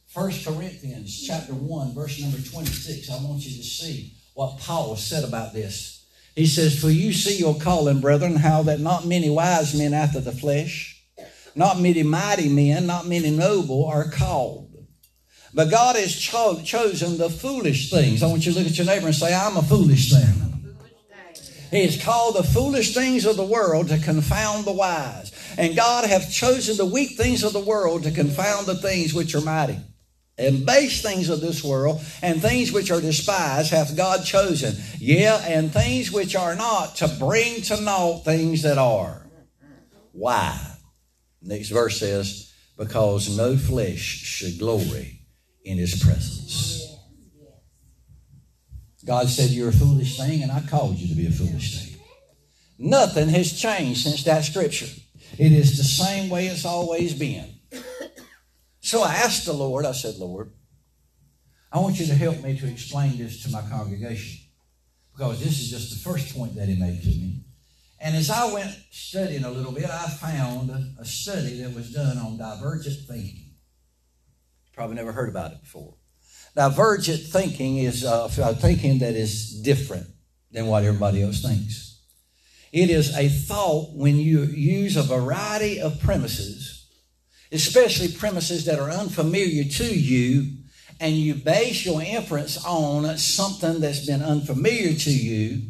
First 0.08 0.46
Corinthians 0.46 1.26
chapter 1.26 1.54
1, 1.54 1.96
verse 1.96 2.22
number 2.22 2.38
26. 2.38 3.10
I 3.10 3.16
want 3.16 3.44
you 3.44 3.58
to 3.58 3.68
see 3.68 4.14
what 4.36 4.60
Paul 4.60 4.96
said 4.96 5.24
about 5.24 5.54
this. 5.54 6.06
He 6.36 6.46
says, 6.46 6.80
For 6.80 6.90
you 6.90 7.12
see 7.12 7.38
your 7.38 7.56
calling, 7.56 8.00
brethren, 8.00 8.36
how 8.36 8.64
that 8.64 8.80
not 8.80 9.08
many 9.08 9.30
wise 9.30 9.76
men 9.76 9.94
after 9.94 10.20
the 10.20 10.32
flesh, 10.32 11.04
not 11.56 11.80
many 11.80 12.04
mighty 12.04 12.48
men, 12.48 12.86
not 12.86 13.08
many 13.08 13.32
noble 13.32 13.86
are 13.86 14.10
called. 14.10 14.63
But 15.54 15.70
God 15.70 15.96
has 15.96 16.16
cho- 16.16 16.62
chosen 16.64 17.18
the 17.18 17.30
foolish 17.30 17.92
things. 17.92 18.24
I 18.24 18.28
want 18.28 18.46
you 18.46 18.54
to 18.54 18.60
look 18.60 18.68
at 18.68 18.78
your 18.78 18.88
neighbor 18.88 19.08
and 19.08 19.16
say, 19.16 19.34
I'm 19.34 19.58
a 19.58 19.62
foolish 19.62 20.12
thing. 20.12 20.54
He 21.70 21.86
has 21.86 22.02
called 22.04 22.36
the 22.36 22.44
foolish 22.44 22.94
things 22.94 23.26
of 23.26 23.36
the 23.36 23.46
world 23.46 23.90
to 23.90 23.98
confound 24.00 24.66
the 24.66 24.72
wise. 24.72 25.32
And 25.58 25.76
God 25.76 26.06
hath 26.06 26.32
chosen 26.32 26.78
the 26.78 26.86
weak 26.86 27.12
things 27.18 27.44
of 27.44 27.54
the 27.54 27.60
world 27.60 28.04
to 28.04 28.12
confound 28.12 28.66
the 28.66 28.76
things 28.76 29.14
which 29.14 29.36
are 29.36 29.42
mighty. 29.42 29.78
And 30.38 30.66
base 30.66 31.04
things 31.04 31.30
of 31.30 31.42
this 31.42 31.64
world 31.64 32.02
and 32.24 32.42
things 32.42 32.72
which 32.72 32.90
are 32.90 33.02
despised 33.02 33.72
hath 33.72 33.96
God 33.96 34.24
chosen. 34.26 34.76
Yeah, 34.98 35.38
and 35.48 35.72
things 35.72 36.12
which 36.12 36.36
are 36.36 36.56
not 36.56 36.96
to 36.98 37.08
bring 37.20 37.62
to 37.64 37.80
naught 37.82 38.26
things 38.26 38.64
that 38.64 38.80
are. 38.80 39.28
Why? 40.12 40.60
Next 41.42 41.70
verse 41.70 42.00
says, 42.00 42.52
because 42.78 43.36
no 43.36 43.56
flesh 43.58 44.00
should 44.00 44.58
glory 44.58 45.23
in 45.64 45.78
his 45.78 46.02
presence. 46.04 46.98
God 49.06 49.28
said, 49.28 49.50
You're 49.50 49.70
a 49.70 49.74
foolish 49.74 50.18
thing, 50.18 50.44
and 50.44 50.52
I 50.52 50.62
called 50.62 50.98
you 50.98 51.08
to 51.10 51.16
be 51.16 51.28
a 51.28 51.32
foolish 51.32 51.78
thing. 51.78 52.02
Nothing 52.78 53.30
has 53.30 53.60
changed 53.60 54.02
since 54.02 54.24
that 54.24 54.44
scripture. 54.44 54.88
It 55.38 55.52
is 55.52 55.78
the 55.78 55.84
same 55.84 56.30
way 56.30 56.48
it's 56.48 56.66
always 56.66 57.14
been. 57.14 57.54
So 58.82 59.02
I 59.02 59.14
asked 59.16 59.46
the 59.46 59.54
Lord, 59.54 59.86
I 59.86 59.94
said, 59.94 60.16
Lord, 60.18 60.52
I 61.72 61.80
want 61.80 62.00
you 62.00 62.06
to 62.08 62.14
help 62.16 62.42
me 62.44 62.58
to 62.60 62.70
explain 62.70 63.18
this 63.18 63.42
to 63.44 63.50
my 63.50 63.62
congregation. 63.62 64.42
Because 65.16 65.40
this 65.40 65.60
is 65.60 65.70
just 65.70 65.90
the 65.92 66.10
first 66.10 66.36
point 66.36 66.56
that 66.56 66.68
he 66.68 66.76
made 66.76 67.02
to 67.02 67.08
me. 67.08 67.46
And 68.00 68.16
as 68.16 68.30
I 68.30 68.52
went 68.52 68.76
studying 68.92 69.46
a 69.46 69.50
little 69.50 69.72
bit, 69.72 69.86
I 69.86 70.08
found 70.08 70.70
a 71.00 71.06
study 71.06 71.62
that 71.62 71.74
was 71.74 71.92
done 71.92 72.18
on 72.18 72.38
divergent 72.38 73.08
thinking. 73.08 73.43
Probably 74.74 74.96
never 74.96 75.12
heard 75.12 75.30
about 75.30 75.52
it 75.52 75.62
before. 75.62 75.94
Divergent 76.56 77.22
thinking 77.22 77.78
is 77.78 78.04
uh, 78.04 78.28
thinking 78.60 79.00
that 79.00 79.16
is 79.16 79.62
different 79.62 80.08
than 80.52 80.68
what 80.68 80.84
everybody 80.84 81.22
else 81.22 81.42
thinks. 81.42 82.00
It 82.72 82.90
is 82.90 83.16
a 83.16 83.30
thought 83.30 83.96
when 83.96 84.18
you 84.18 84.44
use 84.44 84.98
a 84.98 85.04
variety 85.04 85.80
of 85.80 86.00
premises, 86.00 86.88
especially 87.52 88.12
premises 88.12 88.66
that 88.66 88.80
are 88.80 88.90
unfamiliar 88.90 89.64
to 89.64 89.86
you, 89.86 90.58
and 91.00 91.16
you 91.16 91.36
base 91.36 91.86
your 91.86 92.02
inference 92.02 92.64
on 92.66 93.18
something 93.18 93.80
that's 93.80 94.06
been 94.06 94.24
unfamiliar 94.24 94.94
to 94.94 95.12
you, 95.12 95.70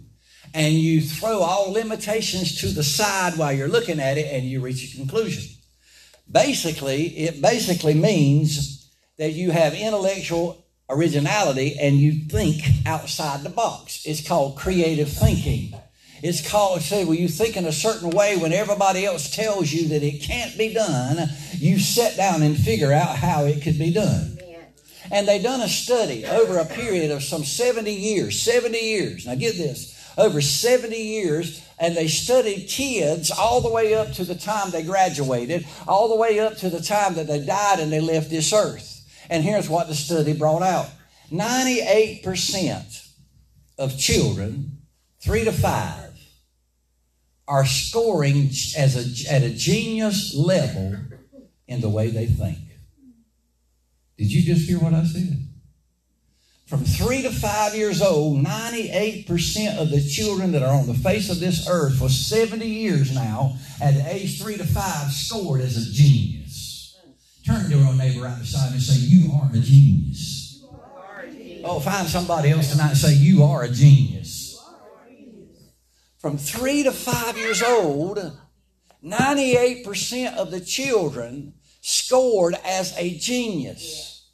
and 0.54 0.76
you 0.76 1.02
throw 1.02 1.40
all 1.40 1.74
limitations 1.74 2.62
to 2.62 2.68
the 2.68 2.84
side 2.84 3.38
while 3.38 3.52
you're 3.52 3.68
looking 3.68 4.00
at 4.00 4.18
it, 4.18 4.34
and 4.34 4.46
you 4.46 4.62
reach 4.62 4.94
a 4.94 4.98
conclusion. 4.98 5.44
Basically, 6.32 7.08
it 7.18 7.42
basically 7.42 7.96
means 7.96 8.83
that 9.18 9.34
you 9.34 9.52
have 9.52 9.74
intellectual 9.74 10.66
originality 10.90 11.78
and 11.80 11.98
you 11.98 12.26
think 12.28 12.62
outside 12.86 13.44
the 13.44 13.50
box. 13.50 14.06
It's 14.06 14.26
called 14.26 14.58
creative 14.58 15.10
thinking. 15.10 15.74
It's 16.22 16.48
called, 16.50 16.82
say, 16.82 17.04
well, 17.04 17.16
you 17.16 17.28
think 17.28 17.58
in 17.58 17.66
a 17.66 17.72
certain 17.74 18.10
way 18.10 18.38
when 18.38 18.54
everybody 18.54 19.06
else 19.06 19.36
tells 19.36 19.72
you 19.74 19.90
that 19.90 20.04
it 20.04 20.24
can't 20.24 20.58
be 20.58 20.74
done, 20.74 21.30
you 21.54 21.80
sit 21.80 22.16
down 22.16 22.42
and 22.44 22.58
figure 22.58 22.94
out 22.94 23.18
how 23.18 23.46
it 23.46 23.62
could 23.62 23.78
be 23.78 23.92
done. 23.92 24.38
And 25.12 25.28
they 25.28 25.42
done 25.42 25.62
a 25.62 25.68
study 25.68 26.26
over 26.26 26.58
a 26.58 26.66
period 26.66 27.12
of 27.12 27.24
some 27.24 27.44
70 27.44 27.92
years, 27.92 28.42
70 28.42 28.80
years. 28.80 29.28
Now 29.28 29.36
get 29.36 29.58
this, 29.58 30.14
over 30.18 30.40
70 30.40 30.96
years, 30.96 31.62
and 31.78 31.96
they 31.96 32.08
studied 32.08 32.70
kids 32.70 33.30
all 33.30 33.60
the 33.60 33.70
way 33.70 33.94
up 33.94 34.14
to 34.14 34.24
the 34.24 34.36
time 34.36 34.72
they 34.72 34.84
graduated, 34.84 35.68
all 35.88 36.08
the 36.08 36.16
way 36.16 36.40
up 36.40 36.56
to 36.58 36.70
the 36.70 36.82
time 36.82 37.16
that 37.16 37.28
they 37.28 37.46
died 37.46 37.80
and 37.80 37.92
they 37.92 38.00
left 38.00 38.30
this 38.30 38.54
earth. 38.54 38.93
And 39.34 39.44
here's 39.44 39.68
what 39.68 39.88
the 39.88 39.96
study 39.96 40.34
brought 40.34 40.62
out 40.62 40.86
98% 41.32 43.08
of 43.80 43.98
children, 43.98 44.78
three 45.24 45.44
to 45.44 45.52
five, 45.52 46.12
are 47.48 47.66
scoring 47.66 48.52
as 48.78 48.96
a, 48.96 49.34
at 49.34 49.42
a 49.42 49.50
genius 49.50 50.36
level 50.36 50.96
in 51.68 51.82
the 51.82 51.90
way 51.90 52.12
they 52.12 52.28
think. 52.28 52.60
Did 54.20 54.32
you 54.32 54.44
just 54.44 54.70
hear 54.70 54.78
what 54.78 54.94
I 54.94 55.04
said? 55.04 55.48
From 56.68 56.84
three 56.84 57.24
to 57.24 57.32
five 57.32 57.74
years 57.74 58.04
old, 58.04 58.46
98% 58.46 59.80
of 59.80 59.90
the 59.90 60.08
children 60.08 60.52
that 60.52 60.62
are 60.62 60.76
on 60.76 60.86
the 60.86 60.94
face 60.94 61.32
of 61.32 61.40
this 61.40 61.68
earth 61.68 61.98
for 61.98 62.08
70 62.08 62.68
years 62.68 63.16
now, 63.16 63.58
at 63.82 63.96
age 64.14 64.40
three 64.40 64.58
to 64.58 64.64
five, 64.64 65.12
scored 65.12 65.62
as 65.62 65.76
a 65.76 65.92
genius. 65.92 66.43
Turn 67.46 67.70
to 67.70 67.78
your 67.78 67.94
neighbor 67.94 68.24
right 68.24 68.40
beside 68.40 68.72
and 68.72 68.82
say, 68.82 68.96
You 69.00 69.34
are 69.34 69.50
a 69.54 69.60
genius. 69.60 70.64
Oh, 71.66 71.80
find 71.80 72.08
somebody 72.08 72.52
else 72.52 72.72
tonight 72.72 72.90
and 72.90 72.98
say, 72.98 73.14
You 73.14 73.44
are 73.44 73.64
a 73.64 73.70
genius. 73.70 74.62
From 76.18 76.38
three 76.38 76.84
to 76.84 76.92
five 76.94 77.38
years 77.38 77.62
old, 77.62 78.18
98% 79.04 80.36
of 80.38 80.52
the 80.52 80.62
children 80.62 81.54
scored 81.82 82.56
as 82.64 82.98
a 82.98 83.18
genius 83.18 84.30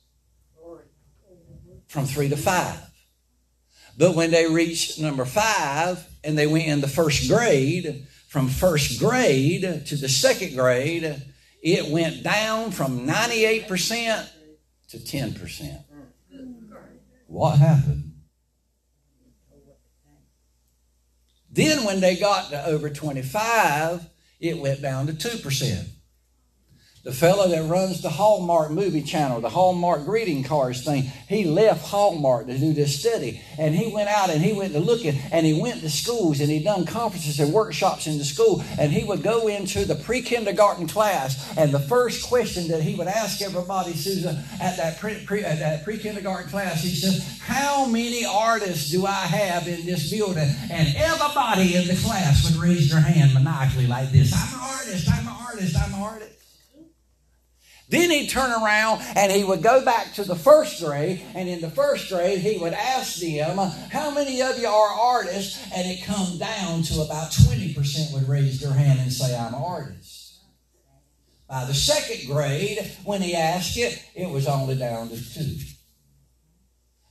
from 1.87 2.05
three 2.05 2.29
to 2.29 2.37
five. 2.37 2.79
But 3.97 4.15
when 4.15 4.29
they 4.29 4.45
reached 4.45 4.99
number 4.99 5.25
five 5.25 6.07
and 6.23 6.37
they 6.37 6.45
went 6.45 6.67
in 6.67 6.81
the 6.81 6.87
first 6.87 7.27
grade, 7.27 8.05
from 8.27 8.47
first 8.47 8.99
grade 8.99 9.83
to 9.87 9.95
the 9.95 10.07
second 10.07 10.55
grade, 10.55 11.23
it 11.61 11.91
went 11.91 12.23
down 12.23 12.71
from 12.71 13.05
98% 13.05 14.29
to 14.89 14.97
10%. 14.97 15.83
What 17.27 17.59
happened? 17.59 18.05
Then, 21.51 21.83
when 21.83 21.99
they 21.99 22.15
got 22.15 22.51
to 22.51 22.65
over 22.65 22.89
25, 22.89 24.07
it 24.39 24.57
went 24.59 24.81
down 24.81 25.07
to 25.07 25.13
2%. 25.13 25.87
The 27.09 27.15
fellow 27.15 27.47
that 27.47 27.63
runs 27.63 28.03
the 28.03 28.09
Hallmark 28.09 28.69
movie 28.69 29.01
channel, 29.01 29.41
the 29.41 29.49
Hallmark 29.49 30.05
greeting 30.05 30.43
cards 30.43 30.85
thing, 30.85 31.11
he 31.27 31.43
left 31.43 31.83
Hallmark 31.87 32.45
to 32.45 32.55
do 32.55 32.71
this 32.71 32.99
study. 32.99 33.41
And 33.57 33.73
he 33.73 33.91
went 33.91 34.09
out 34.09 34.29
and 34.29 34.43
he 34.43 34.53
went 34.53 34.73
to 34.73 34.79
looking 34.79 35.17
and 35.31 35.43
he 35.43 35.59
went 35.59 35.81
to 35.81 35.89
schools 35.89 36.39
and 36.39 36.51
he 36.51 36.61
done 36.63 36.85
conferences 36.85 37.39
and 37.39 37.51
workshops 37.51 38.05
in 38.05 38.19
the 38.19 38.23
school. 38.23 38.63
And 38.77 38.91
he 38.91 39.05
would 39.05 39.23
go 39.23 39.47
into 39.47 39.85
the 39.85 39.95
pre 39.95 40.21
kindergarten 40.21 40.87
class. 40.87 41.57
And 41.57 41.71
the 41.71 41.79
first 41.79 42.27
question 42.27 42.67
that 42.67 42.83
he 42.83 42.93
would 42.93 43.07
ask 43.07 43.41
everybody, 43.41 43.93
Susan, 43.93 44.37
at 44.61 44.77
at 44.77 44.93
that 45.01 45.83
pre 45.83 45.97
kindergarten 45.97 46.47
class, 46.51 46.83
he 46.83 46.93
said, 46.93 47.23
How 47.39 47.87
many 47.87 48.23
artists 48.23 48.91
do 48.91 49.07
I 49.07 49.13
have 49.13 49.67
in 49.67 49.83
this 49.83 50.11
building? 50.11 50.53
And 50.69 50.95
everybody 50.95 51.75
in 51.75 51.87
the 51.87 51.99
class 52.05 52.45
would 52.45 52.61
raise 52.61 52.91
their 52.91 53.01
hand 53.01 53.33
maniacally 53.33 53.87
like 53.87 54.11
this 54.11 54.31
I'm 54.31 54.53
an 54.53 54.77
artist, 54.77 55.09
I'm 55.09 55.27
an 55.27 55.33
artist, 55.33 55.75
I'm 55.75 55.93
an 55.95 56.01
artist. 56.01 56.38
Then 57.89 58.11
he'd 58.11 58.29
turn 58.29 58.51
around 58.51 59.01
and 59.15 59.31
he 59.31 59.43
would 59.43 59.63
go 59.63 59.83
back 59.83 60.13
to 60.13 60.23
the 60.23 60.35
first 60.35 60.83
grade, 60.83 61.21
and 61.33 61.49
in 61.49 61.59
the 61.59 61.71
first 61.71 62.09
grade, 62.09 62.39
he 62.39 62.59
would 62.59 62.73
ask 62.73 63.19
them, 63.19 63.57
How 63.91 64.11
many 64.11 64.41
of 64.41 64.59
you 64.59 64.67
are 64.67 64.89
artists? 64.89 65.59
And 65.75 65.89
it 65.89 66.03
come 66.03 66.37
down 66.37 66.83
to 66.83 67.01
about 67.01 67.31
20% 67.31 68.13
would 68.13 68.29
raise 68.29 68.61
their 68.61 68.73
hand 68.73 68.99
and 68.99 69.11
say, 69.11 69.35
I'm 69.35 69.55
an 69.55 69.61
artist. 69.61 70.19
By 71.49 71.65
the 71.65 71.73
second 71.73 72.27
grade, 72.27 72.91
when 73.05 73.23
he 73.23 73.35
asked 73.35 73.75
it, 73.75 73.99
it 74.13 74.29
was 74.29 74.47
only 74.47 74.75
down 74.75 75.09
to 75.09 75.33
two. 75.33 75.57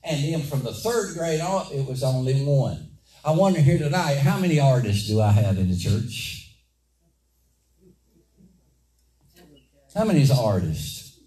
And 0.05 0.23
then 0.23 0.43
from 0.43 0.63
the 0.63 0.73
third 0.73 1.15
grade 1.15 1.41
on, 1.41 1.67
it 1.73 1.89
was 1.89 2.05
only 2.05 2.45
one. 2.45 2.89
I 3.25 3.33
wonder 3.33 3.61
here 3.61 3.79
tonight, 3.79 4.19
how 4.19 4.39
many 4.39 4.61
artists 4.61 5.09
do 5.09 5.21
I 5.21 5.33
have 5.33 5.59
in 5.59 5.71
the 5.71 5.77
church? 5.77 6.38
How 9.99 10.05
many 10.05 10.23
is 10.23 10.31
artist? 10.31 11.19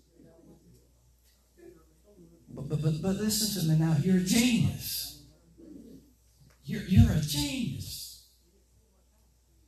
But, 2.47 2.69
but, 2.69 2.81
but, 2.81 3.01
but 3.01 3.15
listen 3.17 3.61
to 3.61 3.67
me 3.67 3.77
now. 3.77 3.97
You're 4.01 4.19
a 4.19 4.23
genius. 4.23 5.23
You're, 6.63 6.83
you're 6.83 7.11
a 7.11 7.19
genius. 7.19 8.29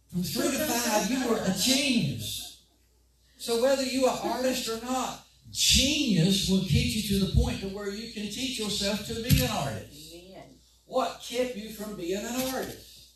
From 0.09 0.23
three 0.23 0.51
to 0.51 0.57
five, 0.57 1.11
you 1.11 1.27
were 1.27 1.35
a 1.35 1.53
genius. 1.59 2.63
So 3.35 3.61
whether 3.61 3.83
you 3.83 4.05
are 4.05 4.17
an 4.23 4.31
artist 4.31 4.69
or 4.69 4.81
not, 4.85 5.25
genius 5.51 6.47
will 6.49 6.61
get 6.61 6.71
you 6.71 7.19
to 7.19 7.25
the 7.25 7.35
point 7.35 7.59
to 7.59 7.67
where 7.67 7.89
you 7.89 8.13
can 8.13 8.23
teach 8.23 8.57
yourself 8.57 9.05
to 9.07 9.15
be 9.15 9.43
an 9.43 9.49
artist. 9.49 10.15
What 10.85 11.21
kept 11.27 11.57
you 11.57 11.71
from 11.71 11.97
being 11.97 12.23
an 12.23 12.53
artist? 12.53 13.09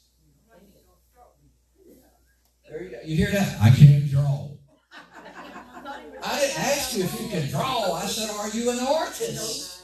There 2.69 2.83
you 2.83 2.89
go. 2.89 2.97
You 3.05 3.15
hear 3.15 3.31
that? 3.31 3.61
I 3.61 3.69
can't 3.69 4.11
draw. 4.11 4.56
I 6.29 6.39
didn't 6.41 6.59
ask 6.59 6.97
you 6.97 7.03
if 7.05 7.21
you 7.21 7.29
can 7.29 7.49
draw. 7.49 7.93
I 7.93 8.05
said, 8.05 8.29
are 8.29 8.49
you 8.49 8.69
an 8.69 8.79
artist? 8.79 9.81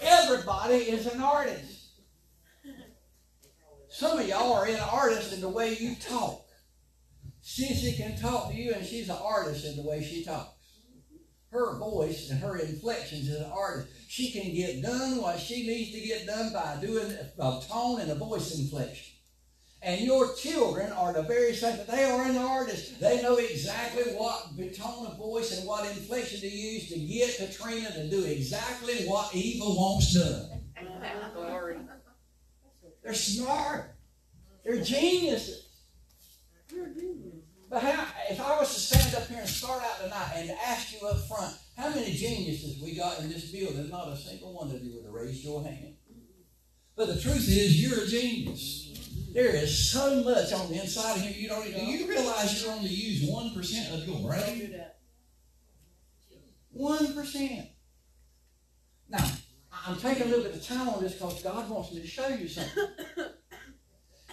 Everybody 0.00 0.74
is 0.74 1.06
an 1.06 1.20
artist. 1.20 1.88
Some 3.88 4.20
of 4.20 4.28
y'all 4.28 4.52
are 4.52 4.66
an 4.66 4.78
artist 4.78 5.32
in 5.32 5.40
the 5.40 5.48
way 5.48 5.74
you 5.74 5.96
talk. 5.96 6.44
Sissy 7.42 7.96
can 7.96 8.16
talk 8.16 8.50
to 8.50 8.54
you, 8.54 8.72
and 8.72 8.86
she's 8.86 9.08
an 9.08 9.18
artist 9.20 9.64
in 9.64 9.76
the 9.76 9.82
way 9.82 10.04
she 10.04 10.22
talks. 10.22 10.52
Her 11.50 11.78
voice 11.78 12.30
and 12.30 12.38
her 12.40 12.58
inflections 12.58 13.28
is 13.28 13.40
an 13.40 13.50
artist. 13.50 13.88
She 14.08 14.30
can 14.30 14.54
get 14.54 14.82
done 14.82 15.20
what 15.20 15.40
she 15.40 15.66
needs 15.66 15.92
to 15.92 16.00
get 16.06 16.26
done 16.26 16.52
by 16.52 16.76
doing 16.80 17.10
a 17.10 17.60
tone 17.68 18.00
and 18.00 18.10
a 18.12 18.14
voice 18.14 18.56
inflection. 18.56 19.15
And 19.86 20.00
your 20.00 20.34
children 20.34 20.90
are 20.90 21.12
the 21.12 21.22
very 21.22 21.54
same. 21.54 21.78
They 21.88 22.02
are 22.02 22.24
an 22.24 22.36
artist. 22.36 22.98
They 22.98 23.22
know 23.22 23.36
exactly 23.36 24.02
what 24.14 24.48
tone 24.76 25.06
of 25.06 25.16
voice 25.16 25.56
and 25.56 25.64
what 25.64 25.88
inflection 25.88 26.40
to 26.40 26.48
use 26.48 26.88
to 26.88 26.98
get 26.98 27.36
Katrina 27.36 27.92
to 27.92 28.10
do 28.10 28.24
exactly 28.24 29.06
what 29.06 29.32
Eva 29.32 29.64
wants 29.64 30.12
done. 30.12 30.60
They're 33.04 33.14
smart. 33.14 33.94
They're 34.64 34.82
geniuses. 34.82 35.68
But 37.70 37.82
how, 37.84 38.08
if 38.28 38.40
I 38.40 38.58
was 38.58 38.74
to 38.74 38.80
stand 38.80 39.14
up 39.14 39.28
here 39.28 39.38
and 39.38 39.48
start 39.48 39.84
out 39.84 40.02
tonight 40.02 40.32
and 40.34 40.50
ask 40.66 41.00
you 41.00 41.06
up 41.06 41.28
front, 41.28 41.54
how 41.76 41.90
many 41.90 42.12
geniuses 42.12 42.82
we 42.82 42.96
got 42.96 43.20
in 43.20 43.28
this 43.28 43.52
building? 43.52 43.88
Not 43.88 44.08
a 44.08 44.16
single 44.16 44.52
one 44.52 44.74
of 44.74 44.82
you 44.82 44.96
would 44.96 45.04
have 45.04 45.14
raised 45.14 45.44
your 45.44 45.62
hand. 45.62 45.94
But 46.96 47.06
the 47.06 47.20
truth 47.20 47.48
is, 47.48 47.80
you're 47.80 48.02
a 48.02 48.06
genius. 48.08 48.95
There 49.32 49.54
is 49.54 49.90
so 49.90 50.22
much 50.22 50.52
on 50.52 50.70
the 50.70 50.80
inside 50.80 51.16
of 51.16 51.22
here 51.22 51.32
you 51.36 51.48
don't 51.48 51.66
even. 51.66 51.84
Do 51.84 51.86
you 51.86 52.08
realize 52.08 52.62
you're 52.62 52.72
only 52.72 52.88
use 52.88 53.28
one 53.28 53.54
percent 53.54 53.94
of 53.94 54.08
your 54.08 54.28
brain? 54.28 54.74
One 56.70 57.14
percent. 57.14 57.68
Now, 59.08 59.24
I'm 59.86 59.96
taking 59.98 60.22
a 60.22 60.26
little 60.26 60.44
bit 60.44 60.54
of 60.54 60.66
time 60.66 60.88
on 60.88 61.02
this 61.02 61.14
because 61.14 61.42
God 61.42 61.68
wants 61.68 61.92
me 61.92 62.00
to 62.00 62.06
show 62.06 62.28
you 62.28 62.48
something. 62.48 62.84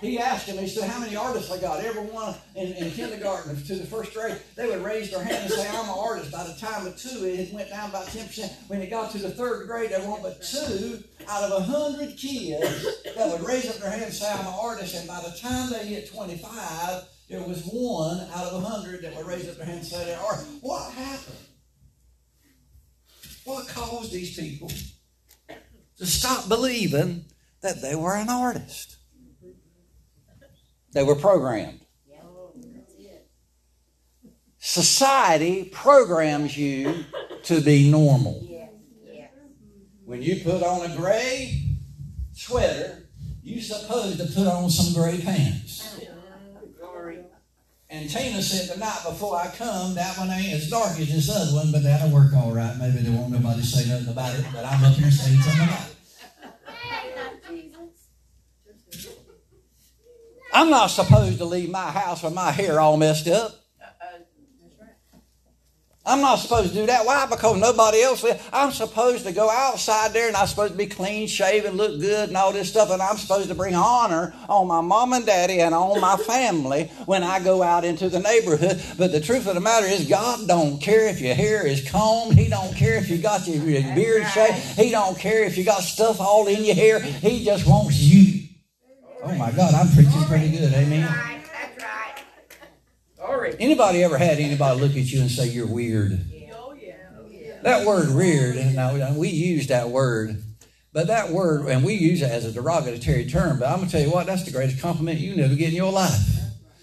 He 0.01 0.19
asked 0.19 0.47
him, 0.47 0.57
he 0.57 0.67
said, 0.67 0.89
How 0.89 0.99
many 0.99 1.15
artists 1.15 1.51
I 1.51 1.59
got? 1.59 1.83
Everyone 1.83 2.35
in, 2.55 2.73
in 2.73 2.91
kindergarten 2.91 3.55
to 3.63 3.75
the 3.75 3.85
first 3.85 4.13
grade, 4.13 4.37
they 4.55 4.67
would 4.67 4.83
raise 4.83 5.11
their 5.11 5.23
hand 5.23 5.45
and 5.45 5.51
say, 5.51 5.67
I'm 5.69 5.85
an 5.85 5.95
artist. 5.95 6.31
By 6.31 6.43
the 6.43 6.55
time 6.55 6.85
of 6.87 6.97
two, 6.97 7.25
it 7.25 7.53
went 7.53 7.69
down 7.69 7.89
about 7.89 8.07
10%. 8.07 8.51
When 8.67 8.81
it 8.81 8.89
got 8.89 9.11
to 9.11 9.19
the 9.19 9.29
third 9.29 9.67
grade, 9.67 9.91
there 9.91 10.05
weren't 10.07 10.23
but 10.23 10.41
two 10.41 11.03
out 11.27 11.43
of 11.43 11.61
a 11.61 11.63
hundred 11.63 12.17
kids 12.17 12.85
that 13.15 13.29
would 13.29 13.47
raise 13.47 13.69
up 13.69 13.77
their 13.77 13.91
hand 13.91 14.03
and 14.03 14.13
say, 14.13 14.29
I'm 14.29 14.41
an 14.41 14.53
artist. 14.59 14.95
And 14.95 15.07
by 15.07 15.21
the 15.21 15.37
time 15.39 15.71
they 15.71 15.85
hit 15.85 16.11
25, 16.11 17.03
there 17.29 17.43
was 17.43 17.63
one 17.63 18.19
out 18.33 18.45
of 18.45 18.61
a 18.61 18.65
hundred 18.65 19.03
that 19.03 19.15
would 19.15 19.25
raise 19.25 19.47
up 19.47 19.55
their 19.55 19.65
hand 19.65 19.79
and 19.79 19.87
say 19.87 20.03
they're 20.05 20.19
artists. 20.19 20.51
What 20.61 20.91
happened? 20.93 21.37
What 23.45 23.67
caused 23.67 24.11
these 24.11 24.37
people 24.37 24.71
to 25.97 26.05
stop 26.05 26.49
believing 26.49 27.25
that 27.61 27.81
they 27.81 27.95
were 27.95 28.15
an 28.15 28.29
artist? 28.29 28.97
They 30.93 31.03
were 31.03 31.15
programmed. 31.15 31.79
Society 34.59 35.65
programs 35.65 36.57
you 36.57 37.03
to 37.43 37.59
be 37.59 37.91
normal. 37.91 38.47
When 40.05 40.21
you 40.21 40.41
put 40.43 40.63
on 40.63 40.89
a 40.89 40.95
gray 40.95 41.77
sweater, 42.33 43.09
you're 43.41 43.61
supposed 43.61 44.19
to 44.19 44.25
put 44.27 44.47
on 44.47 44.69
some 44.69 44.93
gray 44.93 45.19
pants. 45.19 45.99
And 47.89 48.09
Tina 48.09 48.41
said 48.41 48.73
the 48.73 48.79
night 48.79 49.01
before 49.05 49.35
I 49.35 49.49
come, 49.49 49.93
that 49.95 50.17
one 50.17 50.29
ain't 50.29 50.53
as 50.53 50.69
dark 50.69 50.97
as 50.99 51.13
this 51.13 51.29
other 51.29 51.53
one, 51.53 51.71
but 51.71 51.83
that'll 51.83 52.09
work 52.09 52.33
all 52.33 52.51
right. 52.51 52.75
Maybe 52.79 52.99
there 52.99 53.11
won't 53.11 53.31
nobody 53.31 53.61
say 53.61 53.87
nothing 53.87 54.07
about 54.07 54.33
it, 54.33 54.45
but 54.51 54.65
I'm 54.65 54.83
up 54.83 54.93
here 54.93 55.11
saying 55.11 55.39
something 55.41 55.67
about 55.67 55.89
it. 55.89 55.92
I'm 60.53 60.69
not 60.69 60.87
supposed 60.87 61.39
to 61.39 61.45
leave 61.45 61.71
my 61.71 61.89
house 61.89 62.21
with 62.21 62.33
my 62.33 62.51
hair 62.51 62.79
all 62.79 62.95
messed 62.95 63.27
up. 63.27 63.59
I'm 66.05 66.19
not 66.19 66.35
supposed 66.35 66.69
to 66.69 66.75
do 66.75 66.85
that. 66.87 67.05
Why? 67.05 67.25
Because 67.27 67.57
nobody 67.57 68.01
else. 68.01 68.25
I'm 68.51 68.71
supposed 68.71 69.25
to 69.25 69.31
go 69.31 69.49
outside 69.49 70.11
there 70.11 70.27
and 70.27 70.35
I'm 70.35 70.47
supposed 70.47 70.73
to 70.73 70.77
be 70.77 70.85
clean 70.85 71.27
shaven, 71.27 71.75
look 71.75 71.97
good, 72.01 72.27
and 72.27 72.35
all 72.35 72.51
this 72.51 72.69
stuff. 72.69 72.91
And 72.91 73.01
I'm 73.01 73.15
supposed 73.15 73.47
to 73.47 73.55
bring 73.55 73.73
honor 73.73 74.35
on 74.49 74.67
my 74.67 74.81
mom 74.81 75.13
and 75.13 75.25
daddy 75.25 75.61
and 75.61 75.73
on 75.73 76.01
my 76.01 76.17
family 76.17 76.91
when 77.05 77.23
I 77.23 77.41
go 77.41 77.63
out 77.63 77.85
into 77.85 78.09
the 78.09 78.19
neighborhood. 78.19 78.83
But 78.97 79.13
the 79.13 79.21
truth 79.21 79.47
of 79.47 79.55
the 79.55 79.61
matter 79.61 79.85
is, 79.85 80.05
God 80.05 80.45
don't 80.45 80.81
care 80.81 81.07
if 81.07 81.21
your 81.21 81.35
hair 81.35 81.65
is 81.65 81.89
combed. 81.89 82.37
He 82.37 82.49
don't 82.49 82.75
care 82.75 82.97
if 82.97 83.09
you 83.09 83.17
got 83.17 83.47
your 83.47 83.63
beard 83.95 84.27
shaved. 84.27 84.57
He 84.77 84.91
don't 84.91 85.17
care 85.17 85.45
if 85.45 85.57
you 85.57 85.63
got 85.63 85.83
stuff 85.83 86.19
all 86.19 86.47
in 86.47 86.65
your 86.65 86.75
hair. 86.75 86.99
He 86.99 87.45
just 87.45 87.65
wants 87.65 87.97
you. 87.97 88.42
Oh 89.25 89.33
my 89.35 89.51
God, 89.51 89.73
I'm 89.73 89.87
preaching 89.87 90.23
pretty 90.25 90.49
good. 90.51 90.73
Amen. 90.73 91.07
Right. 91.07 91.41
That's 91.51 91.81
right. 91.81 92.23
Glory. 93.17 93.55
Anybody 93.57 94.03
ever 94.03 94.17
had 94.17 94.37
anybody 94.37 94.81
look 94.81 94.91
at 94.91 95.11
you 95.11 95.21
and 95.21 95.31
say 95.31 95.47
you're 95.47 95.65
weird? 95.65 96.19
Oh, 96.53 96.73
yeah. 96.73 97.61
That 97.61 97.87
word 97.87 98.13
weird, 98.13 98.57
now 98.75 99.13
we 99.13 99.29
use 99.29 99.67
that 99.67 99.89
word, 99.89 100.43
but 100.91 101.07
that 101.07 101.29
word, 101.29 101.67
and 101.67 101.85
we 101.85 101.93
use 101.93 102.21
it 102.21 102.29
as 102.29 102.43
a 102.45 102.51
derogatory 102.51 103.25
term, 103.25 103.59
but 103.59 103.69
I'm 103.69 103.77
going 103.77 103.87
to 103.87 103.91
tell 103.91 104.05
you 104.05 104.11
what, 104.11 104.25
that's 104.25 104.43
the 104.43 104.51
greatest 104.51 104.81
compliment 104.81 105.19
you 105.19 105.37
never 105.37 105.55
get 105.55 105.69
in 105.69 105.75
your 105.75 105.91
life. 105.93 106.19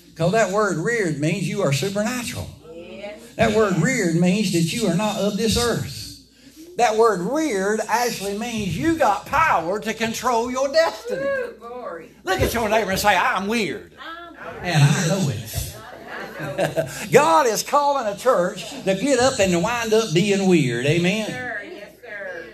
Because 0.09 0.33
that 0.33 0.51
word 0.51 0.83
weird 0.83 1.21
means 1.21 1.47
you 1.47 1.61
are 1.61 1.75
supernatural. 1.75 2.49
Yes. 2.73 3.21
That 3.35 3.55
word 3.55 3.83
weird 3.83 4.17
means 4.17 4.53
that 4.53 4.73
you 4.73 4.89
are 4.89 4.97
not 4.97 5.17
of 5.17 5.37
this 5.37 5.59
earth. 5.63 6.00
That 6.77 6.97
word 6.97 7.21
reared 7.21 7.81
actually 7.89 8.39
means 8.39 8.77
you 8.77 8.97
got 8.97 9.27
power 9.27 9.81
to 9.81 9.93
control 9.95 10.51
your 10.51 10.69
destiny. 10.69 11.27
Look 12.25 12.41
at 12.41 12.55
your 12.55 12.69
neighbor 12.69 12.91
and 12.91 13.01
say, 13.01 13.17
I'm 13.17 13.49
weird. 13.49 13.93
I'm 14.01 14.37
And 14.63 14.83
I 14.83 15.09
know 15.09 15.29
it. 15.29 15.77
God 17.13 17.47
is 17.47 17.63
calling 17.63 18.07
a 18.07 18.17
church 18.17 18.71
to 18.71 18.95
get 18.95 19.19
up 19.19 19.39
and 19.39 19.63
wind 19.63 19.93
up 19.93 20.15
being 20.15 20.49
weird. 20.49 20.87
Amen. 20.87 21.27
Sir, 21.27 21.63
yes, 21.71 21.93
sir. 22.03 22.45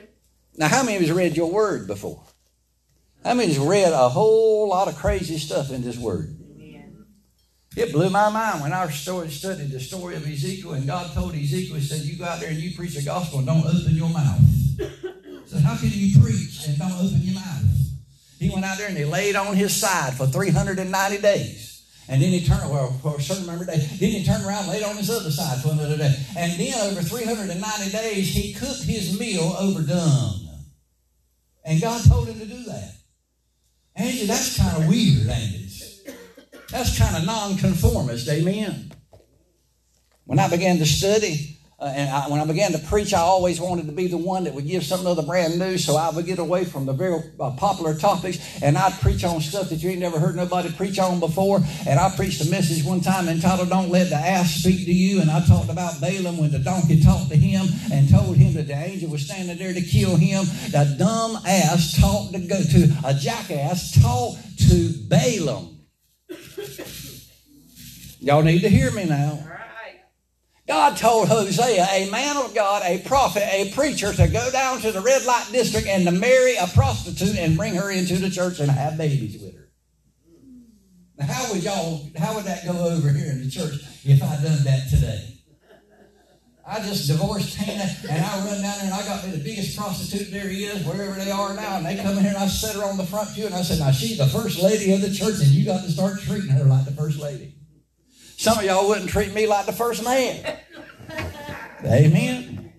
Now, 0.56 0.68
how 0.68 0.82
many 0.82 0.96
of 0.96 1.02
you 1.02 1.14
read 1.14 1.36
your 1.36 1.50
word 1.50 1.86
before? 1.86 2.22
How 3.24 3.34
many 3.34 3.52
has 3.52 3.58
read 3.58 3.92
a 3.92 4.08
whole 4.08 4.68
lot 4.68 4.88
of 4.88 4.96
crazy 4.96 5.38
stuff 5.38 5.70
in 5.70 5.82
this 5.82 5.98
word? 5.98 6.36
It 7.76 7.92
blew 7.92 8.08
my 8.08 8.30
mind 8.30 8.62
when 8.62 8.72
I 8.72 8.88
started 8.88 9.30
studying 9.30 9.68
the 9.68 9.78
story 9.78 10.16
of 10.16 10.26
Ezekiel, 10.26 10.72
and 10.72 10.86
God 10.86 11.12
told 11.12 11.34
Ezekiel, 11.34 11.76
He 11.76 11.82
said, 11.82 12.00
You 12.00 12.16
go 12.16 12.24
out 12.24 12.40
there 12.40 12.48
and 12.48 12.58
you 12.58 12.74
preach 12.74 12.94
the 12.94 13.02
gospel 13.02 13.38
and 13.38 13.46
don't 13.46 13.66
open 13.66 13.94
your 13.94 14.08
mouth. 14.08 14.40
So, 15.44 15.58
how 15.58 15.76
can 15.76 15.90
you 15.92 16.18
preach 16.18 16.66
and 16.66 16.78
don't 16.78 16.92
open 16.92 17.20
your 17.20 17.34
mouth? 17.34 17.62
He 18.38 18.48
went 18.48 18.64
out 18.64 18.78
there 18.78 18.88
and 18.88 18.96
he 18.96 19.04
laid 19.04 19.36
on 19.36 19.54
his 19.54 19.76
side 19.76 20.14
for 20.14 20.26
390 20.26 21.18
days. 21.20 21.84
And 22.08 22.22
then 22.22 22.30
he 22.30 22.46
turned, 22.46 22.70
well, 22.70 22.92
for 23.02 23.16
a 23.16 23.20
certain 23.20 23.46
number 23.46 23.64
of 23.64 23.68
days. 23.68 23.98
Then 23.98 24.10
he 24.10 24.24
turned 24.24 24.46
around 24.46 24.64
and 24.64 24.72
laid 24.72 24.82
on 24.82 24.96
his 24.96 25.10
other 25.10 25.30
side 25.30 25.60
for 25.60 25.72
another 25.72 25.98
day. 25.98 26.14
And 26.36 26.52
then 26.52 26.74
over 26.80 27.02
390 27.02 27.90
days, 27.90 28.28
he 28.28 28.54
cooked 28.54 28.84
his 28.84 29.18
meal 29.18 29.54
over 29.58 29.82
dung. 29.82 30.48
And 31.64 31.80
God 31.80 32.02
told 32.06 32.28
him 32.28 32.38
to 32.38 32.46
do 32.46 32.62
that. 32.64 32.92
Angie, 33.96 34.26
that's 34.26 34.56
kind 34.56 34.82
of 34.82 34.88
weird, 34.88 35.28
ain't 35.28 35.54
it? 35.54 35.65
That's 36.76 36.98
kind 36.98 37.16
of 37.16 37.24
nonconformist, 37.24 38.28
amen. 38.28 38.92
When 40.26 40.38
I 40.38 40.50
began 40.50 40.76
to 40.76 40.84
study, 40.84 41.56
uh, 41.78 41.90
and 41.96 42.10
I, 42.10 42.28
when 42.28 42.38
I 42.38 42.44
began 42.44 42.72
to 42.72 42.78
preach, 42.78 43.14
I 43.14 43.20
always 43.20 43.58
wanted 43.58 43.86
to 43.86 43.92
be 43.92 44.08
the 44.08 44.18
one 44.18 44.44
that 44.44 44.52
would 44.52 44.66
give 44.66 44.84
something 44.84 45.06
other 45.06 45.22
brand 45.22 45.58
new, 45.58 45.78
so 45.78 45.96
I 45.96 46.10
would 46.10 46.26
get 46.26 46.38
away 46.38 46.66
from 46.66 46.84
the 46.84 46.92
very 46.92 47.18
uh, 47.40 47.52
popular 47.52 47.94
topics, 47.94 48.62
and 48.62 48.76
I'd 48.76 48.92
preach 49.00 49.24
on 49.24 49.40
stuff 49.40 49.70
that 49.70 49.76
you 49.76 49.88
ain't 49.88 50.00
never 50.00 50.18
heard 50.18 50.36
nobody 50.36 50.70
preach 50.70 50.98
on 50.98 51.18
before. 51.18 51.62
And 51.88 51.98
I 51.98 52.14
preached 52.14 52.46
a 52.46 52.50
message 52.50 52.84
one 52.84 53.00
time 53.00 53.26
entitled 53.26 53.70
"Don't 53.70 53.88
Let 53.88 54.10
the 54.10 54.16
Ass 54.16 54.56
Speak 54.56 54.84
to 54.84 54.92
You," 54.92 55.22
and 55.22 55.30
I 55.30 55.46
talked 55.46 55.70
about 55.70 55.98
Balaam 55.98 56.36
when 56.36 56.50
the 56.50 56.58
donkey 56.58 57.02
talked 57.02 57.30
to 57.30 57.36
him 57.36 57.68
and 57.90 58.10
told 58.10 58.36
him 58.36 58.52
that 58.52 58.66
the 58.66 58.74
angel 58.76 59.08
was 59.08 59.24
standing 59.24 59.56
there 59.56 59.72
to 59.72 59.80
kill 59.80 60.16
him. 60.16 60.44
The 60.72 60.94
dumb 60.98 61.38
ass 61.46 61.98
talked 61.98 62.34
to 62.34 62.38
go 62.40 62.62
to 62.62 62.96
a 63.06 63.14
jackass 63.14 63.98
talked 63.98 64.36
to 64.68 64.92
Balaam. 65.08 65.75
Y'all 68.20 68.42
need 68.42 68.60
to 68.60 68.68
hear 68.68 68.90
me 68.90 69.04
now. 69.04 69.44
God 70.66 70.96
told 70.96 71.28
Hosea, 71.28 71.86
a 71.92 72.10
man 72.10 72.36
of 72.36 72.52
God, 72.52 72.82
a 72.84 72.98
prophet, 73.06 73.44
a 73.52 73.70
preacher, 73.72 74.12
to 74.12 74.26
go 74.26 74.50
down 74.50 74.80
to 74.80 74.90
the 74.90 75.00
red 75.00 75.24
light 75.24 75.46
district 75.52 75.86
and 75.86 76.04
to 76.06 76.10
marry 76.10 76.56
a 76.56 76.66
prostitute 76.66 77.36
and 77.38 77.56
bring 77.56 77.76
her 77.76 77.90
into 77.90 78.16
the 78.16 78.30
church 78.30 78.58
and 78.58 78.68
have 78.68 78.98
babies 78.98 79.40
with 79.40 79.54
her. 79.54 79.68
Now, 81.18 81.26
how 81.26 81.52
would 81.52 81.62
y'all, 81.62 82.10
how 82.16 82.34
would 82.34 82.46
that 82.46 82.64
go 82.64 82.72
over 82.72 83.10
here 83.10 83.30
in 83.30 83.44
the 83.44 83.50
church 83.50 83.74
if 84.04 84.20
I 84.22 84.42
done 84.42 84.64
that 84.64 84.90
today? 84.90 85.35
I 86.68 86.80
just 86.80 87.06
divorced 87.06 87.54
Hannah 87.54 87.88
and 88.10 88.24
I 88.24 88.38
run 88.44 88.60
down 88.60 88.78
there 88.78 88.84
and 88.86 88.94
I 88.94 89.04
got 89.04 89.24
me 89.24 89.30
the 89.30 89.44
biggest 89.44 89.76
prostitute 89.76 90.32
there 90.32 90.48
is, 90.48 90.84
wherever 90.84 91.14
they 91.14 91.30
are 91.30 91.54
now. 91.54 91.76
And 91.76 91.86
they 91.86 91.96
come 91.96 92.18
in 92.18 92.24
here 92.24 92.32
and 92.34 92.38
I 92.38 92.48
set 92.48 92.74
her 92.74 92.82
on 92.82 92.96
the 92.96 93.06
front 93.06 93.32
pew 93.34 93.46
and 93.46 93.54
I 93.54 93.62
said, 93.62 93.78
Now 93.78 93.92
she's 93.92 94.18
the 94.18 94.26
first 94.26 94.60
lady 94.60 94.92
of 94.92 95.00
the 95.00 95.12
church 95.12 95.36
and 95.40 95.46
you 95.46 95.64
got 95.64 95.84
to 95.84 95.90
start 95.90 96.20
treating 96.20 96.50
her 96.50 96.64
like 96.64 96.84
the 96.84 96.90
first 96.90 97.20
lady. 97.20 97.54
Some 98.36 98.58
of 98.58 98.64
y'all 98.64 98.88
wouldn't 98.88 99.08
treat 99.08 99.32
me 99.32 99.46
like 99.46 99.66
the 99.66 99.72
first 99.72 100.02
man. 100.02 100.58
Amen. 101.84 102.72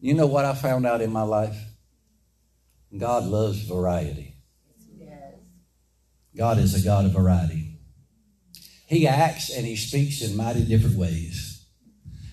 You 0.00 0.14
know 0.14 0.26
what 0.26 0.44
I 0.44 0.54
found 0.54 0.86
out 0.86 1.02
in 1.02 1.12
my 1.12 1.22
life? 1.22 1.56
God 2.96 3.24
loves 3.24 3.62
variety. 3.62 4.36
God 6.34 6.58
is 6.58 6.80
a 6.80 6.84
God 6.84 7.04
of 7.04 7.12
variety. 7.12 7.77
He 8.88 9.06
acts 9.06 9.50
and 9.50 9.66
he 9.66 9.76
speaks 9.76 10.22
in 10.22 10.34
mighty 10.34 10.64
different 10.64 10.96
ways. 10.96 11.66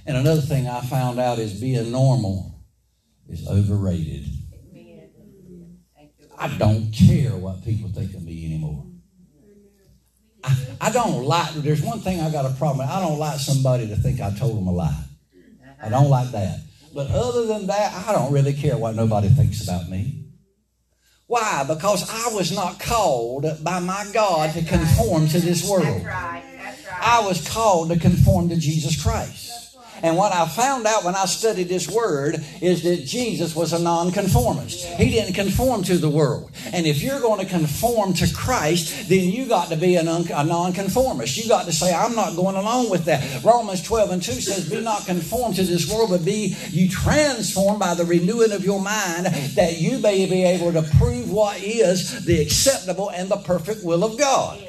And 0.06 0.16
another 0.16 0.40
thing 0.40 0.68
I 0.68 0.80
found 0.82 1.20
out 1.20 1.38
is 1.38 1.60
being 1.60 1.92
normal 1.92 2.64
is 3.28 3.46
overrated. 3.46 4.26
I 6.38 6.48
don't 6.58 6.92
care 6.92 7.36
what 7.36 7.64
people 7.64 7.90
think 7.90 8.14
of 8.14 8.24
me 8.24 8.46
anymore. 8.46 8.86
I, 10.44 10.56
I 10.80 10.92
don't 10.92 11.24
like, 11.24 11.54
there's 11.56 11.82
one 11.82 12.00
thing 12.00 12.22
I 12.22 12.32
got 12.32 12.46
a 12.46 12.54
problem 12.56 12.80
with. 12.80 12.88
I 12.88 13.02
don't 13.02 13.20
like 13.20 13.40
somebody 13.40 13.88
to 13.88 13.96
think 13.98 14.22
I 14.22 14.32
told 14.32 14.58
them 14.58 14.68
a 14.68 14.72
lie. 14.72 15.04
I 15.82 15.90
don't 15.90 16.10
like 16.10 16.32
that. 16.32 16.60
But 16.94 17.12
other 17.12 17.48
than 17.48 17.68
that, 17.68 17.94
I 18.08 18.14
don't 18.14 18.32
really 18.32 18.54
care 18.54 18.78
what 18.78 18.96
nobody 18.96 19.28
thinks 19.28 19.62
about 19.62 19.90
me. 19.90 20.25
Why? 21.28 21.66
Because 21.68 22.08
I 22.10 22.34
was 22.36 22.52
not 22.52 22.80
called 22.80 23.46
by 23.64 23.80
my 23.80 24.06
God 24.14 24.54
to 24.54 24.64
conform 24.64 25.28
to 25.30 25.40
this 25.40 25.68
world. 25.68 25.86
That's 25.86 26.06
right. 26.06 26.44
That's 26.58 26.88
right. 26.88 27.00
I 27.02 27.26
was 27.26 27.48
called 27.48 27.90
to 27.90 28.00
conform 28.00 28.50
to 28.50 28.56
Jesus 28.56 29.02
Christ. 29.02 29.45
And 30.02 30.18
what 30.18 30.34
I 30.34 30.48
found 30.48 30.86
out 30.86 31.04
when 31.04 31.16
I 31.16 31.26
studied 31.26 31.70
this 31.70 31.90
word 31.90 32.44
is 32.62 32.84
that 32.84 33.06
Jesus 33.06 33.56
was 33.56 33.74
a 33.74 33.80
nonconformist. 33.80 34.86
He 34.86 35.10
didn't 35.10 35.34
conform 35.34 35.84
to 35.84 35.98
the 35.98 36.10
world. 36.10 36.52
And 36.74 36.86
if 36.86 37.02
you're 37.02 37.22
going 37.22 37.40
to 37.40 37.50
conform 37.50 38.14
to 38.16 38.34
Christ, 38.34 39.10
then 39.10 39.30
you 39.30 39.46
got 39.46 39.70
to 39.70 39.76
be 39.76 39.96
a, 39.96 40.04
non- 40.04 40.28
a 40.32 40.44
nonconformist. 40.44 41.38
You 41.38 41.48
got 41.48 41.66
to 41.66 41.74
say, 41.74 41.94
I'm 41.94 42.16
not 42.16 42.36
going 42.36 42.56
along 42.56 42.90
with 42.90 43.06
that. 43.06 43.44
Romans 43.44 43.82
12 43.84 44.12
and 44.12 44.24
2 44.24 44.32
says, 44.34 44.70
Be 44.70 44.82
not 44.82 45.06
conformed 45.06 45.56
to 45.56 45.64
this 45.64 45.92
world, 45.92 46.10
but 46.10 46.26
be 46.26 46.56
you 46.70 46.90
transformed 46.90 47.80
by 47.80 47.94
the 47.94 48.06
renewing 48.06 48.52
of 48.52 48.64
your 48.64 48.82
mind, 48.82 49.28
that 49.56 49.80
you 49.80 50.00
may 50.00 50.26
be 50.26 50.44
able 50.44 50.74
to 50.74 50.84
prove 50.98 51.32
what 51.32 51.62
is 51.62 52.26
the 52.26 52.42
acceptable 52.42 53.10
and 53.10 53.30
the 53.30 53.38
perfect 53.38 53.84
will 53.84 54.04
of 54.04 54.18
God. 54.18 54.62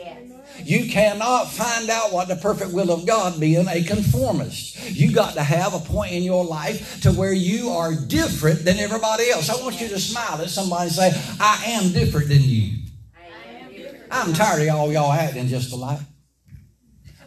You 0.66 0.90
cannot 0.90 1.44
find 1.44 1.88
out 1.88 2.12
what 2.12 2.26
the 2.26 2.34
perfect 2.34 2.72
will 2.72 2.90
of 2.90 3.06
God 3.06 3.38
being 3.38 3.68
a 3.68 3.84
conformist. 3.84 4.90
You 4.90 5.12
got 5.12 5.34
to 5.34 5.42
have 5.42 5.74
a 5.74 5.78
point 5.78 6.10
in 6.10 6.24
your 6.24 6.44
life 6.44 7.02
to 7.02 7.12
where 7.12 7.32
you 7.32 7.70
are 7.70 7.94
different 7.94 8.64
than 8.64 8.78
everybody 8.78 9.30
else. 9.30 9.48
I 9.48 9.62
want 9.62 9.80
you 9.80 9.86
to 9.86 10.00
smile 10.00 10.42
at 10.42 10.50
somebody 10.50 10.86
and 10.86 10.92
say, 10.92 11.12
I 11.40 11.62
am 11.66 11.92
different 11.92 12.28
than 12.28 12.42
you. 12.42 12.78
I 13.16 13.48
am 13.48 13.72
different. 13.72 14.04
I'm 14.10 14.32
tired 14.32 14.66
of 14.66 14.74
all 14.74 14.92
y'all 14.92 15.12
acting 15.12 15.46
just 15.46 15.72
alike. 15.72 16.00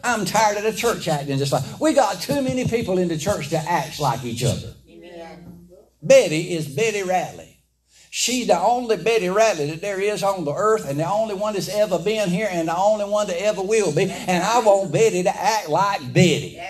I'm 0.04 0.26
tired 0.26 0.58
of 0.58 0.64
the 0.64 0.74
church 0.74 1.08
acting 1.08 1.38
just 1.38 1.52
like. 1.52 1.64
We 1.80 1.94
got 1.94 2.20
too 2.20 2.42
many 2.42 2.68
people 2.68 2.98
in 2.98 3.08
the 3.08 3.16
church 3.16 3.48
that 3.50 3.64
acts 3.66 3.98
like 3.98 4.22
each 4.22 4.44
other. 4.44 4.74
Amen. 4.86 5.66
Betty 6.02 6.52
is 6.52 6.68
Betty 6.68 7.04
Radley. 7.04 7.49
She's 8.12 8.48
the 8.48 8.58
only 8.58 8.96
Betty 8.96 9.28
Radley 9.28 9.70
that 9.70 9.80
there 9.80 10.00
is 10.00 10.24
on 10.24 10.44
the 10.44 10.52
earth, 10.52 10.84
and 10.88 10.98
the 10.98 11.08
only 11.08 11.36
one 11.36 11.54
that's 11.54 11.68
ever 11.68 11.96
been 11.96 12.28
here, 12.28 12.48
and 12.50 12.66
the 12.66 12.76
only 12.76 13.04
one 13.04 13.28
that 13.28 13.40
ever 13.40 13.62
will 13.62 13.92
be. 13.92 14.10
And 14.10 14.42
I 14.42 14.58
want 14.58 14.90
Betty 14.90 15.22
to 15.22 15.30
act 15.30 15.68
like 15.68 16.12
Betty. 16.12 16.60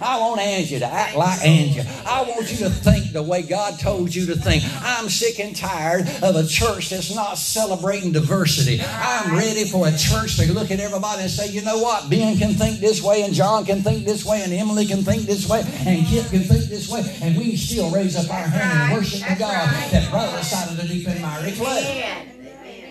I 0.00 0.18
want 0.18 0.40
Angie 0.40 0.78
to 0.78 0.86
act 0.86 1.16
like 1.16 1.44
Angie. 1.44 1.82
I 2.06 2.22
want 2.22 2.50
you 2.50 2.56
to 2.58 2.70
think 2.70 3.12
the 3.12 3.22
way 3.22 3.42
God 3.42 3.78
told 3.78 4.14
you 4.14 4.26
to 4.26 4.36
think. 4.36 4.64
I'm 4.82 5.08
sick 5.08 5.38
and 5.38 5.54
tired 5.54 6.08
of 6.22 6.36
a 6.36 6.46
church 6.46 6.90
that's 6.90 7.14
not 7.14 7.36
celebrating 7.36 8.12
diversity. 8.12 8.80
I'm 8.82 9.36
ready 9.36 9.64
for 9.64 9.86
a 9.88 9.96
church 9.96 10.36
to 10.36 10.52
look 10.52 10.70
at 10.70 10.80
everybody 10.80 11.22
and 11.22 11.30
say, 11.30 11.48
you 11.48 11.62
know 11.62 11.78
what? 11.78 12.08
Ben 12.08 12.38
can 12.38 12.54
think 12.54 12.80
this 12.80 13.02
way, 13.02 13.22
and 13.22 13.34
John 13.34 13.64
can 13.64 13.82
think 13.82 14.04
this 14.04 14.24
way, 14.24 14.42
and 14.42 14.52
Emily 14.52 14.86
can 14.86 15.02
think 15.02 15.22
this 15.22 15.48
way, 15.48 15.62
and 15.86 16.06
Kip 16.06 16.26
can 16.30 16.40
think 16.40 16.64
this 16.64 16.88
way, 16.88 17.02
and 17.22 17.36
we 17.36 17.50
can 17.50 17.56
still 17.58 17.90
raise 17.90 18.16
up 18.16 18.30
our 18.30 18.46
hand 18.46 18.90
and 18.90 18.98
worship 18.98 19.20
the 19.28 19.36
God 19.36 19.68
that 19.92 20.10
brought 20.10 20.28
us 20.30 20.54
out 20.54 20.70
of 20.70 20.76
the 20.76 20.88
deep 20.88 21.06
and 21.08 21.20
miry 21.20 21.52
clay. 21.52 22.26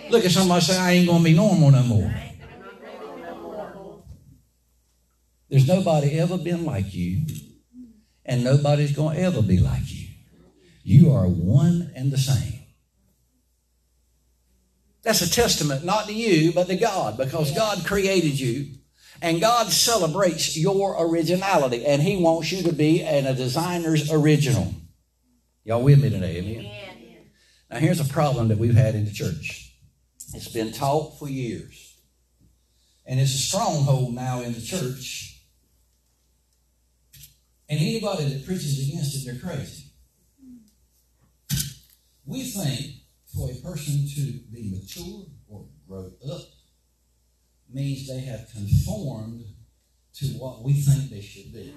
Look 0.10 0.26
at 0.26 0.32
somebody 0.32 0.62
say, 0.62 0.78
I 0.78 0.92
ain't 0.92 1.08
going 1.08 1.20
to 1.20 1.24
be 1.24 1.36
normal 1.36 1.72
no 1.72 1.84
more. 1.84 2.14
There's 5.50 5.68
nobody 5.68 6.20
ever 6.20 6.38
been 6.38 6.64
like 6.64 6.94
you, 6.94 7.26
and 8.24 8.44
nobody's 8.44 8.96
going 8.96 9.18
to 9.18 9.24
ever 9.24 9.42
be 9.42 9.58
like 9.60 9.92
you. 9.92 10.08
You 10.84 11.12
are 11.12 11.28
one 11.28 11.92
and 11.96 12.12
the 12.12 12.18
same. 12.18 12.60
That's 15.02 15.22
a 15.22 15.30
testament 15.30 15.84
not 15.84 16.08
to 16.08 16.14
you, 16.14 16.52
but 16.54 16.68
to 16.68 16.76
God, 16.76 17.18
because 17.18 17.56
God 17.56 17.86
created 17.86 18.40
you, 18.40 18.76
and 19.22 19.42
God 19.42 19.72
celebrates 19.72 20.56
your 20.56 20.96
originality, 21.00 21.86
and 21.86 22.02
He 22.02 22.18
wants 22.18 22.52
you 22.52 22.64
to 22.64 22.74
be 22.74 23.02
an, 23.02 23.26
a 23.26 23.34
designer's 23.34 24.12
original. 24.12 24.74
Y'all 25.64 25.82
with 25.82 26.02
me 26.02 26.10
today? 26.10 26.38
Amen. 26.38 26.66
Amen. 26.66 27.32
Now, 27.72 27.78
here's 27.78 28.00
a 28.00 28.06
problem 28.06 28.50
that 28.50 28.58
we've 28.58 28.76
had 28.76 28.96
in 28.96 29.06
the 29.06 29.12
church. 29.12 29.74
It's 30.34 30.48
been 30.48 30.72
taught 30.72 31.18
for 31.18 31.28
years, 31.28 31.98
and 33.06 33.20
it's 33.20 33.34
a 33.34 33.38
stronghold 33.38 34.14
now 34.14 34.42
in 34.42 34.54
the 34.54 34.62
church. 34.62 35.29
And 37.70 37.80
anybody 37.80 38.26
that 38.26 38.46
preaches 38.46 38.88
against 38.88 39.16
it, 39.16 39.26
they're 39.26 39.40
crazy. 39.40 39.84
We 42.26 42.44
think 42.44 42.96
for 43.34 43.50
a 43.50 43.56
person 43.56 44.08
to 44.16 44.22
be 44.52 44.72
mature 44.72 45.26
or 45.48 45.66
grow 45.88 46.12
up 46.32 46.42
means 47.72 48.08
they 48.08 48.22
have 48.22 48.50
conformed 48.52 49.44
to 50.16 50.26
what 50.38 50.64
we 50.64 50.74
think 50.74 51.10
they 51.12 51.22
should 51.22 51.54
be. 51.54 51.74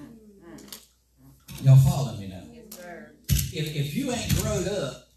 Y'all 1.62 1.76
follow 1.76 2.16
me 2.16 2.28
now? 2.28 2.42
Yes, 2.52 2.64
sir. 2.70 3.12
if, 3.28 3.76
if 3.76 3.94
you 3.94 4.10
ain't 4.10 4.36
growed 4.40 4.68
up 4.68 5.08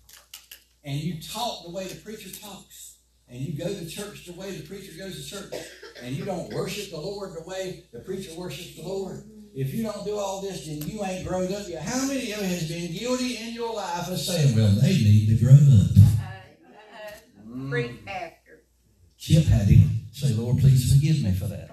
and 0.84 1.00
you 1.00 1.22
talk 1.22 1.64
the 1.64 1.72
way 1.72 1.88
the 1.88 1.96
preacher 2.02 2.30
talks 2.40 2.98
and 3.28 3.40
you 3.40 3.58
go 3.58 3.68
to 3.74 3.90
church 3.90 4.26
the 4.26 4.34
way 4.34 4.52
the 4.52 4.68
preacher 4.68 4.92
goes 4.98 5.16
to 5.16 5.36
church 5.36 5.54
and 6.02 6.16
you 6.16 6.26
don't 6.26 6.54
worship 6.54 6.92
the 6.92 7.00
Lord 7.00 7.34
the 7.34 7.50
way 7.50 7.86
the 7.94 8.00
preacher 8.00 8.32
worships 8.38 8.76
the 8.76 8.84
Lord, 8.84 9.24
if 9.56 9.74
you 9.74 9.84
don't 9.84 10.04
do 10.04 10.18
all 10.18 10.42
this, 10.42 10.66
then 10.68 10.82
you 10.82 11.04
ain't 11.04 11.26
grown 11.26 11.52
up 11.54 11.64
yet. 11.68 11.82
How 11.82 12.06
many 12.08 12.34
of 12.34 12.40
you 12.40 12.46
has 12.46 12.68
been 12.68 12.92
guilty 12.92 13.38
in 13.38 13.54
your 13.54 13.74
life 13.74 14.10
of 14.10 14.20
saying, 14.20 14.54
well, 14.54 14.70
they 14.82 14.90
need 14.90 15.30
to 15.30 15.44
grow 15.44 15.54
up? 15.54 15.98
Uh, 15.98 17.64
uh, 17.64 17.70
Preach, 17.70 18.06
pastor. 18.06 18.64
Chip 19.18 19.46
had 19.46 19.68
him 19.70 19.90
say, 20.12 20.34
Lord, 20.34 20.58
please 20.58 20.94
forgive 20.94 21.24
me 21.24 21.32
for 21.32 21.46
that. 21.46 21.70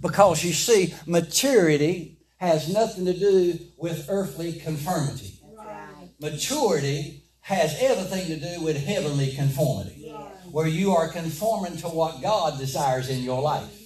Because 0.00 0.42
you 0.42 0.54
see, 0.54 0.94
maturity 1.06 2.18
has 2.38 2.72
nothing 2.72 3.04
to 3.04 3.12
do 3.12 3.58
with 3.76 4.06
earthly 4.08 4.54
conformity. 4.54 5.38
Right. 5.54 6.08
Maturity 6.18 7.24
has 7.40 7.76
everything 7.78 8.26
to 8.28 8.56
do 8.56 8.62
with 8.62 8.82
heavenly 8.82 9.32
conformity, 9.32 10.10
where 10.50 10.66
you 10.66 10.92
are 10.92 11.08
conforming 11.08 11.76
to 11.78 11.88
what 11.88 12.22
God 12.22 12.58
desires 12.58 13.10
in 13.10 13.22
your 13.22 13.42
life. 13.42 13.79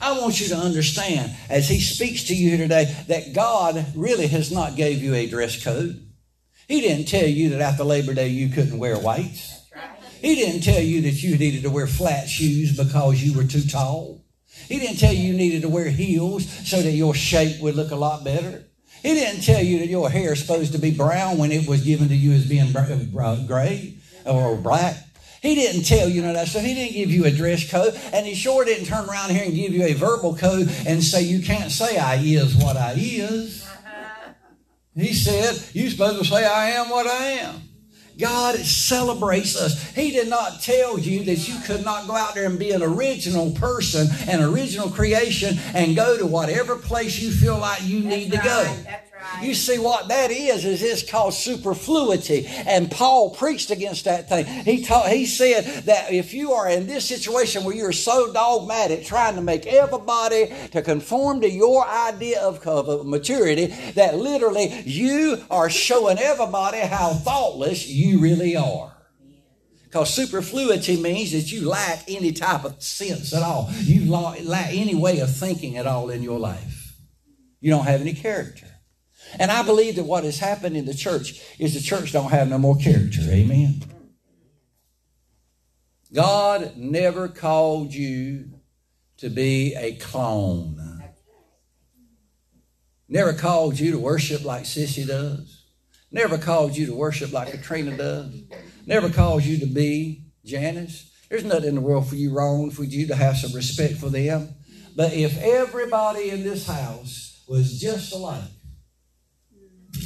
I 0.00 0.18
want 0.20 0.40
you 0.40 0.48
to 0.48 0.56
understand 0.56 1.32
as 1.48 1.68
he 1.68 1.80
speaks 1.80 2.24
to 2.24 2.34
you 2.34 2.56
today 2.56 2.94
that 3.08 3.32
God 3.32 3.84
really 3.94 4.26
has 4.28 4.50
not 4.50 4.76
gave 4.76 5.02
you 5.02 5.14
a 5.14 5.26
dress 5.26 5.62
code. 5.62 6.00
He 6.68 6.80
didn't 6.80 7.06
tell 7.06 7.26
you 7.26 7.50
that 7.50 7.60
after 7.60 7.84
Labor 7.84 8.14
Day 8.14 8.28
you 8.28 8.48
couldn't 8.48 8.78
wear 8.78 8.98
whites. 8.98 9.62
He 10.20 10.34
didn't 10.36 10.62
tell 10.62 10.80
you 10.80 11.02
that 11.02 11.22
you 11.22 11.36
needed 11.36 11.62
to 11.64 11.70
wear 11.70 11.86
flat 11.86 12.28
shoes 12.28 12.76
because 12.76 13.22
you 13.22 13.36
were 13.36 13.44
too 13.44 13.62
tall. 13.62 14.24
He 14.68 14.78
didn't 14.78 14.96
tell 14.96 15.12
you 15.12 15.32
you 15.32 15.36
needed 15.36 15.62
to 15.62 15.68
wear 15.68 15.90
heels 15.90 16.48
so 16.66 16.80
that 16.80 16.92
your 16.92 17.14
shape 17.14 17.60
would 17.60 17.74
look 17.74 17.90
a 17.90 17.96
lot 17.96 18.24
better. 18.24 18.64
He 19.02 19.12
didn't 19.12 19.42
tell 19.42 19.62
you 19.62 19.80
that 19.80 19.88
your 19.88 20.08
hair 20.08 20.32
is 20.32 20.40
supposed 20.40 20.72
to 20.72 20.78
be 20.78 20.90
brown 20.90 21.36
when 21.36 21.52
it 21.52 21.68
was 21.68 21.84
given 21.84 22.08
to 22.08 22.16
you 22.16 22.32
as 22.32 22.48
being 22.48 22.72
br- 22.72 23.20
uh, 23.20 23.36
gray 23.46 23.98
or 24.24 24.56
black. 24.56 24.96
He 25.44 25.54
didn't 25.54 25.82
tell 25.82 26.08
you 26.08 26.22
none 26.22 26.30
of 26.30 26.36
that 26.36 26.48
stuff. 26.48 26.62
He 26.62 26.72
didn't 26.72 26.94
give 26.94 27.10
you 27.10 27.26
a 27.26 27.30
dress 27.30 27.70
code, 27.70 27.94
and 28.14 28.24
he 28.24 28.34
sure 28.34 28.64
didn't 28.64 28.86
turn 28.86 29.06
around 29.06 29.30
here 29.30 29.44
and 29.44 29.54
give 29.54 29.74
you 29.74 29.84
a 29.84 29.92
verbal 29.92 30.34
code 30.34 30.70
and 30.86 31.04
say 31.04 31.20
you 31.20 31.42
can't 31.42 31.70
say 31.70 31.98
I 31.98 32.14
is 32.16 32.56
what 32.56 32.78
I 32.78 32.94
is. 32.96 33.62
He 34.96 35.12
said, 35.12 35.60
You're 35.74 35.90
supposed 35.90 36.20
to 36.20 36.24
say, 36.24 36.46
I 36.46 36.70
am 36.70 36.88
what 36.88 37.06
I 37.08 37.24
am. 37.32 37.62
God 38.18 38.54
celebrates 38.56 39.56
us. 39.56 39.92
He 39.92 40.12
did 40.12 40.28
not 40.28 40.62
tell 40.62 40.98
you 40.98 41.24
that 41.24 41.48
you 41.48 41.58
could 41.66 41.84
not 41.84 42.06
go 42.06 42.14
out 42.14 42.34
there 42.34 42.46
and 42.46 42.58
be 42.58 42.70
an 42.70 42.82
original 42.82 43.50
person, 43.50 44.06
an 44.28 44.40
original 44.40 44.88
creation, 44.88 45.58
and 45.74 45.96
go 45.96 46.16
to 46.16 46.24
whatever 46.24 46.76
place 46.76 47.18
you 47.18 47.32
feel 47.32 47.58
like 47.58 47.82
you 47.82 48.00
need 48.00 48.30
to 48.30 48.38
go. 48.38 48.62
Right, 48.62 48.84
That's 48.84 49.10
You 49.42 49.54
see 49.54 49.78
what 49.78 50.08
that 50.08 50.30
is? 50.30 50.64
Is 50.64 50.82
it's 50.82 51.08
called 51.08 51.34
superfluity, 51.34 52.46
and 52.46 52.90
Paul 52.90 53.30
preached 53.30 53.70
against 53.70 54.04
that 54.04 54.28
thing. 54.28 54.46
He 54.46 54.84
taught. 54.84 55.08
He 55.08 55.26
said 55.26 55.84
that 55.84 56.12
if 56.12 56.32
you 56.32 56.52
are 56.52 56.68
in 56.68 56.86
this 56.86 57.06
situation 57.06 57.64
where 57.64 57.74
you're 57.74 57.92
so 57.92 58.32
dogmatic, 58.32 59.04
trying 59.04 59.34
to 59.36 59.42
make 59.42 59.66
everybody 59.66 60.52
to 60.72 60.82
conform 60.82 61.40
to 61.40 61.50
your 61.50 61.86
idea 61.86 62.40
of, 62.40 62.66
of 62.66 63.06
maturity, 63.06 63.66
that 63.94 64.16
literally 64.16 64.82
you 64.84 65.42
are 65.50 65.70
showing 65.70 66.18
everybody 66.18 66.78
how 66.78 67.12
thoughtless 67.14 67.86
you 67.86 68.20
really 68.20 68.56
are. 68.56 68.92
Because 69.84 70.12
superfluity 70.12 71.00
means 71.00 71.30
that 71.32 71.52
you 71.52 71.68
lack 71.68 72.02
any 72.08 72.32
type 72.32 72.64
of 72.64 72.82
sense 72.82 73.32
at 73.32 73.42
all. 73.42 73.70
You 73.82 74.10
lack 74.10 74.72
any 74.72 74.94
way 74.94 75.20
of 75.20 75.34
thinking 75.34 75.76
at 75.76 75.86
all 75.86 76.10
in 76.10 76.22
your 76.22 76.40
life. 76.40 76.96
You 77.60 77.70
don't 77.70 77.84
have 77.84 78.00
any 78.00 78.12
character. 78.12 78.66
And 79.38 79.50
I 79.50 79.62
believe 79.62 79.96
that 79.96 80.04
what 80.04 80.24
has 80.24 80.38
happened 80.38 80.76
in 80.76 80.86
the 80.86 80.94
church 80.94 81.40
is 81.58 81.74
the 81.74 81.80
church 81.80 82.12
don't 82.12 82.30
have 82.30 82.48
no 82.48 82.58
more 82.58 82.76
character. 82.76 83.20
Amen. 83.28 83.82
God 86.12 86.76
never 86.76 87.28
called 87.28 87.92
you 87.92 88.50
to 89.18 89.28
be 89.28 89.74
a 89.74 89.96
clone. 89.96 91.02
Never 93.08 93.32
called 93.32 93.78
you 93.78 93.92
to 93.92 93.98
worship 93.98 94.44
like 94.44 94.64
Sissy 94.64 95.06
does. 95.06 95.64
Never 96.10 96.38
called 96.38 96.76
you 96.76 96.86
to 96.86 96.94
worship 96.94 97.32
like 97.32 97.50
Katrina 97.50 97.96
does. 97.96 98.32
Never 98.86 99.10
called 99.10 99.44
you 99.44 99.58
to 99.58 99.66
be 99.66 100.24
Janice. 100.44 101.10
There's 101.28 101.44
nothing 101.44 101.70
in 101.70 101.74
the 101.74 101.80
world 101.80 102.08
for 102.08 102.14
you 102.14 102.32
wrong 102.32 102.70
for 102.70 102.84
you 102.84 103.08
to 103.08 103.16
have 103.16 103.36
some 103.36 103.52
respect 103.52 103.94
for 103.94 104.08
them. 104.08 104.54
But 104.94 105.12
if 105.12 105.36
everybody 105.42 106.30
in 106.30 106.44
this 106.44 106.66
house 106.66 107.42
was 107.48 107.80
just 107.80 108.12
alike, 108.12 108.42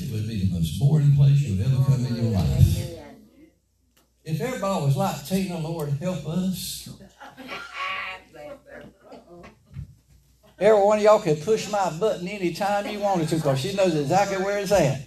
it 0.03 0.13
would 0.13 0.29
be 0.29 0.45
the 0.45 0.55
most 0.55 0.79
boring 0.79 1.15
place 1.17 1.41
you've 1.41 1.61
ever 1.61 1.85
come 1.85 2.07
in 2.07 2.17
your 2.17 2.33
life. 2.33 2.99
If 4.25 4.41
everybody 4.41 4.85
was 4.85 4.97
like 4.97 5.27
Tina, 5.27 5.59
Lord 5.59 5.91
help 6.01 6.27
us. 6.27 6.89
Every 10.59 10.83
one 10.83 10.99
of 10.99 11.05
y'all 11.05 11.21
could 11.21 11.41
push 11.43 11.71
my 11.71 11.91
button 11.99 12.27
anytime 12.27 12.89
you 12.89 12.99
wanted 12.99 13.29
to 13.29 13.37
because 13.37 13.61
she 13.61 13.75
knows 13.75 13.95
exactly 13.95 14.39
where 14.39 14.59
it's 14.59 14.73
at. 14.73 15.03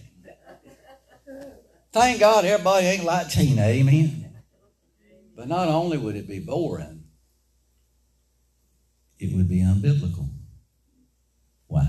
Thank 1.92 2.22
God 2.22 2.46
everybody 2.46 2.88
ain't 2.88 3.04
like 3.04 3.30
Tina, 3.30 3.64
amen. 3.64 4.34
But 5.36 5.50
not 5.50 5.68
only 5.68 5.98
would 5.98 6.16
it 6.16 6.28
be 6.28 6.40
boring, 6.40 7.04
it 9.20 9.36
would 9.36 9.50
be 9.50 9.60
unbiblical. 9.60 10.30
Why? 11.68 11.88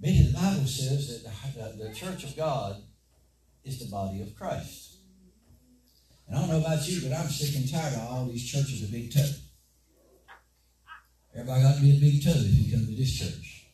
Because 0.00 0.32
the 0.32 0.38
Bible 0.58 0.70
says 0.70 1.22
that 1.22 1.76
the, 1.78 1.84
the 1.84 1.94
church 1.94 2.24
of 2.24 2.36
God 2.36 2.82
is 3.64 3.78
the 3.78 3.90
body 3.92 4.22
of 4.22 4.34
Christ. 4.34 4.96
And 6.26 6.36
I 6.36 6.40
don't 6.40 6.50
know 6.50 6.58
about 6.58 6.86
you, 6.88 7.00
but 7.08 7.16
I'm 7.16 7.28
sick 7.28 7.54
and 7.54 7.70
tired 7.70 7.94
of 7.94 8.10
all 8.10 8.26
these 8.26 8.50
churches 8.50 8.82
of 8.82 8.90
big 8.90 9.14
toe. 9.14 9.22
Everybody 11.32 11.62
got 11.62 11.76
to 11.76 11.80
be 11.80 11.96
a 11.96 12.00
big 12.00 12.24
toe 12.24 12.34
if 12.34 12.58
you 12.58 12.72
come 12.74 12.86
to 12.86 12.96
this 12.96 13.14
church. 13.14 13.70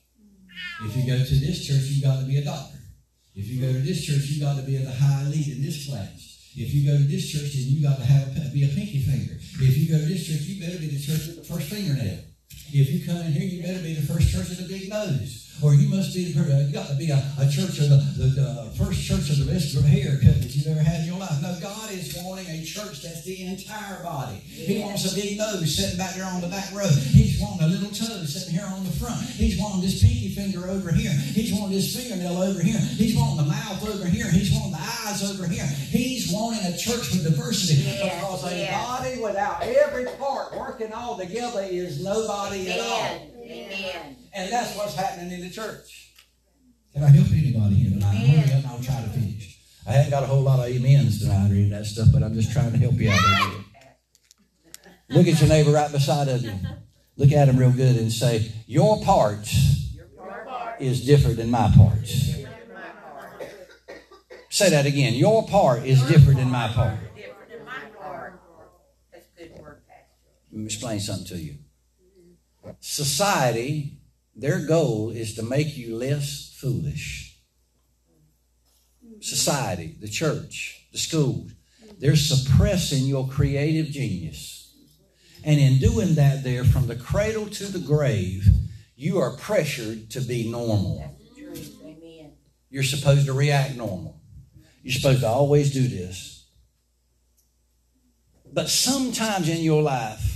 If 0.85 0.95
you 0.95 1.07
go 1.07 1.17
to 1.17 1.35
this 1.41 1.67
church, 1.67 1.89
you 1.89 2.03
got 2.03 2.21
to 2.21 2.27
be 2.27 2.37
a 2.37 2.45
doctor. 2.45 2.77
If 3.35 3.49
you 3.49 3.63
go 3.63 3.73
to 3.73 3.81
this 3.81 4.05
church, 4.05 4.29
you 4.29 4.45
got 4.45 4.57
to 4.57 4.63
be 4.63 4.77
the 4.77 4.93
high 4.93 5.25
lead 5.25 5.49
in 5.49 5.63
this 5.63 5.89
class. 5.89 6.53
If 6.55 6.75
you 6.75 6.85
go 6.87 6.99
to 6.99 7.05
this 7.05 7.33
church, 7.33 7.55
then 7.55 7.65
you 7.73 7.83
got 7.83 7.97
to 7.97 8.05
have 8.05 8.53
be 8.53 8.65
a 8.65 8.69
pinky 8.69 9.01
finger. 9.01 9.35
If 9.41 9.79
you 9.79 9.89
go 9.89 9.99
to 9.99 10.05
this 10.05 10.29
church, 10.29 10.43
you 10.43 10.61
better 10.61 10.79
be 10.79 10.89
the 10.89 11.01
church 11.01 11.27
with 11.27 11.37
the 11.41 11.49
first 11.49 11.71
fingernail. 11.73 12.19
If 12.71 12.93
you 12.93 13.07
come 13.07 13.25
in 13.25 13.33
here, 13.33 13.49
you 13.49 13.63
better 13.63 13.83
be 13.83 13.95
the 13.95 14.07
first 14.07 14.31
church 14.31 14.51
with 14.51 14.61
the 14.61 14.69
big 14.69 14.91
nose. 14.91 15.44
Or 15.63 15.73
you 15.75 15.89
must 15.89 16.15
be 16.15 16.33
the 16.33 16.43
you 16.67 16.73
got 16.73 16.89
to 16.89 16.95
be 16.95 17.11
a, 17.11 17.23
a 17.39 17.49
church 17.49 17.79
of 17.79 17.89
the, 17.89 18.03
the, 18.19 18.27
the 18.41 18.49
uh, 18.49 18.71
first 18.75 19.07
church 19.07 19.31
of 19.31 19.39
the 19.39 19.47
best 19.47 19.73
haircut 19.75 20.43
that 20.43 20.51
you've 20.55 20.67
ever 20.67 20.83
had 20.83 21.01
in 21.03 21.07
your 21.07 21.19
life. 21.19 21.41
No, 21.41 21.57
God 21.63 21.91
is 21.93 22.17
wanting 22.23 22.47
a 22.51 22.65
church 22.65 23.03
that's 23.03 23.25
the 23.25 23.47
entire 23.47 24.03
body. 24.03 24.37
He 24.45 24.81
wants 24.81 25.11
a 25.11 25.15
big 25.15 25.39
nose 25.39 25.77
sitting 25.77 25.97
back 25.97 26.17
there 26.17 26.27
on 26.27 26.41
the 26.41 26.49
back 26.49 26.73
row. 26.75 26.89
He's 26.89 27.41
wanting 27.41 27.65
a 27.65 27.69
little 27.69 27.89
toe 27.89 28.25
sitting 28.27 28.55
here 28.55 28.67
on 28.67 28.85
the 28.85 28.91
front. 28.93 29.23
He's 29.23 29.59
wanting 29.59 29.83
this 29.83 30.03
pinky 30.03 30.35
finger 30.35 30.69
over 30.69 30.91
here. 30.93 31.13
He's 31.13 31.53
wanting 31.53 31.77
this 31.77 31.95
fingernail 31.95 32.43
over 32.43 32.61
here. 32.61 32.81
He's 32.99 33.17
wanting 33.17 33.47
the 33.47 33.51
mouth 33.51 33.89
over 33.89 34.07
here. 34.07 34.31
He's 34.31 34.53
wanting 34.53 34.73
the 34.73 34.85
eyes 35.07 35.23
over 35.23 35.47
here. 35.47 35.67
He's 35.67 36.33
wanting 36.33 36.67
a 36.67 36.77
church 36.77 37.13
with 37.13 37.23
diversity. 37.23 37.83
Yeah, 37.83 38.21
because 38.21 38.45
a 38.53 38.59
yeah. 38.59 38.83
body 38.83 39.21
without 39.21 39.63
every 39.63 40.07
part 40.19 40.57
working 40.57 40.93
all 40.93 41.17
together 41.17 41.63
is 41.63 42.03
nobody 42.03 42.71
at 42.71 42.81
all. 42.81 43.34
Amen. 43.55 43.73
Amen. 43.73 44.17
And 44.35 44.53
that's 44.53 44.77
what's 44.77 44.97
happening 44.97 45.33
in 45.33 45.41
the 45.41 45.51
church. 45.51 46.13
Can 46.93 47.05
I 47.05 47.09
help 47.09 47.29
anybody 47.31 47.75
here 47.77 47.91
tonight? 47.91 48.15
Amen. 48.15 48.39
Hurry 48.39 48.53
up 48.53 48.59
and 48.59 48.67
I'll 48.67 48.83
try 48.83 49.01
to 49.03 49.09
finish. 49.09 49.59
I 49.87 49.93
haven't 49.93 50.11
got 50.11 50.23
a 50.23 50.27
whole 50.27 50.41
lot 50.43 50.61
of 50.61 50.75
amens 50.75 51.21
tonight 51.21 51.51
or 51.51 51.55
any 51.55 51.65
of 51.65 51.71
that 51.71 51.87
stuff, 51.87 52.09
but 52.13 52.23
I'm 52.23 52.35
just 52.35 52.53
trying 52.53 52.73
to 52.73 52.79
help 52.79 52.95
you 52.95 53.11
out 53.11 53.19
a 53.19 53.31
little 53.31 53.59
bit. 53.59 53.65
Look 55.11 55.27
at 55.29 55.41
your 55.41 55.49
neighbor 55.49 55.71
right 55.71 55.93
beside 55.93 56.29
of 56.29 56.43
you. 56.43 56.55
Look 57.17 57.31
at 57.33 57.49
him 57.49 57.59
real 57.59 57.71
good 57.71 57.97
and 57.97 58.11
say, 58.11 58.51
Your 58.67 59.01
part 59.03 59.53
Your 59.95 60.07
part 60.47 60.81
is 60.81 61.05
different 61.05 61.37
than 61.37 61.51
my 61.51 61.71
part. 61.77 61.99
part. 62.01 63.49
Say 64.49 64.71
that 64.71 64.87
again. 64.87 65.15
Your 65.15 65.47
part 65.47 65.85
is 65.85 66.03
different 66.03 66.39
than 66.39 66.51
my 66.51 66.69
part. 66.69 66.99
Different 67.15 67.51
than 67.51 67.65
my 67.65 67.81
part. 67.99 68.41
Good 69.37 69.53
word, 69.61 69.83
Pastor. 69.87 70.07
Let 70.51 70.59
me 70.59 70.65
explain 70.65 71.01
something 71.01 71.27
to 71.27 71.37
you. 71.37 71.57
Society, 72.81 73.99
their 74.35 74.61
goal 74.67 75.11
is 75.11 75.35
to 75.35 75.43
make 75.43 75.77
you 75.77 75.97
less 75.97 76.55
foolish. 76.57 77.39
Society, 79.21 79.97
the 80.01 80.09
church, 80.09 80.87
the 80.93 80.99
schools, 80.99 81.53
they're 81.99 82.17
suppressing 82.17 83.05
your 83.05 83.29
creative 83.29 83.87
genius. 83.87 84.75
And 85.45 85.61
in 85.61 85.79
doing 85.79 86.15
that, 86.15 86.43
there, 86.43 86.65
from 86.65 86.87
the 86.87 86.97
cradle 86.97 87.47
to 87.47 87.67
the 87.67 87.79
grave, 87.79 88.49
you 88.97 89.19
are 89.19 89.37
pressured 89.37 90.11
to 90.11 90.21
be 90.21 90.51
normal. 90.51 91.17
You're 92.71 92.83
supposed 92.83 93.27
to 93.27 93.33
react 93.33 93.77
normal. 93.77 94.21
You're 94.83 94.95
supposed 94.95 95.21
to 95.21 95.29
always 95.29 95.73
do 95.73 95.87
this. 95.87 96.47
But 98.53 98.69
sometimes 98.69 99.49
in 99.49 99.63
your 99.63 99.83
life, 99.83 100.34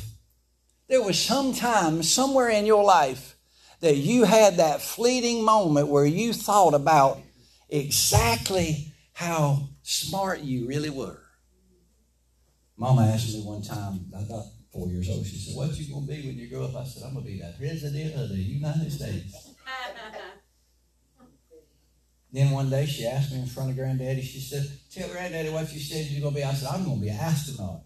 there 0.89 1.03
was 1.03 1.19
some 1.19 1.53
time 1.53 2.03
somewhere 2.03 2.49
in 2.49 2.67
your 2.67 2.83
life 2.83 3.37
that 3.81 3.97
you 3.97 4.25
had 4.25 4.57
that 4.57 4.83
fleeting 4.83 5.45
moment 5.45 5.89
where 5.89 6.07
you 6.07 6.33
thought 6.33 6.75
about 6.75 7.21
exactly 7.69 8.93
how 9.13 9.69
smart 9.83 10.41
you 10.41 10.67
really 10.67 10.91
were. 10.91 11.21
Mama 12.77 13.07
asked 13.13 13.35
me 13.35 13.43
one 13.43 13.63
time, 13.63 14.07
about 14.15 14.45
four 14.73 14.89
years 14.89 15.09
old, 15.11 15.27
she 15.27 15.37
said, 15.37 15.57
What 15.57 15.77
you 15.77 15.93
gonna 15.93 16.07
be 16.07 16.27
when 16.27 16.39
you 16.39 16.49
grow 16.49 16.65
up? 16.65 16.77
I 16.77 16.85
said, 16.85 17.03
I'm 17.05 17.15
gonna 17.15 17.27
be 17.27 17.39
the 17.41 17.53
president 17.59 18.15
of 18.15 18.29
the 18.31 18.37
United 18.37 18.91
States. 18.91 19.51
Then 22.31 22.51
one 22.51 22.69
day 22.69 22.85
she 22.85 23.07
asked 23.07 23.33
me 23.33 23.41
in 23.41 23.47
front 23.47 23.71
of 23.71 23.77
granddaddy, 23.77 24.21
she 24.21 24.39
said, 24.39 24.71
Tell 24.93 25.09
granddaddy 25.09 25.49
what 25.49 25.73
you 25.73 25.81
said 25.81 26.05
you're 26.07 26.21
gonna 26.21 26.37
be. 26.37 26.45
I 26.45 26.53
said, 26.53 26.69
I'm 26.69 26.85
gonna 26.85 27.01
be 27.01 27.09
an 27.09 27.17
astronaut. 27.17 27.81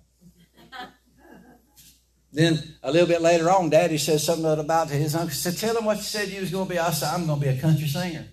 Then 2.33 2.59
a 2.83 2.91
little 2.91 3.07
bit 3.07 3.21
later 3.21 3.51
on, 3.51 3.69
daddy 3.69 3.99
says 3.99 4.25
something 4.25 4.47
about 4.59 4.89
to 4.89 4.95
his 4.95 5.15
uncle. 5.15 5.29
He 5.29 5.35
said, 5.35 5.57
Tell 5.57 5.77
him 5.77 5.85
what 5.85 5.99
you 5.99 6.03
said 6.03 6.29
you 6.29 6.41
was 6.41 6.51
gonna 6.51 6.69
be. 6.69 6.79
I 6.79 6.91
said, 6.91 7.13
I'm 7.13 7.27
gonna 7.27 7.41
be 7.41 7.49
a 7.49 7.61
country 7.61 7.87
singer. 7.87 8.25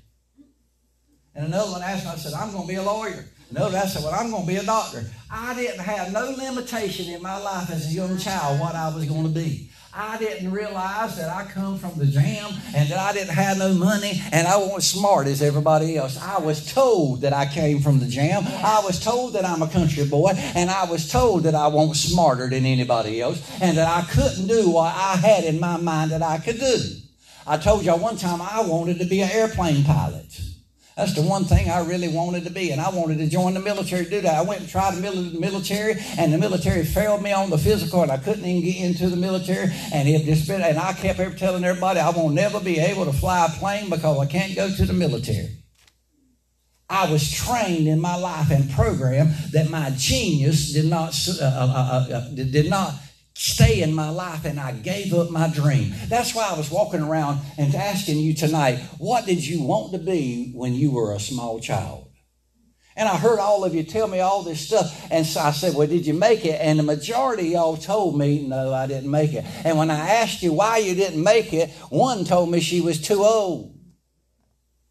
And 1.36 1.48
another 1.48 1.72
one 1.72 1.82
asked 1.82 2.06
me, 2.06 2.12
I 2.12 2.16
said, 2.16 2.34
I'm 2.34 2.52
gonna 2.52 2.68
be 2.68 2.76
a 2.76 2.84
lawyer. 2.84 3.26
Another 3.52 3.78
I 3.78 3.86
said, 3.88 4.04
Well, 4.04 4.14
I'm 4.14 4.32
gonna 4.32 4.46
be 4.46 4.56
a 4.56 4.64
doctor. 4.64 5.04
I 5.32 5.54
didn't 5.56 5.80
have 5.80 6.14
no 6.14 6.30
limitation 6.30 7.14
in 7.14 7.22
my 7.22 7.38
life 7.38 7.70
as 7.72 7.92
a 7.92 7.94
young 7.94 8.18
child 8.18 8.60
what 8.60 8.76
I 8.76 8.94
was 8.94 9.06
gonna 9.06 9.30
be. 9.30 9.70
I 9.94 10.18
didn't 10.20 10.52
realize 10.52 11.18
that 11.18 11.30
I 11.30 11.46
come 11.46 11.80
from 11.80 11.98
the 11.98 12.06
jam 12.06 12.52
and 12.76 12.90
that 12.90 13.00
I 13.00 13.12
didn't 13.12 13.34
have 13.34 13.58
no 13.58 13.74
money 13.74 14.22
and 14.32 14.48
I 14.48 14.58
wasn't 14.58 14.84
smart 14.84 15.26
as 15.26 15.42
everybody 15.42 15.98
else. 15.98 16.22
I 16.22 16.38
was 16.38 16.72
told 16.72 17.22
that 17.22 17.34
I 17.34 17.48
came 17.48 17.80
from 17.80 18.00
the 18.00 18.06
jam. 18.06 18.44
I 18.46 18.82
was 18.86 19.00
told 19.00 19.34
that 19.34 19.46
I'm 19.46 19.64
a 19.64 19.68
country 19.68 20.06
boy 20.06 20.34
and 20.56 20.70
I 20.70 20.86
was 20.86 21.10
told 21.10 21.44
that 21.44 21.56
I 21.56 21.68
wasn't 21.68 21.98
smarter 21.98 22.48
than 22.48 22.66
anybody 22.66 23.20
else 23.20 23.42
and 23.62 23.78
that 23.78 23.88
I 23.88 24.06
couldn't 24.12 24.48
do 24.48 24.70
what 24.70 24.94
I 24.94 25.16
had 25.16 25.44
in 25.44 25.60
my 25.60 25.78
mind 25.78 26.12
that 26.12 26.22
I 26.22 26.38
could 26.38 26.60
do. 26.60 26.78
I 27.48 27.58
told 27.58 27.84
y'all 27.84 27.98
one 27.98 28.16
time 28.18 28.42
I 28.42 28.62
wanted 28.62 29.00
to 29.00 29.06
be 29.06 29.22
an 29.22 29.32
airplane 29.32 29.84
pilot. 29.84 30.40
That's 31.00 31.14
the 31.14 31.22
one 31.22 31.46
thing 31.46 31.70
I 31.70 31.80
really 31.80 32.10
wanted 32.10 32.44
to 32.44 32.50
be, 32.50 32.72
and 32.72 32.82
I 32.82 32.90
wanted 32.90 33.20
to 33.20 33.28
join 33.28 33.54
the 33.54 33.62
military 33.62 34.04
to 34.04 34.10
do 34.10 34.20
that. 34.20 34.36
I 34.36 34.42
went 34.42 34.60
and 34.60 34.70
tried 34.70 34.96
the 34.96 35.40
military, 35.40 35.96
and 36.18 36.34
the 36.34 36.38
military 36.38 36.84
failed 36.84 37.24
me 37.24 37.32
on 37.32 37.50
the 37.50 37.58
physical, 37.58 38.04
and 38.04 38.12
I 38.12 38.18
couldn't 38.18 38.44
even 38.44 38.70
get 38.70 38.82
into 38.84 39.08
the 39.08 39.16
military. 39.16 39.72
And 39.94 40.10
it 40.10 40.26
just 40.26 40.46
been, 40.46 40.62
and 40.62 40.78
I 40.78 40.92
kept 40.92 41.40
telling 41.40 41.64
everybody 41.64 42.02
I 42.02 42.10
won't 42.10 42.34
never 42.34 42.60
be 42.60 42.80
able 42.80 43.06
to 43.06 43.14
fly 43.14 43.46
a 43.46 43.50
plane 43.50 43.90
because 43.90 44.20
I 44.20 44.26
can't 44.26 44.54
go 44.58 44.70
to 44.70 44.86
the 44.86 44.92
military. 44.92 45.52
I 46.90 47.10
was 47.10 47.32
trained 47.32 47.88
in 47.88 48.02
my 48.02 48.16
life 48.16 48.52
and 48.52 48.70
programmed 48.70 49.32
that 49.54 49.70
my 49.70 49.92
genius 49.96 50.74
did 50.74 50.86
not 50.86 51.18
uh, 51.30 51.46
uh, 51.46 52.08
uh, 52.10 52.14
uh, 52.14 52.30
did 52.34 52.70
not 52.70 52.94
stay 53.40 53.82
in 53.82 53.94
my 53.94 54.10
life 54.10 54.44
and 54.44 54.60
I 54.60 54.74
gave 54.74 55.14
up 55.14 55.30
my 55.30 55.50
dream. 55.50 55.94
That's 56.10 56.36
why 56.36 56.50
I 56.50 56.58
was 56.58 56.70
walking 56.70 57.00
around 57.00 57.40
and 57.58 57.74
asking 57.74 58.18
you 58.18 58.34
tonight, 58.34 58.80
what 58.98 59.26
did 59.26 59.48
you 59.48 59.64
want 59.64 59.94
to 59.94 59.98
be 59.98 60.52
when 60.54 60.74
you 60.74 60.92
were 60.92 61.14
a 61.14 61.22
small 61.22 61.62
child? 61.62 62.10
And 62.98 63.08
I 63.08 63.16
heard 63.16 63.40
all 63.40 63.64
of 63.64 63.74
you 63.74 63.84
tell 63.84 64.10
me 64.10 64.20
all 64.20 64.44
this 64.44 64.60
stuff. 64.60 65.08
And 65.10 65.26
so 65.26 65.40
I 65.40 65.52
said, 65.52 65.74
Well, 65.74 65.88
did 65.88 66.06
you 66.06 66.14
make 66.14 66.44
it? 66.44 66.60
And 66.60 66.78
the 66.78 66.84
majority 66.84 67.50
y'all 67.50 67.78
told 67.78 68.18
me, 68.18 68.46
No, 68.46 68.74
I 68.74 68.88
didn't 68.88 69.10
make 69.10 69.32
it. 69.32 69.46
And 69.64 69.78
when 69.78 69.90
I 69.90 70.16
asked 70.16 70.44
you 70.44 70.52
why 70.52 70.80
you 70.80 70.94
didn't 70.96 71.24
make 71.24 71.54
it, 71.54 71.70
one 71.90 72.26
told 72.26 72.52
me 72.52 72.60
she 72.60 72.82
was 72.82 73.00
too 73.00 73.24
old. 73.24 73.74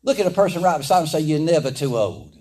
Look 0.03 0.19
at 0.21 0.27
a 0.27 0.31
person 0.31 0.63
right 0.63 0.79
beside 0.79 1.01
and 1.01 1.09
say, 1.11 1.21
You're 1.21 1.39
never 1.39 1.71
too 1.71 1.99
old. 1.99 2.35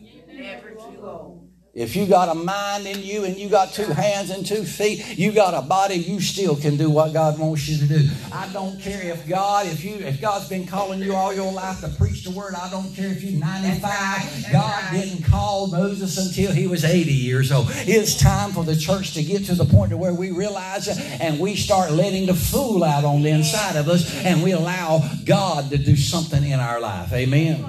If 1.78 1.95
you 1.95 2.07
got 2.07 2.28
a 2.28 2.34
mind 2.34 2.88
in 2.88 3.03
you 3.03 3.25
and 3.25 3.38
you 3.38 3.49
got 3.49 3.71
two 3.71 3.86
hands 3.86 4.32
and 4.32 4.43
two 4.43 4.63
feet, 4.63 5.15
you 5.15 5.32
got 5.32 5.53
a 5.53 5.61
body, 5.61 5.93
you 5.93 6.19
still 6.19 6.55
can 6.55 6.75
do 6.75 6.89
what 6.89 7.13
God 7.13 7.38
wants 7.38 7.67
you 7.69 7.78
to 7.78 7.99
do. 7.99 8.09
I 8.34 8.51
don't 8.51 8.82
care 8.82 8.99
if 9.03 9.28
God, 9.28 9.67
if 9.67 9.86
you 9.86 9.97
if 9.97 10.19
God's 10.19 10.49
been 10.49 10.65
calling 10.65 10.99
you 11.03 11.13
all 11.13 11.32
your 11.32 11.51
life 11.51 11.82
to 11.82 11.89
preach 11.89 12.23
the 12.23 12.32
word, 12.32 12.55
I 12.55 12.67
don't 12.71 12.95
care 12.95 13.11
if 13.11 13.21
you're 13.21 13.39
95. 13.39 13.80
That's 13.82 14.51
God 14.51 14.91
didn't 14.91 15.23
call 15.23 15.67
Moses 15.67 16.17
until 16.17 16.51
he 16.51 16.65
was 16.65 16.84
80 16.84 17.13
years 17.13 17.51
old. 17.51 17.67
It's 17.69 18.19
time 18.19 18.53
for 18.53 18.63
the 18.63 18.75
church 18.75 19.13
to 19.13 19.21
get 19.21 19.45
to 19.45 19.53
the 19.53 19.65
point 19.65 19.91
to 19.91 19.97
where 19.97 20.15
we 20.15 20.32
realize 20.32 20.88
it 20.88 20.97
and 21.21 21.39
we 21.39 21.55
start 21.55 21.91
letting 21.91 22.25
the 22.25 22.34
fool 22.34 22.84
out 22.84 23.05
on 23.05 23.21
the 23.21 23.30
inside 23.30 23.75
of 23.75 23.88
us 23.88 24.15
and 24.25 24.41
we 24.41 24.53
allow 24.53 25.07
God 25.25 25.69
to 25.69 25.78
do 25.78 25.95
something 25.95 26.43
in 26.43 26.59
our 26.59 26.80
life. 26.80 27.13
Amen. 27.13 27.63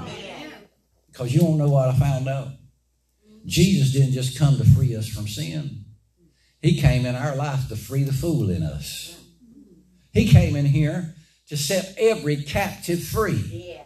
Because 1.13 1.35
you 1.35 1.43
don't 1.43 1.59
know 1.59 1.69
what 1.69 1.91
I 1.91 1.99
found 1.99 2.27
out. 2.27 2.58
Jesus 3.49 3.93
didn't 3.93 4.13
just 4.13 4.39
come 4.39 4.59
to 4.59 4.65
free 4.65 4.95
us 4.95 5.09
from 5.09 5.27
sin. 5.27 5.87
He 6.61 6.81
came 6.81 7.07
in 7.07 7.15
our 7.15 7.35
life 7.35 7.69
to 7.69 7.77
free 7.77 8.05
the 8.05 8.13
fool 8.13 8.51
in 8.51 8.63
us. 8.63 9.19
He 10.13 10.29
came 10.29 10.55
in 10.55 10.67
here 10.67 11.15
to 11.49 11.57
set 11.57 11.95
every 11.99 12.37
captive 12.37 13.03
free. 13.03 13.81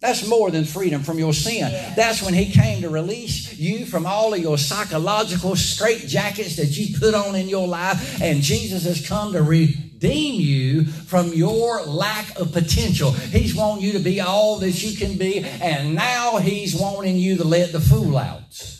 That's 0.00 0.26
more 0.26 0.50
than 0.50 0.64
freedom 0.64 1.02
from 1.02 1.18
your 1.18 1.34
sin. 1.34 1.70
That's 1.94 2.22
when 2.22 2.34
He 2.34 2.50
came 2.50 2.82
to 2.82 2.88
release 2.88 3.58
you 3.58 3.84
from 3.84 4.06
all 4.06 4.32
of 4.32 4.40
your 4.40 4.56
psychological 4.56 5.52
straitjackets 5.52 6.56
that 6.56 6.76
you 6.76 6.98
put 6.98 7.14
on 7.14 7.34
in 7.34 7.48
your 7.48 7.68
life. 7.68 8.20
And 8.20 8.40
Jesus 8.40 8.84
has 8.84 9.06
come 9.06 9.32
to 9.34 9.42
redeem 9.42 10.40
you 10.40 10.84
from 10.84 11.34
your 11.34 11.82
lack 11.82 12.38
of 12.38 12.52
potential. 12.52 13.12
He's 13.12 13.54
wanting 13.54 13.84
you 13.84 13.92
to 13.92 13.98
be 13.98 14.20
all 14.20 14.58
that 14.60 14.82
you 14.82 14.96
can 14.96 15.18
be. 15.18 15.44
And 15.44 15.94
now 15.94 16.38
He's 16.38 16.74
wanting 16.74 17.16
you 17.16 17.36
to 17.36 17.44
let 17.44 17.72
the 17.72 17.80
fool 17.80 18.16
out. 18.16 18.79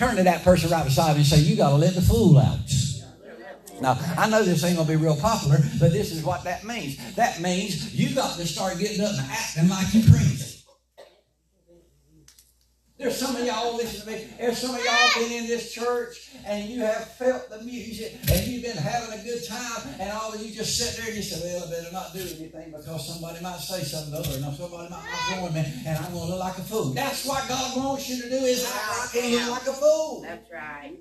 Turn 0.00 0.16
to 0.16 0.22
that 0.22 0.42
person 0.42 0.70
right 0.70 0.82
beside 0.82 1.10
you 1.10 1.16
and 1.16 1.26
say, 1.26 1.40
You 1.40 1.56
got 1.56 1.68
to 1.70 1.76
let 1.76 1.94
the 1.94 2.00
fool 2.00 2.38
out. 2.38 2.56
Now, 3.82 3.98
I 4.16 4.30
know 4.30 4.42
this 4.42 4.64
ain't 4.64 4.76
going 4.76 4.88
to 4.88 4.96
be 4.96 4.96
real 4.96 5.14
popular, 5.14 5.58
but 5.78 5.92
this 5.92 6.10
is 6.10 6.24
what 6.24 6.42
that 6.44 6.64
means. 6.64 6.96
That 7.16 7.38
means 7.42 7.94
you 7.94 8.14
got 8.14 8.34
to 8.38 8.46
start 8.46 8.78
getting 8.78 9.04
up 9.04 9.10
and 9.10 9.30
acting 9.30 9.68
like 9.68 9.92
you're 9.92 10.04
crazy. 10.04 10.49
There's 13.00 13.16
some 13.16 13.34
of 13.34 13.46
y'all, 13.46 13.78
listen 13.78 14.02
to 14.02 14.06
me, 14.12 14.28
there's 14.38 14.58
some 14.58 14.74
of 14.74 14.84
y'all 14.84 15.08
been 15.16 15.32
in 15.32 15.46
this 15.46 15.72
church 15.72 16.28
and 16.44 16.68
you 16.68 16.80
have 16.80 17.10
felt 17.14 17.48
the 17.48 17.62
music 17.62 18.18
and 18.28 18.46
you've 18.46 18.62
been 18.62 18.76
having 18.76 19.18
a 19.18 19.24
good 19.24 19.42
time 19.48 19.88
and 19.98 20.12
all 20.12 20.34
of 20.34 20.42
you 20.42 20.52
just 20.52 20.76
sit 20.76 20.98
there 20.98 21.06
and 21.06 21.16
you 21.16 21.22
say, 21.22 21.40
well, 21.42 21.66
I 21.66 21.70
better 21.70 21.92
not 21.92 22.12
do 22.12 22.20
anything 22.20 22.74
because 22.76 23.08
somebody 23.08 23.42
might 23.42 23.56
say 23.60 23.80
something 23.84 24.12
to 24.12 24.18
other 24.18 24.44
and 24.44 24.54
somebody 24.54 24.90
might 24.90 25.00
not 25.00 25.40
join 25.40 25.54
me 25.54 25.72
and 25.86 25.96
I'm 25.96 26.12
going 26.12 26.26
to 26.26 26.32
look 26.32 26.40
like 26.40 26.58
a 26.58 26.60
fool. 26.60 26.92
That's 26.92 27.24
what 27.24 27.48
God 27.48 27.74
wants 27.78 28.06
you 28.10 28.20
to 28.20 28.28
do 28.28 28.36
is 28.36 28.70
act 28.70 29.14
like 29.16 29.66
a 29.66 29.72
fool. 29.72 30.20
That's 30.20 30.52
right. 30.52 30.98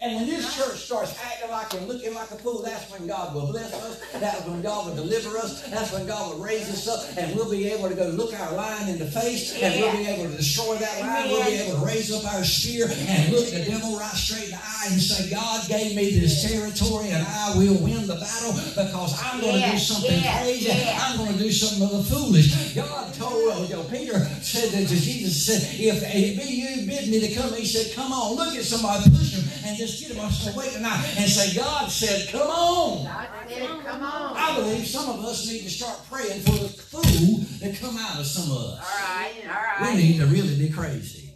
And 0.00 0.14
when 0.14 0.26
this 0.26 0.54
church 0.54 0.78
starts 0.86 1.18
acting 1.20 1.50
like 1.50 1.74
and 1.74 1.88
looking 1.88 2.14
like 2.14 2.30
a 2.30 2.36
fool, 2.36 2.62
that's 2.62 2.88
when 2.92 3.08
God 3.08 3.34
will 3.34 3.50
bless 3.50 3.74
us. 3.74 3.98
That's 4.20 4.46
when 4.46 4.62
God 4.62 4.86
will 4.86 4.94
deliver 4.94 5.36
us. 5.38 5.68
That's 5.70 5.92
when 5.92 6.06
God 6.06 6.34
will 6.34 6.44
raise 6.44 6.70
us 6.70 6.86
up. 6.86 7.18
And 7.18 7.34
we'll 7.34 7.50
be 7.50 7.66
able 7.66 7.88
to 7.88 7.96
go 7.96 8.06
look 8.06 8.32
our 8.38 8.52
lion 8.54 8.88
in 8.90 8.98
the 9.00 9.10
face. 9.10 9.60
And 9.60 9.74
we'll 9.74 9.96
be 9.96 10.06
able 10.06 10.30
to 10.30 10.36
destroy 10.36 10.76
that 10.76 11.00
lion. 11.00 11.30
We'll 11.30 11.44
be 11.44 11.56
able 11.56 11.80
to 11.80 11.84
raise 11.84 12.12
up 12.14 12.32
our 12.32 12.44
spear 12.44 12.86
and 12.86 13.32
look 13.32 13.50
the 13.50 13.64
devil 13.64 13.98
right 13.98 14.14
straight 14.14 14.44
in 14.44 14.50
the 14.50 14.62
eye 14.62 14.86
and 14.86 15.02
say, 15.02 15.30
God 15.30 15.66
gave 15.66 15.96
me 15.96 16.20
this 16.20 16.46
territory 16.46 17.10
and 17.10 17.26
I 17.26 17.58
will 17.58 17.82
win 17.82 18.06
the 18.06 18.22
battle 18.22 18.54
because 18.78 19.18
I'm 19.20 19.40
going 19.40 19.60
to 19.60 19.70
do 19.72 19.78
something 19.78 20.22
crazy. 20.38 20.70
I'm 20.94 21.18
going 21.18 21.32
to 21.32 21.38
do 21.42 21.50
something 21.50 21.82
of 21.82 22.06
the 22.06 22.14
foolish. 22.14 22.72
God 22.74 23.12
told 23.14 23.68
you 23.68 23.74
know, 23.74 23.82
Peter 23.84 24.20
said 24.42 24.70
that 24.70 24.86
Jesus 24.86 25.44
said, 25.44 25.62
if 25.74 26.02
it 26.02 26.38
be 26.38 26.46
you 26.46 26.86
bid 26.86 27.08
me 27.08 27.18
to 27.20 27.34
come, 27.34 27.52
he 27.54 27.66
said, 27.66 27.92
come 27.96 28.12
on, 28.12 28.36
look 28.36 28.54
at 28.54 28.62
somebody, 28.62 29.10
push 29.10 29.27
and 29.68 29.76
just 29.76 29.88
just 29.88 30.00
get 30.00 30.16
them 30.16 30.24
off 30.24 30.54
awake 30.54 30.72
tonight 30.72 31.14
and 31.18 31.28
say, 31.28 31.54
God 31.54 31.90
said, 31.90 32.28
come 32.30 32.48
on. 32.48 33.04
God 33.04 33.28
said, 33.48 33.66
come 33.84 34.02
on. 34.02 34.36
I 34.36 34.56
believe 34.56 34.86
some 34.86 35.18
of 35.18 35.24
us 35.24 35.46
need 35.46 35.62
to 35.62 35.70
start 35.70 35.98
praying 36.10 36.40
for 36.42 36.52
the 36.52 36.68
fool 36.68 37.44
that 37.60 37.78
come 37.78 37.96
out 37.98 38.18
of 38.18 38.26
some 38.26 38.50
of 38.50 38.58
us. 38.58 38.78
All 38.78 39.16
right, 39.16 39.32
all 39.44 39.86
right. 39.86 39.94
We 39.94 40.02
need 40.02 40.18
to 40.18 40.26
really 40.26 40.58
be 40.58 40.70
crazy. 40.70 41.34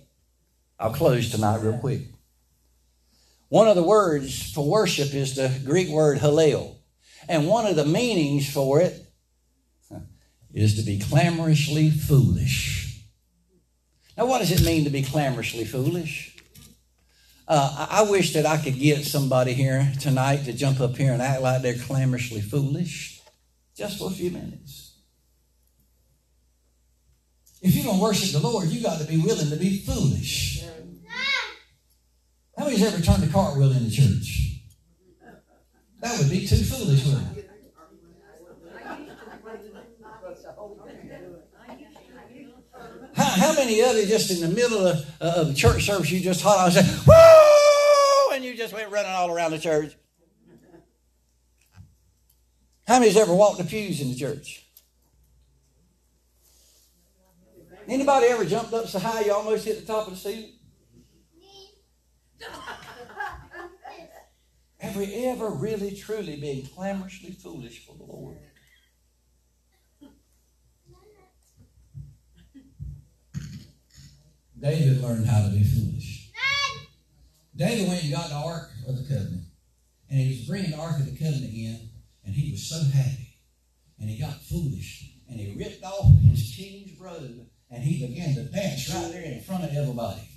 I'll 0.78 0.92
close 0.92 1.30
tonight 1.30 1.60
real 1.62 1.78
quick. 1.78 2.02
One 3.48 3.68
of 3.68 3.76
the 3.76 3.82
words 3.82 4.52
for 4.52 4.66
worship 4.66 5.14
is 5.14 5.34
the 5.34 5.54
Greek 5.64 5.88
word 5.88 6.18
hallel. 6.18 6.76
And 7.28 7.46
one 7.46 7.66
of 7.66 7.76
the 7.76 7.84
meanings 7.84 8.52
for 8.52 8.80
it 8.80 8.98
is 10.52 10.76
to 10.76 10.82
be 10.82 10.98
clamorously 10.98 11.90
foolish. 11.90 13.04
Now, 14.16 14.26
what 14.26 14.38
does 14.40 14.50
it 14.50 14.64
mean 14.66 14.84
to 14.84 14.90
be 14.90 15.02
clamorously 15.02 15.64
foolish? 15.64 16.31
Uh, 17.54 17.86
I 17.90 18.02
wish 18.04 18.32
that 18.32 18.46
I 18.46 18.56
could 18.56 18.78
get 18.78 19.04
somebody 19.04 19.52
here 19.52 19.92
tonight 20.00 20.46
to 20.46 20.54
jump 20.54 20.80
up 20.80 20.96
here 20.96 21.12
and 21.12 21.20
act 21.20 21.42
like 21.42 21.60
they're 21.60 21.74
clamorously 21.74 22.40
foolish 22.40 23.20
just 23.76 23.98
for 23.98 24.08
a 24.08 24.10
few 24.10 24.30
minutes. 24.30 24.96
If 27.60 27.74
you're 27.74 27.84
going 27.84 27.98
to 27.98 28.02
worship 28.02 28.32
the 28.32 28.38
Lord, 28.38 28.68
you 28.68 28.82
got 28.82 29.00
to 29.00 29.06
be 29.06 29.18
willing 29.18 29.50
to 29.50 29.56
be 29.56 29.80
foolish. 29.80 30.64
How 32.56 32.64
many's 32.64 32.84
ever 32.84 33.02
turned 33.02 33.24
a 33.24 33.26
cartwheel 33.26 33.72
in 33.72 33.84
the 33.84 33.90
church? 33.90 34.62
That 36.00 36.18
would 36.18 36.30
be 36.30 36.46
too 36.46 36.56
foolish, 36.56 37.04
wouldn't 37.04 37.36
it? 37.36 37.41
How, 43.22 43.48
how 43.48 43.54
many 43.54 43.80
of 43.82 43.94
you 43.94 44.04
just 44.04 44.32
in 44.32 44.40
the 44.40 44.48
middle 44.48 44.84
of, 44.84 45.06
uh, 45.20 45.34
of 45.36 45.54
church 45.54 45.86
service 45.86 46.10
you 46.10 46.20
just 46.20 46.42
hollered 46.42 46.74
and 46.74 46.86
said, 46.86 47.06
"Woo!" 47.06 48.34
and 48.34 48.44
you 48.44 48.56
just 48.56 48.74
went 48.74 48.90
running 48.90 49.12
all 49.12 49.30
around 49.30 49.52
the 49.52 49.60
church? 49.60 49.94
How 52.86 52.98
many's 52.98 53.16
ever 53.16 53.32
walked 53.32 53.58
the 53.58 53.64
pews 53.64 54.00
in 54.00 54.08
the 54.08 54.16
church? 54.16 54.66
Anybody 57.86 58.26
ever 58.26 58.44
jumped 58.44 58.72
up 58.72 58.88
so 58.88 58.98
high 58.98 59.22
you 59.22 59.32
almost 59.32 59.64
hit 59.66 59.78
the 59.80 59.86
top 59.86 60.08
of 60.08 60.14
the 60.14 60.18
ceiling? 60.18 60.52
Have 64.78 64.96
we 64.96 65.26
ever 65.26 65.48
really 65.48 65.94
truly 65.94 66.36
been 66.40 66.66
clamorously 66.66 67.30
foolish 67.30 67.86
for 67.86 67.94
the 67.96 68.02
Lord? 68.02 68.36
David 74.62 75.02
learned 75.02 75.26
how 75.26 75.42
to 75.42 75.50
be 75.50 75.64
foolish. 75.64 76.30
David 77.56 77.88
went 77.88 78.04
and 78.04 78.12
got 78.12 78.28
the 78.28 78.36
Ark 78.36 78.70
of 78.88 78.96
the 78.96 79.02
Covenant. 79.02 79.42
And 80.08 80.20
he 80.20 80.28
was 80.28 80.46
bringing 80.46 80.70
the 80.70 80.78
Ark 80.78 81.00
of 81.00 81.06
the 81.06 81.18
Covenant 81.18 81.52
in, 81.52 81.90
and 82.24 82.34
he 82.34 82.52
was 82.52 82.68
so 82.68 82.80
happy. 82.96 83.40
And 83.98 84.08
he 84.08 84.18
got 84.18 84.40
foolish. 84.42 85.10
And 85.28 85.40
he 85.40 85.56
ripped 85.58 85.82
off 85.82 86.12
his 86.22 86.54
king's 86.56 86.98
robe, 87.00 87.46
and 87.70 87.82
he 87.82 88.06
began 88.06 88.34
to 88.36 88.44
dance 88.44 88.88
right 88.94 89.10
there 89.10 89.22
in 89.22 89.40
front 89.40 89.64
of 89.64 89.74
everybody. 89.74 90.28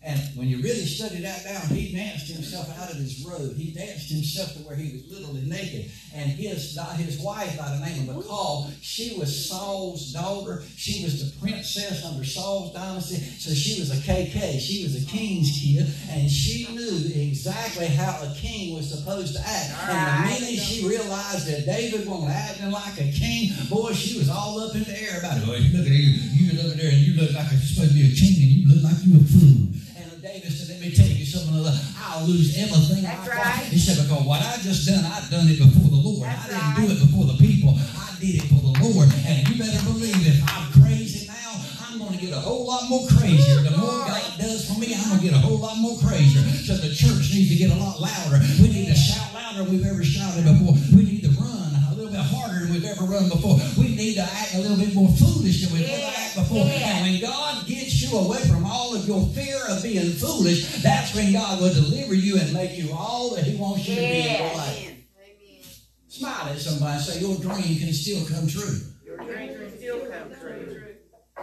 And 0.00 0.20
when 0.36 0.46
you 0.46 0.58
really 0.58 0.86
study 0.86 1.20
that 1.22 1.42
down, 1.42 1.66
he 1.74 1.92
danced 1.92 2.30
himself 2.30 2.70
out 2.78 2.90
of 2.90 2.96
his 2.96 3.26
robe. 3.26 3.56
He 3.56 3.72
danced 3.72 4.08
himself 4.08 4.54
to 4.54 4.60
where 4.60 4.76
he 4.76 4.92
was 4.92 5.10
literally 5.10 5.42
naked. 5.42 5.90
And 6.14 6.30
his, 6.30 6.78
his 6.96 7.18
wife, 7.18 7.58
by 7.58 7.68
the 7.74 7.84
name 7.84 8.08
of 8.08 8.16
Michal, 8.16 8.70
she 8.80 9.18
was 9.18 9.48
Saul's 9.48 10.12
daughter. 10.12 10.62
She 10.76 11.02
was 11.02 11.18
the 11.18 11.40
princess 11.40 12.04
under 12.04 12.24
Saul's 12.24 12.72
dynasty. 12.72 13.16
So 13.16 13.52
she 13.52 13.80
was 13.80 13.90
a 13.90 14.00
KK. 14.00 14.60
She 14.60 14.84
was 14.84 15.02
a 15.02 15.06
king's 15.06 15.58
kid. 15.58 15.92
And 16.10 16.30
she 16.30 16.72
knew 16.72 17.10
exactly 17.20 17.88
how 17.88 18.22
a 18.22 18.32
king 18.36 18.76
was 18.76 18.88
supposed 18.88 19.34
to 19.34 19.40
act. 19.44 19.74
And 19.90 20.30
the 20.30 20.46
minute 20.46 20.62
she 20.62 20.86
realized 20.86 21.48
that 21.48 21.66
David 21.66 22.06
wasn't 22.06 22.30
acting 22.30 22.70
like 22.70 23.00
a 23.00 23.10
king, 23.10 23.50
boy, 23.68 23.92
she 23.94 24.16
was 24.16 24.30
all 24.30 24.60
up 24.60 24.76
in 24.76 24.84
the 24.84 25.02
air 25.02 25.18
about 25.18 25.38
it. 25.38 25.44
Boy, 25.44 25.56
you 25.56 25.76
look 25.76 25.86
at 25.86 25.92
you, 25.92 26.14
you 26.38 26.62
look 26.62 26.72
at 26.72 26.78
there 26.78 26.92
and 26.92 27.02
you 27.02 27.20
look 27.20 27.34
like 27.34 27.50
you're 27.50 27.60
supposed 27.60 27.90
to 27.90 27.94
be 27.94 28.06
a 28.06 28.14
king 28.14 28.38
and 28.38 28.50
you 28.54 28.68
look 28.70 28.84
like 28.84 28.96
you're 29.04 29.20
a 29.20 29.24
fool. 29.26 29.68
Something. 31.72 31.94
I'll 32.00 32.24
lose 32.24 32.56
everything 32.56 33.04
That's 33.04 33.28
I 33.28 33.36
right. 33.36 33.64
He 33.68 33.78
said, 33.78 34.00
because 34.00 34.24
what 34.24 34.40
I 34.40 34.56
just 34.64 34.88
done, 34.88 35.04
I've 35.04 35.28
done 35.30 35.46
it 35.48 35.58
before 35.58 35.90
the 35.90 36.00
Lord. 36.00 36.24
That's 36.28 36.48
I 36.48 36.48
didn't 36.48 36.64
right. 36.64 36.88
do 36.88 36.92
it 36.96 37.00
before 37.04 37.24
the 37.28 37.38
people. 37.38 37.76
I 37.76 38.08
did 38.20 38.34
it 38.40 38.46
for 38.48 38.60
the 38.64 38.74
Lord. 38.80 39.08
And 39.28 39.48
you 39.48 39.54
better 39.60 39.82
believe 39.84 40.16
if 40.24 40.40
I'm 40.48 40.72
crazy 40.80 41.28
now, 41.28 41.52
I'm 41.84 41.98
going 42.00 42.16
to 42.16 42.20
get 42.20 42.32
a 42.32 42.40
whole 42.40 42.66
lot 42.66 42.88
more 42.88 43.06
crazier. 43.06 43.60
The 43.62 43.76
more 43.76 44.08
God 44.08 44.24
does 44.40 44.64
for 44.66 44.80
me, 44.80 44.96
I'm 44.96 45.08
going 45.12 45.20
to 45.20 45.26
get 45.28 45.36
a 45.36 45.42
whole 45.44 45.58
lot 45.60 45.76
more 45.78 45.96
crazier. 46.00 46.42
So 46.64 46.76
the 46.80 46.90
church 46.90 47.30
needs 47.30 47.52
to 47.52 47.58
get 47.60 47.70
a 47.70 47.78
lot 47.78 48.00
louder. 48.00 48.40
We 48.60 48.72
need 48.72 48.88
to 48.88 48.96
shout 48.96 49.32
louder 49.34 49.64
than 49.64 49.70
we've 49.70 49.86
ever 49.86 50.02
shouted 50.04 50.44
before. 50.44 50.74
We 50.96 51.04
need 51.04 51.22
to 51.24 51.32
run 51.38 51.70
a 51.90 51.94
little 51.94 52.10
bit 52.12 52.24
harder 52.24 52.66
than 52.66 52.74
we've 52.74 52.84
ever 52.88 53.04
run 53.04 53.28
before. 53.28 53.60
We 53.76 53.94
need 53.94 54.14
to 54.16 54.26
act 54.26 54.54
a 54.54 54.64
little 54.64 54.76
bit 54.76 54.94
more 54.94 55.08
foolish 55.14 55.62
than 55.62 55.76
we've 55.76 55.88
ever 55.88 56.10
acted 56.10 56.42
before. 56.42 56.66
And 56.66 56.98
when 57.06 57.20
God 57.20 57.66
gets 57.66 57.77
you 58.10 58.18
away 58.18 58.38
from 58.48 58.64
all 58.64 58.94
of 58.94 59.06
your 59.06 59.26
fear 59.28 59.58
of 59.68 59.82
being 59.82 60.12
foolish, 60.12 60.82
that's 60.82 61.14
when 61.14 61.32
God 61.32 61.60
will 61.60 61.72
deliver 61.72 62.14
you 62.14 62.38
and 62.38 62.52
make 62.52 62.76
you 62.78 62.92
all 62.92 63.34
that 63.34 63.44
He 63.44 63.56
wants 63.56 63.88
you 63.88 63.94
to 63.96 64.00
be 64.00 64.20
in 64.20 64.44
your 64.44 64.54
life. 64.54 64.86
Amen. 64.86 65.64
Smile 66.08 66.48
at 66.48 66.58
somebody 66.58 66.92
and 66.94 67.02
say, 67.02 67.20
Your 67.20 67.36
dream 67.36 67.78
can 67.78 67.92
still 67.92 68.24
come 68.26 68.48
true. 68.48 68.80
Your 69.04 69.18
dreams 69.18 69.58
will 69.58 69.70
still 69.70 70.00
come 70.10 70.34
true. 70.40 70.94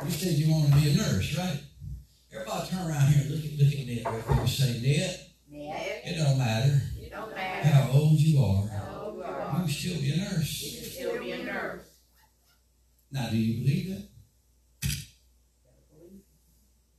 You 0.03 0.11
said 0.11 0.34
you 0.34 0.51
want 0.51 0.74
to 0.74 0.80
be 0.80 0.91
a 0.91 0.95
nurse, 0.95 1.38
right? 1.38 1.59
Everybody 2.34 2.70
turn 2.70 2.88
around 2.88 3.07
here 3.07 3.22
and 3.22 3.32
look 3.32 3.45
at, 3.45 3.57
look 3.57 3.74
at 3.74 3.88
Ned 3.88 4.13
real 4.13 4.22
quick 4.24 4.39
and 4.39 4.49
say, 4.49 4.82
Ned, 4.82 5.20
Ned, 5.49 6.01
it 6.03 6.18
don't 6.18 6.38
matter 6.38 6.82
it 7.05 7.11
don't 7.11 7.34
matter 7.34 7.70
how 7.70 7.91
old 7.91 8.20
you 8.20 8.43
are, 8.43 8.68
how 8.68 9.03
old 9.05 9.16
you 9.16 9.22
you 9.22 9.30
are. 9.30 9.51
can 9.55 9.68
still 9.70 10.01
be 10.01 10.11
a 10.11 10.18
nurse. 10.18 10.61
You 10.63 10.82
can 10.82 10.89
still 10.89 11.20
be 11.20 11.32
a 11.32 11.43
nurse. 11.43 11.82
Now, 13.11 13.30
do 13.30 13.38
you 13.38 13.63
believe 13.63 13.89
that? 13.89 14.14